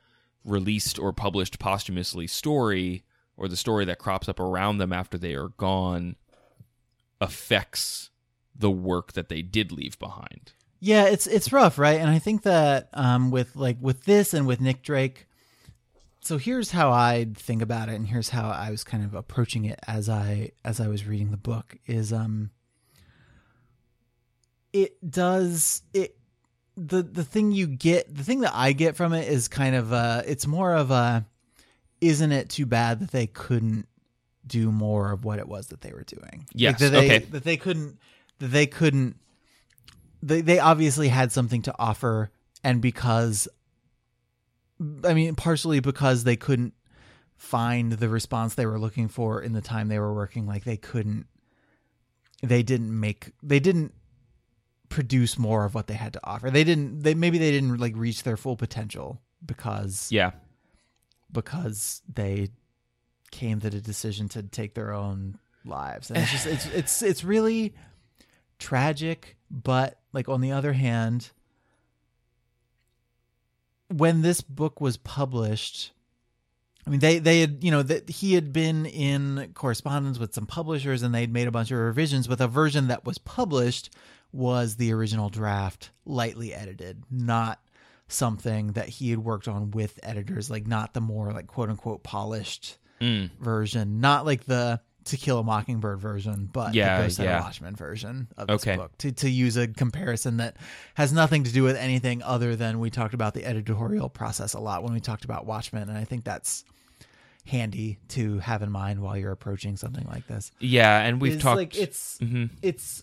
released 0.45 0.99
or 0.99 1.13
published 1.13 1.59
posthumously 1.59 2.27
story 2.27 3.05
or 3.37 3.49
the 3.49 3.57
story 3.57 3.85
that 3.85 3.99
crops 3.99 4.29
up 4.29 4.41
around 4.41 4.79
them 4.79 4.93
after 4.93 5.19
they 5.19 5.35
are 5.35 5.49
gone 5.49 6.17
affects 7.21 8.11
the 8.55 8.71
work 8.71 9.13
that 9.13 9.29
they 9.29 9.43
did 9.43 9.73
leave 9.73 9.99
behind. 9.99 10.53
Yeah, 10.81 11.05
it's 11.05 11.27
it's 11.27 11.53
rough, 11.53 11.79
right? 11.79 12.01
And 12.01 12.09
I 12.09 12.19
think 12.19 12.43
that 12.43 12.89
um, 12.95 13.31
with 13.31 13.55
like 13.55 13.77
with 13.81 14.05
this 14.05 14.33
and 14.33 14.47
with 14.47 14.61
Nick 14.61 14.83
Drake, 14.83 15.27
so 16.21 16.39
here's 16.39 16.71
how 16.71 16.91
I 16.91 17.27
think 17.35 17.61
about 17.63 17.89
it, 17.89 17.95
and 17.95 18.07
here's 18.07 18.31
how 18.31 18.49
I 18.49 18.71
was 18.71 18.83
kind 18.83 19.05
of 19.05 19.15
approaching 19.15 19.67
it 19.67 19.79
as 19.87 20.09
I 20.09 20.53
as 20.65 20.81
I 20.81 20.89
was 20.89 21.07
reading 21.07 21.31
the 21.31 21.37
book. 21.37 21.77
Is 21.87 22.13
um, 22.13 22.51
it 24.73 24.97
does 25.09 25.83
it 25.93 26.17
the 26.77 27.03
the 27.03 27.25
thing 27.25 27.53
you 27.53 27.67
get 27.67 28.15
the 28.15 28.25
thing 28.25 28.41
that 28.41 28.55
I 28.55 28.73
get 28.73 28.97
from 28.97 29.13
it 29.13 29.29
is 29.29 29.49
kind 29.49 29.75
of 29.75 29.93
uh 29.93 30.23
it's 30.27 30.47
more 30.47 30.75
of 30.75 30.91
a 30.91 31.27
isn't 32.01 32.33
it 32.33 32.49
too 32.49 32.65
bad 32.65 33.01
that 33.01 33.11
they 33.11 33.27
couldn't 33.27 33.87
do 34.47 34.73
more 34.73 35.13
of 35.13 35.25
what 35.25 35.39
it 35.39 35.49
was 35.49 35.69
that 35.69 35.83
they 35.83 35.93
were 35.93 36.05
doing? 36.05 36.47
Yes, 36.55 36.81
that 36.81 36.93
they, 36.93 37.05
okay. 37.05 37.19
That 37.19 37.45
they 37.45 37.57
couldn't 37.57 37.99
that 38.39 38.49
they 38.49 38.67
couldn't 38.67 39.17
they 40.23 40.41
they 40.41 40.59
obviously 40.59 41.09
had 41.09 41.33
something 41.33 41.63
to 41.63 41.75
offer 41.79 42.31
and 42.63 42.81
because 42.83 43.49
I 45.05 45.15
mean 45.15 45.35
partially 45.35 45.81
because 45.81 46.25
they 46.25 46.37
couldn't 46.37 46.75
find 47.37 47.93
the 47.93 48.09
response 48.09 48.55
they 48.55 48.67
were 48.67 48.79
looking 48.79 49.09
for 49.09 49.41
in 49.43 49.53
the 49.53 49.61
time 49.63 49.89
they 49.89 49.99
were 49.99 50.13
working 50.15 50.47
like 50.47 50.65
they 50.65 50.77
couldn't 50.77 51.27
they 52.43 52.63
didn't 52.63 52.99
make 52.99 53.33
they 53.43 53.61
didn't 53.61 53.95
produce 54.89 55.39
more 55.39 55.65
of 55.65 55.75
what 55.75 55.87
they 55.87 55.95
had 55.95 56.13
to 56.15 56.21
offer. 56.25 56.51
They 56.51 56.65
didn't 56.65 57.03
they 57.03 57.15
maybe 57.15 57.39
they 57.39 57.51
didn't 57.51 57.79
like 57.79 57.95
reach 57.97 58.23
their 58.25 58.37
full 58.37 58.57
potential 58.57 59.21
because 59.45 60.09
Yeah. 60.11 60.33
because 61.33 62.03
they 62.13 62.49
came 63.31 63.61
to 63.61 63.71
the 63.71 63.81
decision 63.81 64.29
to 64.31 64.43
take 64.43 64.75
their 64.75 64.93
own 64.93 65.39
lives. 65.65 66.11
And 66.11 66.19
it's 66.19 66.31
just 66.33 66.47
it's 66.47 66.67
it's 66.67 67.03
it's 67.03 67.25
really 67.25 67.75
tragic, 68.61 69.37
but 69.51 69.99
like 70.13 70.29
on 70.29 70.41
the 70.41 70.53
other 70.53 70.73
hand, 70.75 71.31
when 73.89 74.23
this 74.23 74.41
book 74.41 74.81
was 74.81 74.97
published, 74.97 75.93
I 76.87 76.91
mean 76.91 77.01
they 77.01 77.19
they 77.19 77.41
had 77.41 77.65
you 77.65 77.71
know 77.71 77.83
that 77.83 78.09
he 78.09 78.35
had 78.35 78.53
been 78.53 78.87
in 78.87 79.51
correspondence 79.55 80.19
with 80.19 80.35
some 80.35 80.47
publishers 80.47 81.03
and 81.03 81.15
they'd 81.15 81.33
made 81.33 81.49
a 81.49 81.53
bunch 81.53 81.71
of 81.71 81.79
revisions, 81.79 82.27
but 82.27 82.39
the 82.39 82.47
version 82.49 82.89
that 82.89 83.05
was 83.05 83.19
published 83.19 83.91
was 84.33 84.77
the 84.77 84.93
original 84.93 85.29
draft, 85.29 85.91
lightly 86.05 86.55
edited, 86.55 87.03
not 87.11 87.61
something 88.07 88.73
that 88.73 88.89
he 88.89 89.11
had 89.11 89.19
worked 89.19 89.49
on 89.49 89.71
with 89.73 89.99
editors, 90.03 90.51
like 90.51 90.67
not 90.67 90.95
the 90.95 91.01
more 91.01 91.33
like 91.33 91.47
quote 91.49 91.71
unquote 91.71 92.03
polished 92.03 92.77
Mm. 93.01 93.31
version, 93.41 94.01
not 94.03 94.27
like 94.27 94.45
the 94.45 94.79
To 95.07 95.17
Kill 95.17 95.39
a 95.39 95.43
Mockingbird 95.43 95.99
version, 95.99 96.49
but 96.53 96.75
Yeah, 96.75 96.99
the 96.99 97.05
Ghost 97.05 97.19
yeah. 97.19 97.37
and 97.37 97.45
Watchmen 97.45 97.75
version 97.75 98.29
of 98.37 98.49
this 98.49 98.63
Okay. 98.63 98.77
book. 98.77 98.97
To 98.99 99.11
to 99.13 99.31
use 99.31 99.57
a 99.57 99.67
comparison 99.67 100.37
that 100.37 100.57
has 100.95 101.13
nothing 101.13 101.45
to 101.45 101.53
do 101.53 101.63
with 101.63 101.77
anything 101.77 102.23
other 102.23 102.55
than 102.55 102.79
we 102.81 102.91
talked 102.91 103.15
about 103.15 103.35
the 103.35 103.45
editorial 103.47 104.09
process 104.09 104.53
a 104.55 104.61
lot 104.61 104.83
when 104.85 104.93
we 104.93 105.01
talked 105.01 105.25
about 105.25 105.47
Watchmen, 105.47 105.89
and 105.89 105.97
I 105.99 106.05
think 106.05 106.25
that's 106.25 106.65
handy 107.47 107.99
to 108.09 108.39
have 108.41 108.63
in 108.63 108.71
mind 108.71 109.01
while 109.01 109.17
you're 109.17 109.33
approaching 109.33 109.77
something 109.77 110.07
like 110.07 110.27
this. 110.27 110.53
Yeah, 110.61 111.01
and 111.01 111.21
we've 111.21 111.41
talked 111.41 111.57
like 111.57 111.77
it's 111.77 112.19
Mhm. 112.19 112.51
it's 112.63 113.03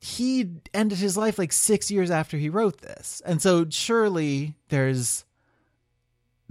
he 0.00 0.48
ended 0.74 0.98
his 0.98 1.16
life 1.16 1.38
like 1.38 1.52
six 1.52 1.90
years 1.90 2.10
after 2.10 2.36
he 2.36 2.48
wrote 2.48 2.80
this 2.80 3.22
and 3.24 3.40
so 3.40 3.64
surely 3.70 4.54
there's 4.68 5.24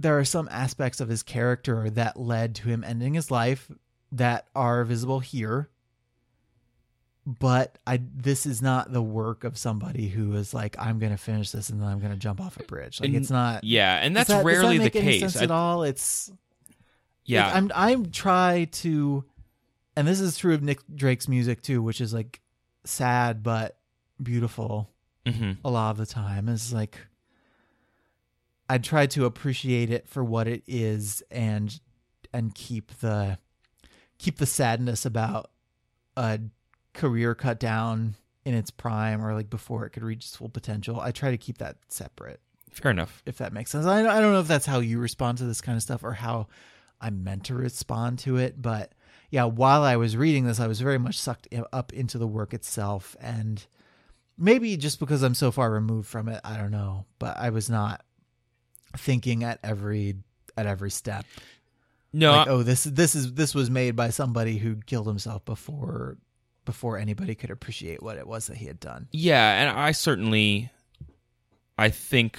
there 0.02 0.18
are 0.18 0.24
some 0.24 0.48
aspects 0.50 1.00
of 1.00 1.08
his 1.08 1.22
character 1.22 1.88
that 1.90 2.18
led 2.18 2.54
to 2.56 2.68
him 2.68 2.84
ending 2.84 3.14
his 3.14 3.30
life 3.30 3.70
that 4.12 4.46
are 4.54 4.84
visible 4.84 5.20
here 5.20 5.68
but 7.24 7.78
i 7.86 8.00
this 8.16 8.46
is 8.46 8.60
not 8.60 8.92
the 8.92 9.00
work 9.02 9.44
of 9.44 9.56
somebody 9.56 10.08
who 10.08 10.34
is 10.34 10.52
like 10.52 10.74
i'm 10.78 10.98
gonna 10.98 11.16
finish 11.16 11.50
this 11.52 11.70
and 11.70 11.80
then 11.80 11.88
i'm 11.88 12.00
gonna 12.00 12.16
jump 12.16 12.40
off 12.40 12.56
a 12.58 12.64
bridge 12.64 13.00
like 13.00 13.08
And- 13.08 13.16
it's 13.16 13.30
not 13.30 13.62
Yeah, 13.62 13.94
and 13.96 14.16
that's 14.16 14.28
that- 14.28 14.42
does 14.42 14.44
that 14.44 14.46
rarely 14.60 14.78
the 14.78 14.90
case. 14.90 15.36
I- 15.36 15.44
at 15.44 15.50
all 15.52 15.84
it's 15.84 16.30
yeah. 17.24 17.46
like, 17.46 17.54
I'm 17.54 17.70
I'm 17.74 18.10
try 18.10 18.64
to, 18.72 19.24
and 19.94 20.08
this 20.08 20.18
is 20.18 20.36
true 20.36 20.54
of 20.54 20.62
Nick 20.62 20.80
Drake's 20.92 21.28
music 21.28 21.62
too, 21.62 21.80
which 21.80 22.00
is 22.00 22.12
like 22.12 22.40
sad 22.84 23.44
but 23.44 23.78
beautiful 24.20 24.90
Mhm. 25.24 25.58
a 25.64 25.70
lot 25.70 25.92
of 25.92 25.98
the 25.98 26.06
time. 26.06 26.48
Is 26.48 26.72
like 26.72 26.98
I 28.72 28.78
try 28.78 29.04
to 29.08 29.26
appreciate 29.26 29.90
it 29.90 30.08
for 30.08 30.24
what 30.24 30.48
it 30.48 30.62
is 30.66 31.22
and 31.30 31.78
and 32.32 32.54
keep 32.54 32.90
the 33.00 33.36
keep 34.16 34.38
the 34.38 34.46
sadness 34.46 35.04
about 35.04 35.50
a 36.16 36.40
career 36.94 37.34
cut 37.34 37.60
down 37.60 38.16
in 38.46 38.54
its 38.54 38.70
prime 38.70 39.22
or 39.22 39.34
like 39.34 39.50
before 39.50 39.84
it 39.84 39.90
could 39.90 40.02
reach 40.02 40.24
its 40.24 40.36
full 40.36 40.48
potential. 40.48 40.98
I 40.98 41.10
try 41.10 41.30
to 41.30 41.36
keep 41.36 41.58
that 41.58 41.76
separate 41.88 42.40
Fair 42.70 42.92
enough. 42.92 43.22
if 43.26 43.36
that 43.36 43.52
makes 43.52 43.70
sense. 43.70 43.84
I, 43.84 43.98
I 43.98 44.20
don't 44.22 44.32
know 44.32 44.40
if 44.40 44.48
that's 44.48 44.64
how 44.64 44.80
you 44.80 44.98
respond 45.00 45.36
to 45.38 45.44
this 45.44 45.60
kind 45.60 45.76
of 45.76 45.82
stuff 45.82 46.02
or 46.02 46.12
how 46.12 46.46
I'm 46.98 47.22
meant 47.22 47.44
to 47.44 47.54
respond 47.54 48.20
to 48.20 48.38
it, 48.38 48.62
but 48.62 48.94
yeah, 49.30 49.44
while 49.44 49.82
I 49.82 49.96
was 49.96 50.16
reading 50.16 50.46
this, 50.46 50.60
I 50.60 50.66
was 50.66 50.80
very 50.80 50.98
much 50.98 51.18
sucked 51.18 51.46
up 51.74 51.92
into 51.92 52.16
the 52.16 52.26
work 52.26 52.54
itself, 52.54 53.16
and 53.20 53.66
maybe 54.38 54.78
just 54.78 54.98
because 54.98 55.22
I'm 55.22 55.34
so 55.34 55.50
far 55.50 55.70
removed 55.70 56.08
from 56.08 56.30
it, 56.30 56.40
I 56.42 56.56
don't 56.56 56.70
know, 56.70 57.04
but 57.18 57.36
I 57.36 57.50
was 57.50 57.68
not 57.68 58.02
thinking 58.96 59.44
at 59.44 59.58
every 59.62 60.16
at 60.56 60.66
every 60.66 60.90
step 60.90 61.24
No, 62.12 62.32
like, 62.32 62.48
I- 62.48 62.50
oh, 62.50 62.62
this 62.62 62.84
this 62.84 63.14
is 63.14 63.34
this 63.34 63.54
was 63.54 63.70
made 63.70 63.96
by 63.96 64.10
somebody 64.10 64.58
who 64.58 64.76
killed 64.86 65.06
himself 65.06 65.44
before 65.44 66.18
before 66.64 66.96
anybody 66.98 67.34
could 67.34 67.50
appreciate 67.50 68.02
what 68.02 68.16
it 68.18 68.26
was 68.26 68.46
that 68.46 68.56
he 68.58 68.66
had 68.66 68.78
done. 68.78 69.08
Yeah, 69.12 69.60
and 69.62 69.76
I 69.78 69.92
certainly 69.92 70.70
I 71.78 71.88
think 71.88 72.38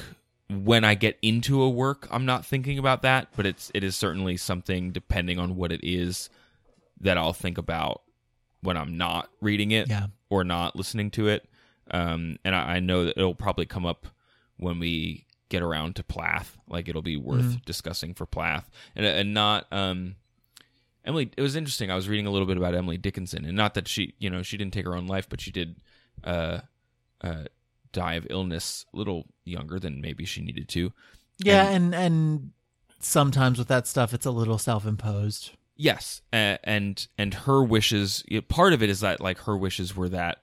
when 0.49 0.83
I 0.83 0.93
get 0.95 1.17
into 1.21 1.61
a 1.61 1.69
work, 1.69 2.07
I'm 2.11 2.25
not 2.25 2.45
thinking 2.45 2.77
about 2.77 3.01
that, 3.01 3.29
but 3.35 3.45
it's 3.45 3.71
it 3.73 3.83
is 3.83 3.95
certainly 3.95 4.37
something 4.37 4.91
depending 4.91 5.39
on 5.39 5.55
what 5.55 5.71
it 5.71 5.81
is 5.83 6.29
that 7.01 7.17
I'll 7.17 7.33
think 7.33 7.57
about 7.57 8.01
when 8.61 8.77
I'm 8.77 8.95
not 8.97 9.29
reading 9.41 9.71
it 9.71 9.89
Yeah. 9.89 10.07
or 10.29 10.43
not 10.43 10.75
listening 10.75 11.11
to 11.11 11.27
it. 11.27 11.45
Um, 11.91 12.37
and 12.45 12.55
I, 12.55 12.75
I 12.75 12.79
know 12.79 13.05
that 13.05 13.17
it'll 13.17 13.35
probably 13.35 13.65
come 13.65 13.85
up 13.85 14.07
when 14.57 14.79
we 14.79 15.25
get 15.53 15.61
around 15.61 15.95
to 15.95 16.03
Plath. 16.03 16.57
Like 16.67 16.89
it'll 16.89 17.03
be 17.03 17.15
worth 17.15 17.63
discussing 17.63 18.15
for 18.15 18.25
Plath, 18.25 18.69
and 18.95 19.05
and 19.05 19.33
not 19.33 19.67
um, 19.71 20.15
Emily. 21.05 21.29
It 21.37 21.41
was 21.41 21.55
interesting. 21.55 21.91
I 21.91 21.95
was 21.95 22.09
reading 22.09 22.25
a 22.25 22.31
little 22.31 22.47
bit 22.47 22.57
about 22.57 22.73
Emily 22.73 22.97
Dickinson, 22.97 23.45
and 23.45 23.55
not 23.55 23.75
that 23.75 23.87
she, 23.87 24.15
you 24.17 24.31
know, 24.31 24.41
she 24.41 24.57
didn't 24.57 24.73
take 24.73 24.85
her 24.85 24.95
own 24.95 25.05
life, 25.05 25.29
but 25.29 25.39
she 25.39 25.51
did 25.51 25.75
uh, 26.23 26.61
uh, 27.21 27.43
die 27.91 28.15
of 28.15 28.25
illness 28.31 28.87
a 28.93 28.97
little 28.97 29.27
younger 29.45 29.79
than 29.79 30.01
maybe 30.01 30.25
she 30.25 30.41
needed 30.41 30.67
to. 30.69 30.91
Yeah, 31.37 31.69
and 31.69 31.93
and 31.93 32.51
sometimes 32.99 33.59
with 33.59 33.67
that 33.67 33.85
stuff, 33.85 34.11
it's 34.13 34.25
a 34.25 34.31
little 34.31 34.57
self 34.57 34.87
imposed. 34.87 35.51
Yes, 35.75 36.23
uh, 36.33 36.57
and 36.63 37.07
and 37.15 37.33
her 37.33 37.63
wishes. 37.63 38.23
Part 38.49 38.73
of 38.73 38.81
it 38.81 38.89
is 38.89 39.01
that 39.01 39.21
like 39.21 39.37
her 39.41 39.55
wishes 39.55 39.95
were 39.95 40.09
that 40.09 40.39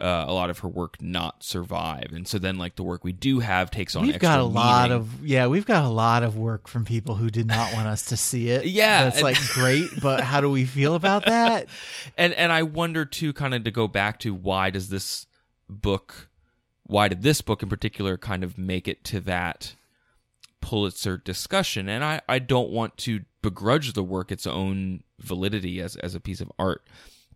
uh, 0.00 0.24
a 0.28 0.32
lot 0.32 0.48
of 0.48 0.60
her 0.60 0.68
work 0.68 1.02
not 1.02 1.42
survive, 1.42 2.12
and 2.12 2.26
so 2.26 2.38
then 2.38 2.56
like 2.56 2.76
the 2.76 2.84
work 2.84 3.02
we 3.02 3.12
do 3.12 3.40
have 3.40 3.70
takes 3.70 3.96
on. 3.96 4.02
We've 4.02 4.14
extra 4.14 4.28
got 4.28 4.38
a 4.40 4.44
lot 4.44 4.92
of 4.92 5.24
yeah, 5.26 5.48
we've 5.48 5.66
got 5.66 5.84
a 5.84 5.88
lot 5.88 6.22
of 6.22 6.36
work 6.36 6.68
from 6.68 6.84
people 6.84 7.16
who 7.16 7.30
did 7.30 7.46
not 7.46 7.72
want 7.72 7.88
us 7.88 8.06
to 8.06 8.16
see 8.16 8.50
it. 8.50 8.66
Yeah, 8.78 9.04
that's 9.04 9.22
like 9.22 9.36
great, 9.54 9.88
but 10.00 10.20
how 10.20 10.40
do 10.40 10.48
we 10.48 10.64
feel 10.64 10.94
about 10.94 11.24
that? 11.24 11.66
and 12.18 12.32
and 12.34 12.52
I 12.52 12.62
wonder 12.62 13.04
too, 13.04 13.32
kind 13.32 13.54
of 13.54 13.64
to 13.64 13.70
go 13.72 13.88
back 13.88 14.20
to 14.20 14.32
why 14.32 14.70
does 14.70 14.88
this 14.88 15.26
book, 15.68 16.28
why 16.84 17.08
did 17.08 17.22
this 17.22 17.40
book 17.40 17.62
in 17.62 17.68
particular 17.68 18.16
kind 18.16 18.44
of 18.44 18.56
make 18.56 18.86
it 18.86 19.02
to 19.04 19.20
that 19.20 19.74
Pulitzer 20.60 21.16
discussion? 21.16 21.88
And 21.88 22.04
I 22.04 22.20
I 22.28 22.38
don't 22.38 22.70
want 22.70 22.96
to 22.98 23.22
begrudge 23.42 23.94
the 23.94 24.04
work 24.04 24.30
its 24.30 24.46
own 24.46 25.02
validity 25.18 25.80
as 25.80 25.96
as 25.96 26.14
a 26.14 26.20
piece 26.20 26.40
of 26.40 26.52
art, 26.56 26.86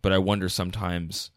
but 0.01 0.13
I 0.13 0.17
wonder 0.17 0.47
sometimes 0.47 1.31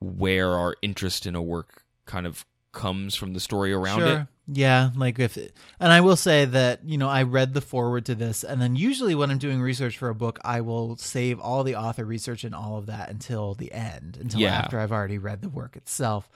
where 0.00 0.50
our 0.54 0.76
interest 0.82 1.26
in 1.26 1.34
a 1.34 1.42
work 1.42 1.82
kind 2.06 2.26
of 2.26 2.44
comes 2.72 3.14
from 3.14 3.32
the 3.32 3.40
story 3.40 3.72
around 3.72 4.02
it. 4.02 4.26
Yeah, 4.50 4.90
like 4.96 5.18
if, 5.18 5.36
and 5.36 5.92
I 5.92 6.00
will 6.00 6.16
say 6.16 6.46
that 6.46 6.82
you 6.84 6.96
know 6.96 7.08
I 7.08 7.22
read 7.24 7.52
the 7.52 7.60
foreword 7.60 8.06
to 8.06 8.14
this, 8.14 8.44
and 8.44 8.62
then 8.62 8.76
usually 8.76 9.14
when 9.14 9.30
I'm 9.30 9.36
doing 9.38 9.60
research 9.60 9.98
for 9.98 10.08
a 10.08 10.14
book, 10.14 10.38
I 10.42 10.62
will 10.62 10.96
save 10.96 11.38
all 11.38 11.64
the 11.64 11.76
author 11.76 12.04
research 12.04 12.44
and 12.44 12.54
all 12.54 12.78
of 12.78 12.86
that 12.86 13.10
until 13.10 13.54
the 13.54 13.70
end, 13.72 14.16
until 14.18 14.40
Yeah. 14.40 14.54
after 14.54 14.80
I've 14.80 14.92
already 14.92 15.18
read 15.18 15.42
the 15.42 15.50
work 15.50 15.76
itself, 15.76 16.30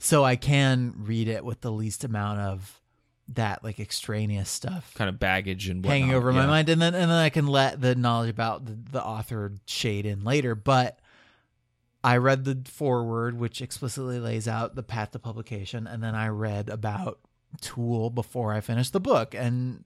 so 0.00 0.24
I 0.24 0.34
can 0.34 0.92
read 0.96 1.28
it 1.28 1.44
with 1.44 1.60
the 1.60 1.70
least 1.70 2.02
amount 2.02 2.40
of 2.40 2.80
that 3.28 3.62
like 3.62 3.78
extraneous 3.78 4.50
stuff 4.50 4.92
kind 4.94 5.08
of 5.08 5.18
baggage 5.20 5.68
and 5.68 5.86
hanging 5.86 6.08
whatnot. 6.08 6.16
over 6.18 6.32
my 6.32 6.44
mind 6.44 6.68
and 6.68 6.82
then 6.82 6.92
and 6.92 7.04
then 7.04 7.18
I 7.18 7.30
can 7.30 7.46
let 7.46 7.80
the 7.80 7.94
knowledge 7.94 8.28
about 8.28 8.66
the, 8.66 8.76
the 8.90 9.02
author 9.02 9.52
shade 9.64 10.04
in 10.04 10.24
later 10.24 10.56
but 10.56 10.98
I 12.04 12.16
read 12.16 12.44
the 12.44 12.62
foreword 12.68 13.38
which 13.38 13.60
explicitly 13.62 14.18
lays 14.18 14.48
out 14.48 14.74
the 14.74 14.82
path 14.82 15.12
to 15.12 15.18
publication 15.18 15.86
and 15.86 16.02
then 16.02 16.14
I 16.14 16.28
read 16.28 16.68
about 16.68 17.20
Toole 17.60 18.10
before 18.10 18.52
I 18.52 18.60
finished 18.60 18.92
the 18.92 19.00
book 19.00 19.34
and 19.34 19.84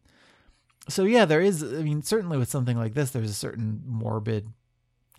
so 0.89 1.05
yeah 1.05 1.25
there 1.25 1.41
is 1.41 1.63
I 1.63 1.83
mean 1.83 2.03
certainly 2.03 2.39
with 2.39 2.49
something 2.49 2.77
like 2.79 2.95
this 2.95 3.11
there's 3.11 3.31
a 3.31 3.35
certain 3.35 3.83
morbid 3.87 4.49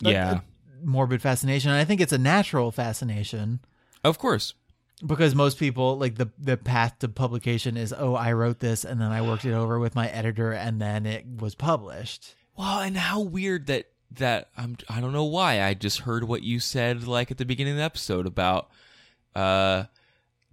Yeah. 0.00 0.40
morbid 0.82 1.20
fascination 1.22 1.70
and 1.70 1.78
I 1.80 1.84
think 1.84 2.00
it's 2.00 2.12
a 2.12 2.18
natural 2.18 2.72
fascination 2.72 3.60
Of 4.02 4.18
course. 4.18 4.54
because 5.06 5.34
most 5.34 5.58
people 5.58 5.98
like 5.98 6.14
the 6.16 6.30
the 6.38 6.56
path 6.56 6.98
to 7.00 7.08
publication 7.08 7.76
is 7.76 7.94
oh 7.96 8.14
I 8.14 8.32
wrote 8.32 8.60
this 8.60 8.84
and 8.84 9.00
then 9.00 9.12
I 9.12 9.22
worked 9.22 9.44
it 9.44 9.52
over 9.52 9.78
with 9.78 9.94
my 9.94 10.08
editor 10.08 10.52
and 10.52 10.80
then 10.80 11.04
it 11.06 11.26
was 11.40 11.54
published. 11.54 12.34
Well, 12.56 12.80
and 12.80 12.96
how 12.96 13.20
weird 13.20 13.66
that 13.68 13.86
that 14.12 14.48
I'm 14.56 14.76
I 14.88 15.00
don't 15.00 15.12
know 15.12 15.24
why 15.24 15.62
I 15.62 15.74
just 15.74 16.00
heard 16.00 16.24
what 16.24 16.42
you 16.42 16.60
said 16.60 17.06
like 17.06 17.30
at 17.30 17.38
the 17.38 17.44
beginning 17.44 17.74
of 17.74 17.78
the 17.78 17.84
episode 17.84 18.26
about 18.26 18.70
uh 19.34 19.84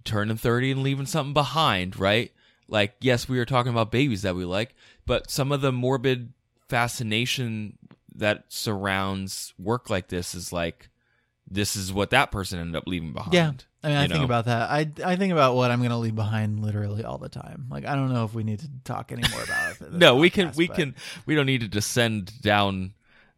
turning 0.03 0.37
30 0.37 0.71
and 0.71 0.83
leaving 0.83 1.05
something 1.05 1.33
behind, 1.33 1.99
right? 1.99 2.31
Like 2.67 2.95
yes, 2.99 3.29
we 3.29 3.37
were 3.37 3.45
talking 3.45 3.71
about 3.71 3.91
babies 3.91 4.23
that 4.23 4.35
we 4.35 4.45
like, 4.45 4.75
but 5.05 5.29
some 5.31 5.51
of 5.51 5.61
the 5.61 5.71
morbid 5.71 6.33
fascination 6.67 7.77
that 8.15 8.45
surrounds 8.49 9.53
work 9.57 9.89
like 9.89 10.07
this 10.07 10.35
is 10.35 10.51
like 10.53 10.89
this 11.49 11.75
is 11.75 11.93
what 11.93 12.09
that 12.09 12.31
person 12.31 12.59
ended 12.59 12.75
up 12.75 12.87
leaving 12.87 13.13
behind. 13.13 13.33
Yeah. 13.33 13.51
I 13.83 13.89
mean, 13.89 13.97
I 13.97 14.07
think 14.07 14.25
about 14.25 14.45
that. 14.45 14.71
I 14.71 14.89
I 15.05 15.15
think 15.15 15.31
about 15.31 15.55
what 15.55 15.69
I'm 15.69 15.77
going 15.77 15.91
to 15.91 15.97
leave 15.97 16.15
behind 16.15 16.59
literally 16.59 17.03
all 17.03 17.19
the 17.19 17.29
time. 17.29 17.67
Like 17.69 17.85
I 17.85 17.93
don't 17.93 18.11
know 18.11 18.25
if 18.25 18.33
we 18.33 18.43
need 18.43 18.59
to 18.61 18.69
talk 18.83 19.11
anymore 19.11 19.43
about 19.43 19.79
it. 19.79 19.91
No, 19.91 20.15
we 20.15 20.31
can 20.31 20.51
we 20.55 20.67
but 20.67 20.75
can 20.75 20.95
we 21.27 21.35
don't 21.35 21.45
need 21.45 21.61
to 21.61 21.67
descend 21.67 22.41
down 22.41 22.93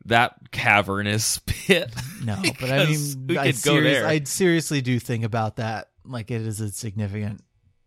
that 0.07 0.51
cavernous 0.51 1.39
pit. 1.45 1.93
No, 2.23 2.35
but 2.59 2.71
I 2.71 2.85
mean, 2.85 3.37
I, 3.37 3.51
serious. 3.51 4.03
I 4.03 4.23
seriously 4.23 4.81
do 4.81 4.99
think 4.99 5.23
about 5.23 5.57
that. 5.57 5.89
Like 6.05 6.31
it 6.31 6.41
is 6.41 6.59
a 6.61 6.69
significant 6.71 7.41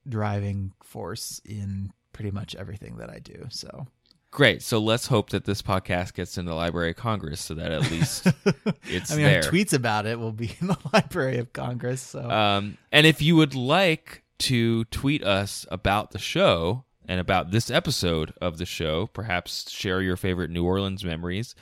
driving 0.08 0.72
force 0.84 1.40
in 1.44 1.92
pretty 2.12 2.30
much 2.30 2.54
everything 2.54 2.96
that 2.96 3.10
I 3.10 3.18
do. 3.18 3.46
So 3.50 3.86
Great. 4.32 4.62
So 4.62 4.78
let's 4.78 5.08
hope 5.08 5.30
that 5.30 5.44
this 5.44 5.60
podcast 5.60 6.14
gets 6.14 6.38
in 6.38 6.44
the 6.44 6.54
Library 6.54 6.90
of 6.90 6.96
Congress 6.96 7.40
so 7.40 7.54
that 7.54 7.72
at 7.72 7.90
least 7.90 8.28
it's 8.84 9.10
I 9.10 9.16
mean, 9.16 9.24
there. 9.24 9.42
tweets 9.42 9.72
about 9.72 10.06
it 10.06 10.20
will 10.20 10.32
be 10.32 10.54
in 10.60 10.68
the 10.68 10.78
Library 10.92 11.38
of 11.38 11.52
Congress. 11.52 12.00
So 12.00 12.30
Um, 12.30 12.78
and 12.92 13.06
if 13.06 13.20
you 13.20 13.34
would 13.36 13.56
like 13.56 14.22
to 14.40 14.84
tweet 14.84 15.24
us 15.24 15.66
about 15.70 16.12
the 16.12 16.18
show 16.20 16.84
and 17.08 17.18
about 17.18 17.50
this 17.50 17.70
episode 17.72 18.32
of 18.40 18.58
the 18.58 18.66
show, 18.66 19.08
perhaps 19.08 19.68
share 19.68 20.00
your 20.00 20.16
favorite 20.16 20.50
New 20.50 20.64
Orleans 20.64 21.04
memories, 21.04 21.56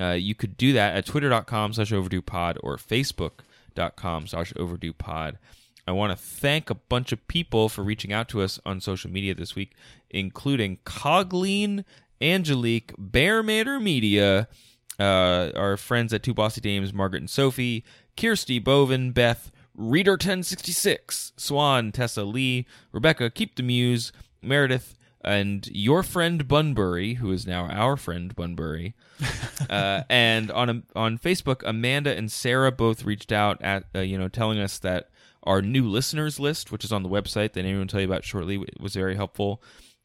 uh, 0.00 0.10
you 0.12 0.34
could 0.34 0.56
do 0.56 0.72
that 0.72 0.94
at 0.94 1.06
twitter.com 1.06 1.72
slash 1.72 1.92
overdue 1.92 2.22
pod 2.22 2.58
or 2.62 2.76
facebook.com 2.76 4.26
slash 4.26 4.52
overdue 4.56 4.92
pod. 4.92 5.38
I 5.88 5.92
want 5.92 6.10
to 6.10 6.16
thank 6.16 6.68
a 6.68 6.74
bunch 6.74 7.12
of 7.12 7.26
people 7.28 7.68
for 7.68 7.82
reaching 7.82 8.12
out 8.12 8.28
to 8.30 8.42
us 8.42 8.58
on 8.66 8.80
social 8.80 9.10
media 9.10 9.34
this 9.34 9.54
week, 9.54 9.74
including 10.10 10.78
Cogleen, 10.84 11.84
Angelique, 12.20 12.92
Bear 12.98 13.42
Matter 13.42 13.78
Media, 13.78 14.48
uh, 14.98 15.50
our 15.54 15.76
friends 15.76 16.12
at 16.12 16.24
Two 16.24 16.34
Bossy 16.34 16.60
Dames, 16.60 16.92
Margaret 16.92 17.22
and 17.22 17.30
Sophie, 17.30 17.84
Kirsty, 18.16 18.58
Bovin, 18.58 19.12
Beth, 19.12 19.52
Reader 19.76 20.12
1066, 20.12 21.32
Swan, 21.36 21.92
Tessa 21.92 22.24
Lee, 22.24 22.66
Rebecca, 22.92 23.30
Keep 23.30 23.56
the 23.56 23.62
Muse, 23.62 24.10
Meredith, 24.42 24.95
and 25.26 25.66
your 25.68 26.02
friend 26.02 26.46
Bunbury, 26.46 27.14
who 27.14 27.32
is 27.32 27.46
now 27.46 27.66
our 27.66 27.96
friend 27.96 28.34
Bunbury. 28.34 28.94
uh, 29.70 30.02
and 30.08 30.50
on 30.50 30.84
on 30.94 31.18
Facebook, 31.18 31.62
Amanda 31.64 32.16
and 32.16 32.30
Sarah 32.30 32.72
both 32.72 33.04
reached 33.04 33.32
out 33.32 33.60
at 33.62 33.84
uh, 33.94 34.00
you 34.00 34.16
know 34.16 34.28
telling 34.28 34.58
us 34.58 34.78
that 34.78 35.10
our 35.42 35.62
new 35.62 35.88
listeners 35.88 36.40
list, 36.40 36.72
which 36.72 36.84
is 36.84 36.92
on 36.92 37.02
the 37.02 37.08
website 37.08 37.52
that 37.52 37.64
Andrew 37.64 37.80
will 37.80 37.86
tell 37.86 38.00
you 38.00 38.06
about 38.06 38.24
shortly, 38.24 38.64
was 38.80 38.94
very 38.94 39.16
helpful. 39.16 39.62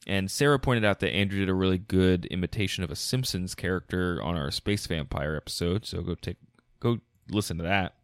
And 0.08 0.32
Sarah 0.32 0.60
pointed 0.60 0.84
out 0.84 1.00
that 1.00 1.14
Andrew 1.14 1.40
did 1.40 1.50
a 1.50 1.54
really 1.54 1.78
good 1.78 2.26
imitation 2.26 2.84
of 2.84 2.90
a 2.90 2.96
Simpsons 2.96 3.54
character 3.54 4.20
on 4.24 4.36
our 4.36 4.50
space 4.50 4.88
vampire 4.88 5.36
episode. 5.36 5.86
So 5.86 6.02
go 6.02 6.16
take 6.16 6.38
go 6.80 7.00
listen 7.30 7.58
to 7.58 7.64
that. 7.64 7.96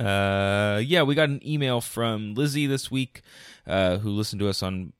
Uh, 0.00 0.78
yeah, 0.78 1.02
we 1.02 1.14
got 1.16 1.28
an 1.28 1.40
email 1.46 1.80
from 1.80 2.34
Lizzie 2.34 2.66
this 2.66 2.90
week, 2.90 3.22
uh, 3.66 3.98
who 3.98 4.10
listened 4.10 4.38
to 4.38 4.48
us 4.48 4.62
on, 4.62 4.92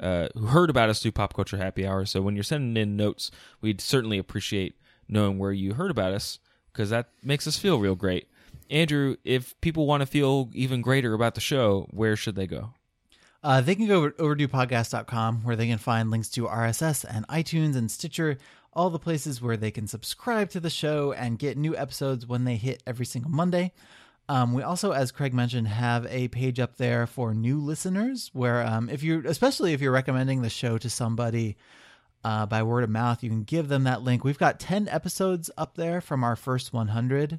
uh, 0.00 0.28
who 0.34 0.46
heard 0.46 0.70
about 0.70 0.88
us 0.88 1.00
through 1.00 1.12
Pop 1.12 1.34
Culture 1.34 1.56
Happy 1.56 1.86
Hour. 1.86 2.04
So 2.04 2.22
when 2.22 2.34
you're 2.34 2.44
sending 2.44 2.80
in 2.80 2.96
notes, 2.96 3.30
we'd 3.60 3.80
certainly 3.80 4.18
appreciate 4.18 4.76
knowing 5.08 5.38
where 5.38 5.52
you 5.52 5.74
heard 5.74 5.90
about 5.90 6.12
us 6.12 6.38
because 6.72 6.90
that 6.90 7.08
makes 7.22 7.46
us 7.46 7.56
feel 7.56 7.78
real 7.78 7.94
great. 7.94 8.28
Andrew, 8.70 9.16
if 9.24 9.58
people 9.60 9.86
want 9.86 10.02
to 10.02 10.06
feel 10.06 10.50
even 10.52 10.82
greater 10.82 11.14
about 11.14 11.34
the 11.34 11.40
show, 11.40 11.86
where 11.90 12.16
should 12.16 12.34
they 12.34 12.46
go? 12.46 12.74
Uh, 13.42 13.60
they 13.60 13.74
can 13.74 13.86
go 13.86 13.98
over 13.98 14.10
to 14.10 14.22
overduepodcast.com 14.22 15.44
where 15.44 15.56
they 15.56 15.68
can 15.68 15.78
find 15.78 16.10
links 16.10 16.28
to 16.30 16.46
RSS 16.46 17.04
and 17.08 17.26
iTunes 17.28 17.76
and 17.76 17.90
Stitcher, 17.90 18.38
all 18.72 18.90
the 18.90 18.98
places 18.98 19.40
where 19.40 19.56
they 19.56 19.70
can 19.70 19.86
subscribe 19.86 20.50
to 20.50 20.60
the 20.60 20.70
show 20.70 21.12
and 21.12 21.38
get 21.38 21.56
new 21.56 21.76
episodes 21.76 22.26
when 22.26 22.44
they 22.44 22.56
hit 22.56 22.82
every 22.86 23.06
single 23.06 23.30
Monday. 23.30 23.72
Um, 24.28 24.52
we 24.52 24.62
also, 24.62 24.90
as 24.90 25.12
Craig 25.12 25.32
mentioned, 25.32 25.68
have 25.68 26.06
a 26.06 26.28
page 26.28 26.58
up 26.58 26.76
there 26.76 27.06
for 27.06 27.32
new 27.32 27.60
listeners 27.60 28.30
where, 28.32 28.66
um, 28.66 28.88
if 28.88 29.02
you're, 29.02 29.24
especially 29.26 29.72
if 29.72 29.80
you're 29.80 29.92
recommending 29.92 30.42
the 30.42 30.50
show 30.50 30.78
to 30.78 30.90
somebody 30.90 31.56
uh, 32.24 32.44
by 32.44 32.62
word 32.64 32.82
of 32.82 32.90
mouth, 32.90 33.22
you 33.22 33.30
can 33.30 33.44
give 33.44 33.68
them 33.68 33.84
that 33.84 34.02
link. 34.02 34.24
We've 34.24 34.38
got 34.38 34.58
10 34.58 34.88
episodes 34.88 35.48
up 35.56 35.76
there 35.76 36.00
from 36.00 36.24
our 36.24 36.34
first 36.34 36.72
100 36.72 37.38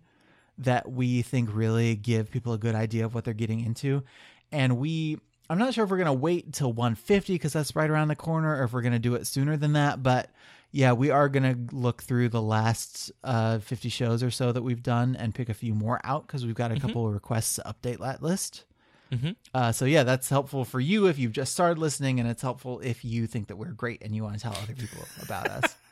that 0.60 0.90
we 0.90 1.22
think 1.22 1.50
really 1.54 1.96
give 1.96 2.32
people 2.32 2.54
a 2.54 2.58
good 2.58 2.74
idea 2.74 3.04
of 3.04 3.14
what 3.14 3.26
they're 3.26 3.34
getting 3.34 3.66
into. 3.66 4.04
And 4.52 4.78
we, 4.78 5.20
I'm 5.50 5.58
not 5.58 5.74
sure 5.74 5.84
if 5.84 5.90
we're 5.90 5.98
going 5.98 6.06
to 6.06 6.14
wait 6.14 6.54
till 6.54 6.72
150 6.72 7.34
because 7.34 7.52
that's 7.52 7.76
right 7.76 7.90
around 7.90 8.08
the 8.08 8.16
corner 8.16 8.62
or 8.62 8.64
if 8.64 8.72
we're 8.72 8.82
going 8.82 8.94
to 8.94 9.00
do 9.00 9.16
it 9.16 9.28
sooner 9.28 9.58
than 9.58 9.74
that. 9.74 10.02
But 10.02 10.32
yeah, 10.78 10.92
we 10.94 11.10
are 11.10 11.28
going 11.28 11.68
to 11.68 11.76
look 11.76 12.04
through 12.04 12.30
the 12.30 12.42
last 12.42 13.12
uh, 13.24 13.58
50 13.58 13.90
shows 13.90 14.22
or 14.22 14.30
so 14.30 14.52
that 14.52 14.62
we've 14.62 14.84
done 14.84 15.16
and 15.16 15.34
pick 15.34 15.50
a 15.50 15.56
few 15.56 15.74
more 15.74 16.00
out 16.04 16.28
because 16.28 16.46
we've 16.46 16.54
got 16.54 16.72
a 16.72 16.80
couple 16.80 17.08
of 17.08 17.14
requests 17.16 17.56
to 17.56 17.64
update 17.64 17.98
that 17.98 18.22
list. 18.22 18.66
Mhm. 19.12 19.36
Uh, 19.56 19.72
so 19.72 19.86
yeah, 19.86 20.04
that's 20.04 20.30
helpful 20.30 20.64
for 20.66 20.80
you 20.80 21.08
if 21.08 21.18
you've 21.18 21.32
just 21.32 21.52
started 21.52 21.80
listening, 21.80 22.20
and 22.20 22.30
it's 22.30 22.44
helpful 22.44 22.80
if 22.82 23.04
you 23.04 23.26
think 23.26 23.48
that 23.48 23.56
we're 23.56 23.72
great 23.72 24.04
and 24.04 24.16
you 24.16 24.22
want 24.22 24.36
to 24.36 24.40
tell 24.40 24.54
other 24.62 24.76
people 24.76 25.04
about 25.22 25.48
us. 25.48 25.76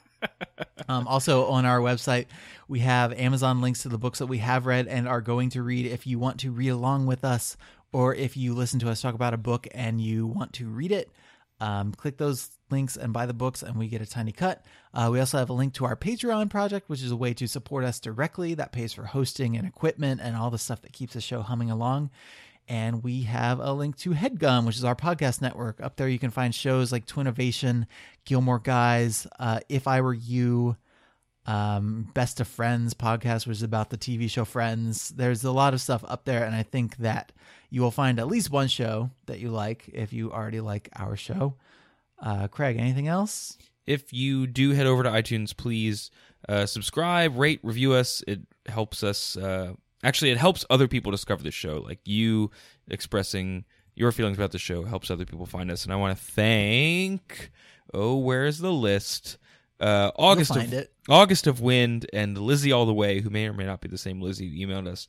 Um, 0.87 1.07
also, 1.07 1.45
on 1.47 1.65
our 1.65 1.79
website, 1.79 2.25
we 2.67 2.79
have 2.79 3.11
Amazon 3.13 3.61
links 3.61 3.81
to 3.83 3.89
the 3.89 3.97
books 3.97 4.19
that 4.19 4.27
we 4.27 4.37
have 4.39 4.65
read 4.65 4.87
and 4.87 5.07
are 5.07 5.21
going 5.21 5.49
to 5.51 5.61
read. 5.63 5.85
If 5.85 6.05
you 6.07 6.19
want 6.19 6.39
to 6.41 6.51
read 6.51 6.69
along 6.69 7.05
with 7.07 7.23
us, 7.23 7.57
or 7.91 8.13
if 8.15 8.35
you 8.37 8.53
listen 8.53 8.79
to 8.81 8.89
us 8.89 9.01
talk 9.01 9.13
about 9.15 9.33
a 9.33 9.37
book 9.37 9.67
and 9.71 9.99
you 10.01 10.25
want 10.27 10.53
to 10.53 10.67
read 10.67 10.91
it, 10.91 11.11
um, 11.59 11.93
click 11.93 12.17
those 12.17 12.49
links 12.69 12.97
and 12.97 13.13
buy 13.13 13.25
the 13.25 13.33
books, 13.33 13.63
and 13.63 13.77
we 13.77 13.87
get 13.87 14.01
a 14.01 14.05
tiny 14.05 14.31
cut. 14.31 14.65
Uh, 14.93 15.09
we 15.11 15.19
also 15.19 15.37
have 15.37 15.49
a 15.49 15.53
link 15.53 15.73
to 15.75 15.85
our 15.85 15.95
Patreon 15.95 16.49
project, 16.49 16.89
which 16.89 17.01
is 17.01 17.11
a 17.11 17.15
way 17.15 17.33
to 17.33 17.47
support 17.47 17.83
us 17.83 17.99
directly. 17.99 18.53
That 18.53 18.71
pays 18.71 18.93
for 18.93 19.05
hosting 19.05 19.55
and 19.55 19.67
equipment 19.67 20.21
and 20.21 20.35
all 20.35 20.49
the 20.49 20.57
stuff 20.57 20.81
that 20.81 20.93
keeps 20.93 21.13
the 21.13 21.21
show 21.21 21.41
humming 21.41 21.71
along. 21.71 22.11
And 22.67 23.03
we 23.03 23.23
have 23.23 23.59
a 23.59 23.71
link 23.73 23.95
to 23.97 24.11
Headgum, 24.11 24.65
which 24.65 24.77
is 24.77 24.83
our 24.83 24.95
podcast 24.95 25.39
network. 25.41 25.79
Up 25.81 25.97
there, 25.97 26.09
you 26.09 26.17
can 26.17 26.31
find 26.31 26.53
shows 26.53 26.91
like 26.91 27.05
Twinnovation, 27.05 27.85
Gilmore 28.25 28.59
Guys, 28.59 29.27
uh, 29.39 29.59
If 29.69 29.87
I 29.87 30.01
Were 30.01 30.15
You, 30.15 30.75
um, 31.45 32.09
Best 32.15 32.39
of 32.39 32.47
Friends 32.47 32.95
podcast, 32.95 33.45
which 33.45 33.57
is 33.57 33.63
about 33.63 33.91
the 33.91 33.97
TV 33.97 34.29
show 34.29 34.45
Friends. 34.45 35.09
There's 35.09 35.43
a 35.43 35.51
lot 35.51 35.75
of 35.75 35.81
stuff 35.81 36.03
up 36.07 36.25
there, 36.25 36.43
and 36.43 36.55
I 36.55 36.63
think 36.63 36.97
that 36.97 37.31
you 37.69 37.81
will 37.81 37.91
find 37.91 38.19
at 38.19 38.27
least 38.27 38.49
one 38.49 38.67
show 38.67 39.09
that 39.25 39.39
you 39.39 39.49
like 39.49 39.89
if 39.93 40.13
you 40.13 40.31
already 40.31 40.61
like 40.61 40.89
our 40.95 41.15
show. 41.15 41.55
Uh, 42.21 42.47
Craig, 42.47 42.77
anything 42.77 43.07
else? 43.07 43.57
If 43.85 44.13
you 44.13 44.47
do 44.47 44.71
head 44.71 44.87
over 44.87 45.03
to 45.03 45.09
iTunes, 45.09 45.55
please 45.55 46.09
uh, 46.49 46.65
subscribe, 46.65 47.37
rate, 47.37 47.59
review 47.63 47.93
us. 47.93 48.23
It 48.27 48.41
helps 48.67 49.03
us. 49.03 49.37
Uh, 49.37 49.73
actually, 50.03 50.31
it 50.31 50.37
helps 50.37 50.65
other 50.69 50.87
people 50.87 51.11
discover 51.11 51.43
the 51.43 51.51
show. 51.51 51.83
Like 51.85 51.99
you 52.05 52.51
expressing 52.87 53.65
your 53.95 54.11
feelings 54.11 54.37
about 54.37 54.51
the 54.51 54.59
show 54.59 54.83
helps 54.83 55.09
other 55.09 55.25
people 55.25 55.45
find 55.45 55.71
us. 55.71 55.83
And 55.83 55.93
I 55.93 55.97
want 55.97 56.17
to 56.17 56.23
thank. 56.23 57.51
Oh, 57.93 58.17
where's 58.17 58.59
the 58.59 58.73
list? 58.73 59.37
Uh, 59.79 60.11
August 60.15 60.53
find 60.53 60.73
of 60.73 60.79
it. 60.79 60.93
August 61.09 61.47
of 61.47 61.61
Wind 61.61 62.07
and 62.13 62.37
Lizzie 62.37 62.71
All 62.71 62.85
the 62.85 62.93
Way, 62.93 63.19
who 63.19 63.29
may 63.29 63.47
or 63.47 63.53
may 63.53 63.65
not 63.65 63.81
be 63.81 63.87
the 63.87 63.97
same 63.97 64.21
Lizzie 64.21 64.49
who 64.49 64.67
emailed 64.67 64.87
us. 64.87 65.07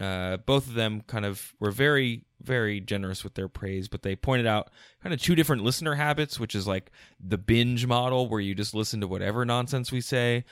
Uh, 0.00 0.36
both 0.36 0.66
of 0.66 0.74
them 0.74 1.02
kind 1.06 1.24
of 1.24 1.54
were 1.58 1.70
very, 1.70 2.24
very 2.40 2.80
generous 2.80 3.24
with 3.24 3.34
their 3.34 3.48
praise, 3.48 3.88
but 3.88 4.02
they 4.02 4.14
pointed 4.14 4.46
out 4.46 4.70
kind 5.02 5.12
of 5.12 5.20
two 5.20 5.34
different 5.34 5.64
listener 5.64 5.94
habits, 5.94 6.38
which 6.38 6.54
is 6.54 6.66
like 6.66 6.92
the 7.18 7.38
binge 7.38 7.86
model, 7.86 8.28
where 8.28 8.40
you 8.40 8.54
just 8.54 8.74
listen 8.74 9.00
to 9.00 9.08
whatever 9.08 9.44
nonsense 9.44 9.90
we 9.90 10.00
say, 10.00 10.44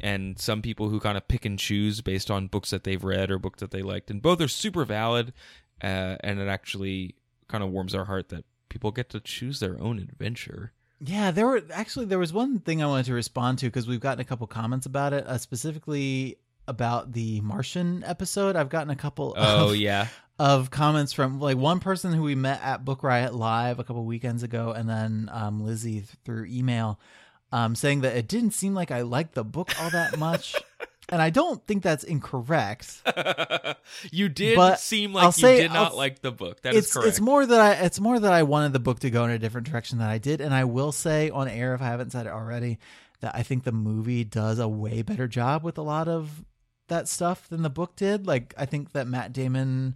and 0.00 0.38
some 0.38 0.62
people 0.62 0.88
who 0.88 1.00
kind 1.00 1.18
of 1.18 1.28
pick 1.28 1.44
and 1.44 1.58
choose 1.58 2.00
based 2.00 2.30
on 2.30 2.46
books 2.46 2.70
that 2.70 2.84
they've 2.84 3.04
read 3.04 3.30
or 3.30 3.38
books 3.38 3.60
that 3.60 3.72
they 3.72 3.82
liked. 3.82 4.10
And 4.10 4.22
both 4.22 4.40
are 4.40 4.48
super 4.48 4.84
valid, 4.84 5.32
uh, 5.82 6.16
and 6.20 6.40
it 6.40 6.48
actually 6.48 7.14
kind 7.48 7.62
of 7.62 7.70
warms 7.70 7.94
our 7.94 8.06
heart 8.06 8.30
that 8.30 8.44
People 8.74 8.90
get 8.90 9.08
to 9.10 9.20
choose 9.20 9.60
their 9.60 9.80
own 9.80 10.00
adventure. 10.00 10.72
Yeah, 10.98 11.30
there 11.30 11.46
were 11.46 11.62
actually 11.72 12.06
there 12.06 12.18
was 12.18 12.32
one 12.32 12.58
thing 12.58 12.82
I 12.82 12.88
wanted 12.88 13.06
to 13.06 13.14
respond 13.14 13.60
to 13.60 13.66
because 13.66 13.86
we've 13.86 14.00
gotten 14.00 14.20
a 14.20 14.24
couple 14.24 14.48
comments 14.48 14.84
about 14.84 15.12
it, 15.12 15.24
uh, 15.28 15.38
specifically 15.38 16.38
about 16.66 17.12
the 17.12 17.40
Martian 17.40 18.02
episode. 18.04 18.56
I've 18.56 18.68
gotten 18.68 18.90
a 18.90 18.96
couple. 18.96 19.34
Oh 19.36 19.70
of, 19.70 19.76
yeah, 19.76 20.08
of 20.38 20.70
comments 20.70 21.12
from 21.12 21.40
like 21.40 21.56
one 21.56 21.80
person 21.80 22.12
who 22.12 22.22
we 22.22 22.34
met 22.34 22.60
at 22.62 22.84
Book 22.84 23.02
Riot 23.02 23.34
Live 23.34 23.78
a 23.78 23.84
couple 23.84 24.04
weekends 24.04 24.42
ago, 24.42 24.70
and 24.72 24.88
then 24.88 25.28
um, 25.32 25.62
Lizzie 25.64 26.00
th- 26.00 26.08
through 26.24 26.46
email, 26.46 26.98
um, 27.52 27.74
saying 27.74 28.00
that 28.02 28.16
it 28.16 28.28
didn't 28.28 28.52
seem 28.52 28.74
like 28.74 28.90
I 28.90 29.02
liked 29.02 29.34
the 29.34 29.44
book 29.44 29.70
all 29.80 29.90
that 29.90 30.18
much. 30.18 30.54
and 31.10 31.20
I 31.20 31.28
don't 31.30 31.64
think 31.66 31.82
that's 31.82 32.02
incorrect. 32.04 33.02
you 34.10 34.28
did 34.30 34.56
But 34.56 34.80
seem 34.80 35.12
like 35.12 35.22
I'll 35.24 35.28
you 35.28 35.32
say- 35.32 35.56
did 35.62 35.72
not 35.72 35.92
I'll- 35.92 35.96
like 35.96 36.20
the 36.22 36.32
book. 36.32 36.62
That 36.62 36.74
is 36.74 36.92
correct. 36.92 37.08
it's 37.08 37.20
more 37.20 37.44
that 37.44 37.60
I 37.60 37.72
it's 37.84 38.00
more 38.00 38.18
that 38.18 38.32
I 38.32 38.42
wanted 38.44 38.72
the 38.72 38.78
book 38.80 39.00
to 39.00 39.10
go 39.10 39.24
in 39.24 39.30
a 39.30 39.38
different 39.38 39.70
direction 39.70 39.98
than 39.98 40.08
I 40.08 40.18
did, 40.18 40.40
and 40.40 40.54
I 40.54 40.64
will 40.64 40.92
say 40.92 41.30
on 41.30 41.46
air 41.48 41.74
if 41.74 41.82
I 41.82 41.86
haven't 41.86 42.10
said 42.12 42.26
it 42.26 42.32
already 42.32 42.78
that 43.20 43.34
I 43.34 43.42
think 43.42 43.64
the 43.64 43.72
movie 43.72 44.24
does 44.24 44.58
a 44.58 44.68
way 44.68 45.02
better 45.02 45.28
job 45.28 45.62
with 45.62 45.78
a 45.78 45.82
lot 45.82 46.08
of 46.08 46.44
that 46.88 47.08
stuff 47.08 47.48
than 47.48 47.62
the 47.62 47.70
book 47.70 47.96
did. 47.96 48.26
Like 48.26 48.54
I 48.56 48.66
think 48.66 48.92
that 48.92 49.06
Matt 49.06 49.32
Damon 49.32 49.94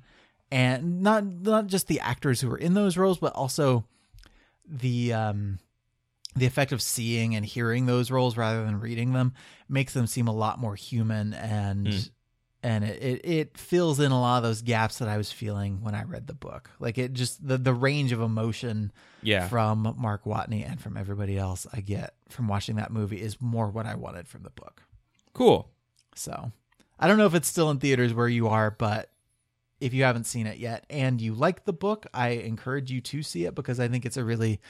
and 0.50 1.02
not 1.02 1.24
not 1.24 1.66
just 1.66 1.86
the 1.88 2.00
actors 2.00 2.40
who 2.40 2.48
were 2.48 2.58
in 2.58 2.74
those 2.74 2.96
roles, 2.96 3.18
but 3.18 3.34
also 3.34 3.84
the 4.66 5.12
um 5.12 5.58
the 6.36 6.46
effect 6.46 6.72
of 6.72 6.80
seeing 6.82 7.34
and 7.34 7.44
hearing 7.44 7.86
those 7.86 8.10
roles 8.10 8.36
rather 8.36 8.64
than 8.64 8.80
reading 8.80 9.12
them 9.12 9.32
makes 9.68 9.92
them 9.92 10.06
seem 10.06 10.28
a 10.28 10.34
lot 10.34 10.58
more 10.58 10.74
human 10.76 11.34
and 11.34 11.86
Mm. 11.86 12.10
and 12.62 12.84
it, 12.84 13.02
it 13.02 13.24
it 13.24 13.58
fills 13.58 13.98
in 14.00 14.10
a 14.12 14.20
lot 14.20 14.38
of 14.38 14.42
those 14.42 14.62
gaps 14.62 14.98
that 14.98 15.08
I 15.08 15.16
was 15.16 15.30
feeling 15.32 15.82
when 15.82 15.94
I 15.94 16.04
read 16.04 16.26
the 16.26 16.34
book. 16.34 16.70
Like 16.78 16.98
it 16.98 17.12
just 17.12 17.46
the 17.46 17.58
the 17.58 17.74
range 17.74 18.12
of 18.12 18.20
emotion 18.20 18.92
yeah. 19.22 19.48
from 19.48 19.94
Mark 19.98 20.24
Watney 20.24 20.68
and 20.68 20.80
from 20.80 20.96
everybody 20.96 21.36
else 21.36 21.66
I 21.72 21.80
get 21.80 22.14
from 22.28 22.48
watching 22.48 22.76
that 22.76 22.92
movie 22.92 23.20
is 23.20 23.40
more 23.40 23.68
what 23.68 23.86
I 23.86 23.94
wanted 23.96 24.28
from 24.28 24.42
the 24.42 24.50
book. 24.50 24.82
Cool. 25.34 25.68
So 26.14 26.52
I 26.98 27.06
don't 27.08 27.18
know 27.18 27.26
if 27.26 27.34
it's 27.34 27.48
still 27.48 27.70
in 27.70 27.78
theaters 27.78 28.12
where 28.14 28.28
you 28.28 28.48
are, 28.48 28.70
but 28.70 29.10
if 29.80 29.94
you 29.94 30.02
haven't 30.02 30.24
seen 30.24 30.46
it 30.46 30.58
yet 30.58 30.84
and 30.90 31.20
you 31.20 31.34
like 31.34 31.64
the 31.64 31.72
book, 31.72 32.06
I 32.12 32.30
encourage 32.30 32.90
you 32.90 33.00
to 33.02 33.22
see 33.22 33.44
it 33.44 33.54
because 33.54 33.78
I 33.78 33.86
think 33.88 34.04
it's 34.04 34.16
a 34.16 34.24
really 34.24 34.60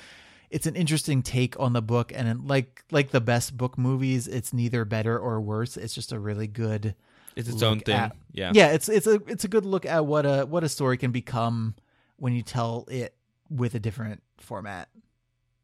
it's 0.51 0.67
an 0.67 0.77
interesting 0.77 1.23
take 1.23 1.59
on 1.61 1.73
the 1.75 1.83
book 1.83 2.13
and 2.15 2.29
it, 2.29 2.47
like 2.47 2.85
like 2.91 3.11
the 3.11 3.21
best 3.21 3.57
book 3.57 3.77
movies, 3.79 4.27
it's 4.29 4.53
neither 4.53 4.85
better 4.85 5.19
or 5.19 5.41
worse. 5.41 5.77
It's 5.77 5.95
just 5.95 6.13
a 6.13 6.19
really 6.19 6.47
good 6.47 6.95
It's 7.37 7.49
its 7.49 7.63
own 7.63 7.81
thing. 7.81 7.95
at- 7.97 8.17
yeah. 8.33 8.53
yeah, 8.55 8.69
it's 8.73 8.89
it's 8.89 9.07
a 9.07 9.15
it's 9.27 9.45
a 9.45 9.49
good 9.49 9.65
look 9.65 9.87
at 9.87 10.05
what 10.05 10.27
a 10.27 10.45
what 10.45 10.65
a 10.65 10.69
story 10.69 10.97
can 10.99 11.11
become 11.11 11.75
when 12.17 12.35
you 12.35 12.43
tell 12.43 12.85
it 12.91 13.15
with 13.49 13.75
a 13.75 13.79
different 13.81 14.23
format 14.39 14.89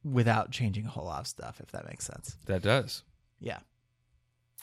without 0.02 0.50
changing 0.50 0.86
a 0.86 0.88
whole 0.90 1.04
lot 1.06 1.20
of 1.20 1.26
stuff 1.26 1.60
if 1.62 1.70
that 1.72 1.86
makes 1.88 2.04
sense. 2.06 2.36
That 2.46 2.62
does. 2.62 3.02
Yeah. 3.40 3.58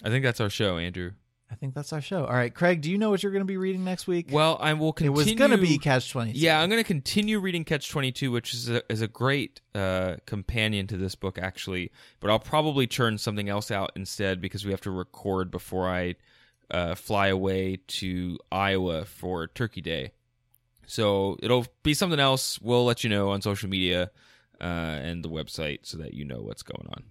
I 0.03 0.09
think 0.09 0.23
that's 0.23 0.39
our 0.41 0.49
show, 0.49 0.77
Andrew. 0.77 1.11
I 1.51 1.55
think 1.55 1.73
that's 1.75 1.91
our 1.91 1.99
show. 1.99 2.25
All 2.25 2.33
right, 2.33 2.53
Craig, 2.53 2.81
do 2.81 2.89
you 2.89 2.97
know 2.97 3.09
what 3.09 3.21
you're 3.21 3.31
going 3.31 3.41
to 3.41 3.45
be 3.45 3.57
reading 3.57 3.83
next 3.83 4.07
week? 4.07 4.27
Well, 4.31 4.57
I 4.61 4.73
will 4.73 4.93
continue. 4.93 5.13
it 5.13 5.17
was 5.17 5.33
going 5.33 5.51
to 5.51 5.57
be 5.57 5.77
Catch 5.77 6.09
22. 6.09 6.39
Yeah, 6.39 6.61
I'm 6.61 6.69
going 6.69 6.81
to 6.81 6.87
continue 6.87 7.39
reading 7.39 7.65
Catch 7.65 7.89
22, 7.89 8.31
which 8.31 8.53
is 8.53 8.69
a, 8.69 8.81
is 8.89 9.01
a 9.01 9.07
great 9.07 9.59
uh, 9.75 10.15
companion 10.25 10.87
to 10.87 10.97
this 10.97 11.13
book, 11.15 11.37
actually. 11.37 11.91
But 12.21 12.31
I'll 12.31 12.39
probably 12.39 12.87
churn 12.87 13.17
something 13.17 13.49
else 13.49 13.69
out 13.69 13.91
instead 13.97 14.39
because 14.39 14.63
we 14.63 14.71
have 14.71 14.81
to 14.81 14.91
record 14.91 15.51
before 15.51 15.89
I 15.89 16.15
uh, 16.71 16.95
fly 16.95 17.27
away 17.27 17.79
to 17.85 18.39
Iowa 18.49 19.03
for 19.03 19.47
Turkey 19.47 19.81
Day. 19.81 20.13
So 20.87 21.37
it'll 21.43 21.67
be 21.83 21.93
something 21.93 22.19
else. 22.19 22.61
We'll 22.61 22.85
let 22.85 23.03
you 23.03 23.09
know 23.09 23.29
on 23.31 23.41
social 23.41 23.69
media 23.69 24.11
uh, 24.59 24.63
and 24.63 25.23
the 25.23 25.29
website 25.29 25.79
so 25.83 25.97
that 25.97 26.13
you 26.13 26.23
know 26.23 26.41
what's 26.41 26.63
going 26.63 26.87
on. 26.89 27.03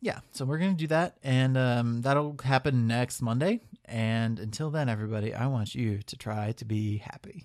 Yeah, 0.00 0.18
so 0.32 0.44
we're 0.44 0.58
going 0.58 0.72
to 0.72 0.76
do 0.76 0.88
that 0.88 1.16
and 1.22 1.56
um, 1.56 2.02
that'll 2.02 2.36
happen 2.42 2.88
next 2.88 3.22
Monday. 3.22 3.60
And 3.84 4.38
until 4.38 4.70
then 4.70 4.88
everybody, 4.88 5.34
I 5.34 5.46
want 5.46 5.74
you 5.74 6.02
to 6.02 6.16
try 6.16 6.52
to 6.52 6.64
be 6.64 6.98
happy. 6.98 7.44